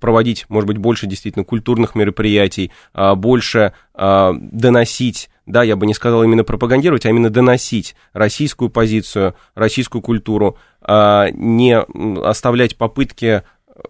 проводить, 0.00 0.46
может 0.48 0.68
быть, 0.68 0.78
больше 0.78 1.06
действительно 1.06 1.44
культурных 1.44 1.94
мероприятий, 1.94 2.70
больше 2.94 3.72
доносить 3.94 5.28
да, 5.46 5.64
я 5.64 5.74
бы 5.74 5.84
не 5.86 5.94
сказал 5.94 6.22
именно 6.22 6.44
пропагандировать, 6.44 7.06
а 7.06 7.08
именно 7.08 7.28
доносить 7.28 7.96
российскую 8.12 8.70
позицию, 8.70 9.34
российскую 9.56 10.00
культуру, 10.00 10.56
не 10.86 11.76
оставлять 12.22 12.76
попытки 12.76 13.42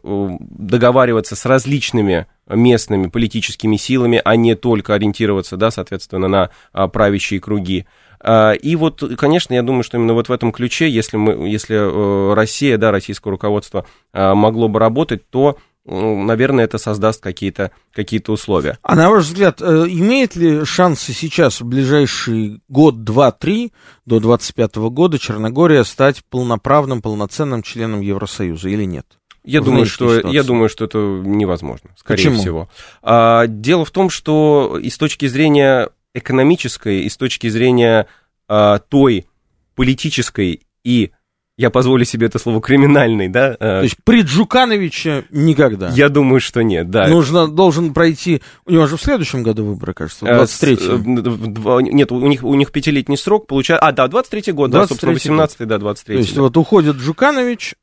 договариваться 0.02 1.36
с 1.36 1.44
различными 1.44 2.26
местными 2.48 3.08
политическими 3.08 3.76
силами, 3.76 4.20
а 4.24 4.36
не 4.36 4.54
только 4.54 4.94
ориентироваться, 4.94 5.56
да, 5.56 5.70
соответственно, 5.70 6.28
на 6.28 6.50
а, 6.72 6.88
правящие 6.88 7.40
круги. 7.40 7.86
А, 8.20 8.52
и 8.52 8.76
вот, 8.76 9.02
конечно, 9.16 9.54
я 9.54 9.62
думаю, 9.62 9.82
что 9.82 9.96
именно 9.96 10.14
вот 10.14 10.28
в 10.28 10.32
этом 10.32 10.52
ключе, 10.52 10.90
если, 10.90 11.16
мы, 11.16 11.48
если 11.48 11.76
э, 11.76 12.34
Россия, 12.34 12.76
да, 12.76 12.90
российское 12.90 13.30
руководство 13.30 13.86
а, 14.12 14.34
могло 14.34 14.68
бы 14.68 14.78
работать, 14.78 15.28
то 15.30 15.56
наверное, 15.86 16.64
это 16.64 16.78
создаст 16.78 17.22
какие-то 17.22 17.72
какие 17.92 18.22
условия. 18.28 18.78
А 18.82 18.94
на 18.94 19.08
ваш 19.08 19.24
взгляд, 19.24 19.60
э, 19.62 19.86
имеет 19.88 20.36
ли 20.36 20.64
шансы 20.64 21.12
сейчас 21.12 21.60
в 21.60 21.64
ближайший 21.64 22.60
год, 22.68 23.02
два, 23.02 23.32
три, 23.32 23.72
до 24.04 24.20
25 24.20 24.76
года 24.90 25.18
Черногория 25.18 25.82
стать 25.84 26.22
полноправным, 26.28 27.02
полноценным 27.02 27.62
членом 27.62 28.02
Евросоюза 28.02 28.68
или 28.68 28.84
нет? 28.84 29.06
Я 29.44 29.60
думаю, 29.60 29.86
что, 29.86 30.28
я 30.28 30.42
думаю, 30.42 30.68
что 30.68 30.84
это 30.84 30.98
невозможно, 30.98 31.90
скорее 31.96 32.24
Почему? 32.24 32.40
всего. 32.40 32.68
А, 33.02 33.46
дело 33.46 33.84
в 33.84 33.90
том, 33.90 34.10
что 34.10 34.78
и 34.82 34.90
с 34.90 34.98
точки 34.98 35.26
зрения 35.26 35.88
экономической, 36.14 37.02
и 37.02 37.08
с 37.08 37.16
точки 37.16 37.48
зрения 37.48 38.06
а, 38.48 38.78
той 38.78 39.26
политической 39.74 40.66
и 40.84 41.12
я 41.60 41.68
позволю 41.68 42.06
себе 42.06 42.26
это 42.26 42.38
слово 42.38 42.62
криминальный, 42.62 43.28
да? 43.28 43.54
А, 43.60 43.80
То 43.80 43.82
есть 43.82 43.96
при 44.02 44.22
Джукановиче 44.22 45.26
никогда? 45.30 45.90
Я 45.90 46.08
думаю, 46.08 46.40
что 46.40 46.62
нет, 46.62 46.88
да. 46.88 47.06
Нужно, 47.06 47.48
должен 47.48 47.92
пройти, 47.92 48.40
у 48.64 48.72
него 48.72 48.86
же 48.86 48.96
в 48.96 49.02
следующем 49.02 49.42
году 49.42 49.66
выборы, 49.66 49.92
кажется, 49.92 50.24
в 50.24 50.28
23-м. 50.28 51.18
Э, 51.18 51.82
нет, 51.82 52.10
у 52.12 52.26
них, 52.26 52.42
у 52.44 52.54
них 52.54 52.72
пятилетний 52.72 53.18
срок 53.18 53.46
получается, 53.46 53.86
а, 53.86 53.92
да, 53.92 54.06
23-й 54.06 54.52
год, 54.52 54.70
23 54.70 54.70
да, 54.70 54.86
собственно, 54.86 55.36
18-й, 55.36 55.66
да, 55.66 55.76
23-й. 55.76 56.04
То 56.06 56.12
есть 56.14 56.34
да. 56.34 56.40
вот 56.40 56.56
уходит 56.56 56.96
Джуканович, 56.96 57.74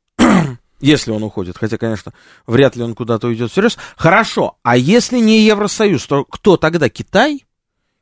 если 0.80 1.10
он 1.10 1.22
уходит, 1.22 1.56
хотя, 1.58 1.78
конечно, 1.78 2.12
вряд 2.46 2.76
ли 2.76 2.82
он 2.82 2.94
куда-то 2.94 3.28
уйдет 3.28 3.50
всерьез. 3.50 3.78
Хорошо, 3.96 4.58
а 4.62 4.76
если 4.76 5.18
не 5.18 5.40
Евросоюз, 5.40 6.06
то 6.06 6.24
кто 6.24 6.56
тогда? 6.56 6.88
Китай? 6.88 7.44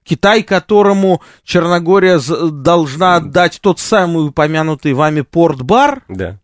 Китай, 0.05 0.43
которому 0.43 1.21
Черногория 1.43 2.21
должна 2.51 3.17
отдать 3.17 3.59
тот 3.61 3.81
самый 3.81 4.29
упомянутый 4.29 4.93
вами 4.93 5.23
порт-бар? 5.23 6.05
Да. 6.09 6.39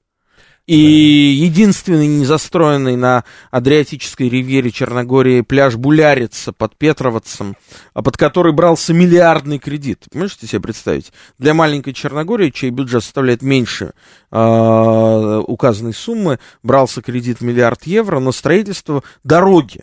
И 0.69 0.77
единственный 0.77 2.07
незастроенный 2.07 2.95
на 2.95 3.25
Адриатической 3.51 4.29
ривьере 4.29 4.71
Черногории 4.71 5.41
пляж 5.41 5.75
Булярица 5.75 6.53
под 6.53 6.77
Петровцем, 6.77 7.57
а 7.95 8.03
под 8.03 8.17
который 8.17 8.53
брался 8.53 8.95
миллиардный 8.95 9.59
кредит. 9.59 10.07
Можете 10.15 10.47
себе 10.47 10.61
представить? 10.61 11.13
Для 11.37 11.53
маленькой 11.53 11.95
Черногории, 11.95 12.51
чей 12.51 12.71
бюджет 12.71 13.03
составляет 13.03 13.43
меньше 13.43 13.93
э, 14.31 15.43
указанной 15.49 15.95
суммы, 15.95 16.39
брался 16.63 17.03
кредит 17.03 17.41
миллиард 17.41 17.85
евро 17.85 18.21
на 18.21 18.31
строительство 18.31 19.03
дороги. 19.25 19.81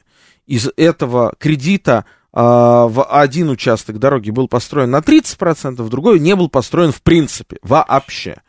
Из 0.47 0.69
этого 0.77 1.33
кредита 1.37 2.05
а, 2.31 2.87
в 2.87 3.03
один 3.03 3.49
участок 3.49 3.99
дороги 3.99 4.29
был 4.29 4.47
построен 4.47 4.91
на 4.91 4.99
30%, 4.99 5.87
другой 5.89 6.19
не 6.19 6.35
был 6.35 6.49
построен 6.49 6.91
в 6.91 7.01
принципе 7.01 7.57
вообще 7.61 8.41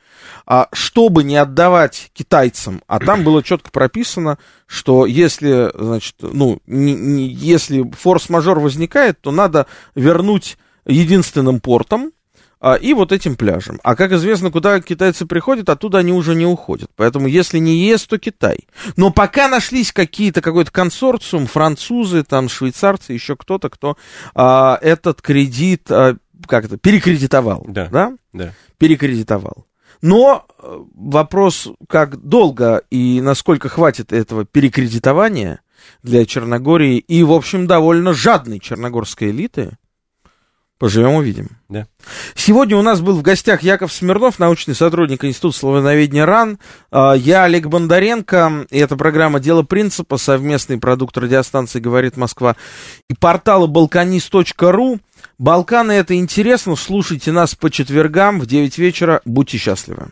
чтобы 0.72 1.24
не 1.24 1.36
отдавать 1.36 2.10
китайцам, 2.12 2.82
а 2.86 2.98
там 2.98 3.24
было 3.24 3.42
четко 3.42 3.70
прописано, 3.70 4.38
что 4.66 5.06
если, 5.06 5.70
значит, 5.74 6.16
ну, 6.20 6.60
не, 6.66 6.94
не, 6.94 7.28
если 7.28 7.90
форс-мажор 7.92 8.60
возникает, 8.60 9.20
то 9.20 9.30
надо 9.30 9.66
вернуть 9.94 10.58
единственным 10.86 11.60
портом, 11.60 12.12
а, 12.62 12.74
и 12.74 12.92
вот 12.92 13.10
этим 13.10 13.36
пляжем. 13.36 13.80
А 13.82 13.96
как 13.96 14.12
известно, 14.12 14.50
куда 14.50 14.80
китайцы 14.80 15.24
приходят, 15.24 15.70
оттуда 15.70 15.98
они 15.98 16.12
уже 16.12 16.34
не 16.34 16.44
уходят. 16.44 16.90
Поэтому 16.94 17.26
если 17.26 17.58
не 17.58 17.88
ЕС, 17.88 18.06
то 18.06 18.18
Китай. 18.18 18.68
Но 18.96 19.10
пока 19.10 19.48
нашлись 19.48 19.92
какие-то, 19.92 20.42
какой-то 20.42 20.70
консорциум, 20.70 21.46
французы, 21.46 22.22
там, 22.22 22.50
швейцарцы, 22.50 23.14
еще 23.14 23.34
кто-то, 23.34 23.70
кто 23.70 23.96
а, 24.34 24.78
этот 24.82 25.22
кредит 25.22 25.90
а, 25.90 26.16
как 26.46 26.66
это, 26.66 26.76
перекредитовал. 26.76 27.64
Да. 27.68 27.88
Да? 27.88 28.12
да. 28.32 28.52
Перекредитовал. 28.78 29.66
Но 30.03 30.46
э, 30.59 30.84
вопрос, 30.94 31.68
как 31.88 32.16
долго 32.16 32.82
и 32.90 33.20
насколько 33.20 33.68
хватит 33.68 34.12
этого 34.12 34.44
перекредитования 34.44 35.61
для 36.03 36.24
Черногории 36.24 36.98
и, 36.98 37.22
в 37.22 37.32
общем, 37.32 37.66
довольно 37.66 38.14
жадной 38.14 38.61
черногорской 38.61 39.30
элиты, 39.30 39.76
поживем 40.81 41.14
увидим. 41.14 41.59
Да. 41.68 41.87
Сегодня 42.35 42.74
у 42.76 42.83
нас 42.83 43.03
был 43.03 43.14
в 43.14 43.22
гостях 43.22 43.62
Яков 43.62 43.93
Смирнов, 43.93 44.39
научный 44.39 44.74
сотрудник 44.74 45.22
Института 45.26 45.59
славяноведения 45.59 46.24
РАН. 46.24 46.59
А, 46.91 47.12
я 47.12 47.45
Олег 47.45 47.66
Бондаренко, 47.66 48.66
и 48.70 48.78
это 48.78 48.97
программа 48.97 49.41
«Дело 49.41 49.62
принципа», 49.62 50.16
совместный 50.16 50.78
продукт 50.78 51.18
радиостанции 51.18 51.81
«Говорит 51.81 52.16
Москва» 52.16 52.57
и 53.11 53.14
портала 53.14 53.66
balkanist.ru. 53.66 55.01
Балканы 55.39 55.93
это 55.93 56.16
интересно, 56.16 56.76
слушайте 56.76 57.31
нас 57.31 57.55
по 57.55 57.70
четвергам 57.70 58.41
в 58.41 58.47
9 58.47 58.78
вечера, 58.78 59.20
будьте 59.26 59.59
счастливы. 59.59 60.09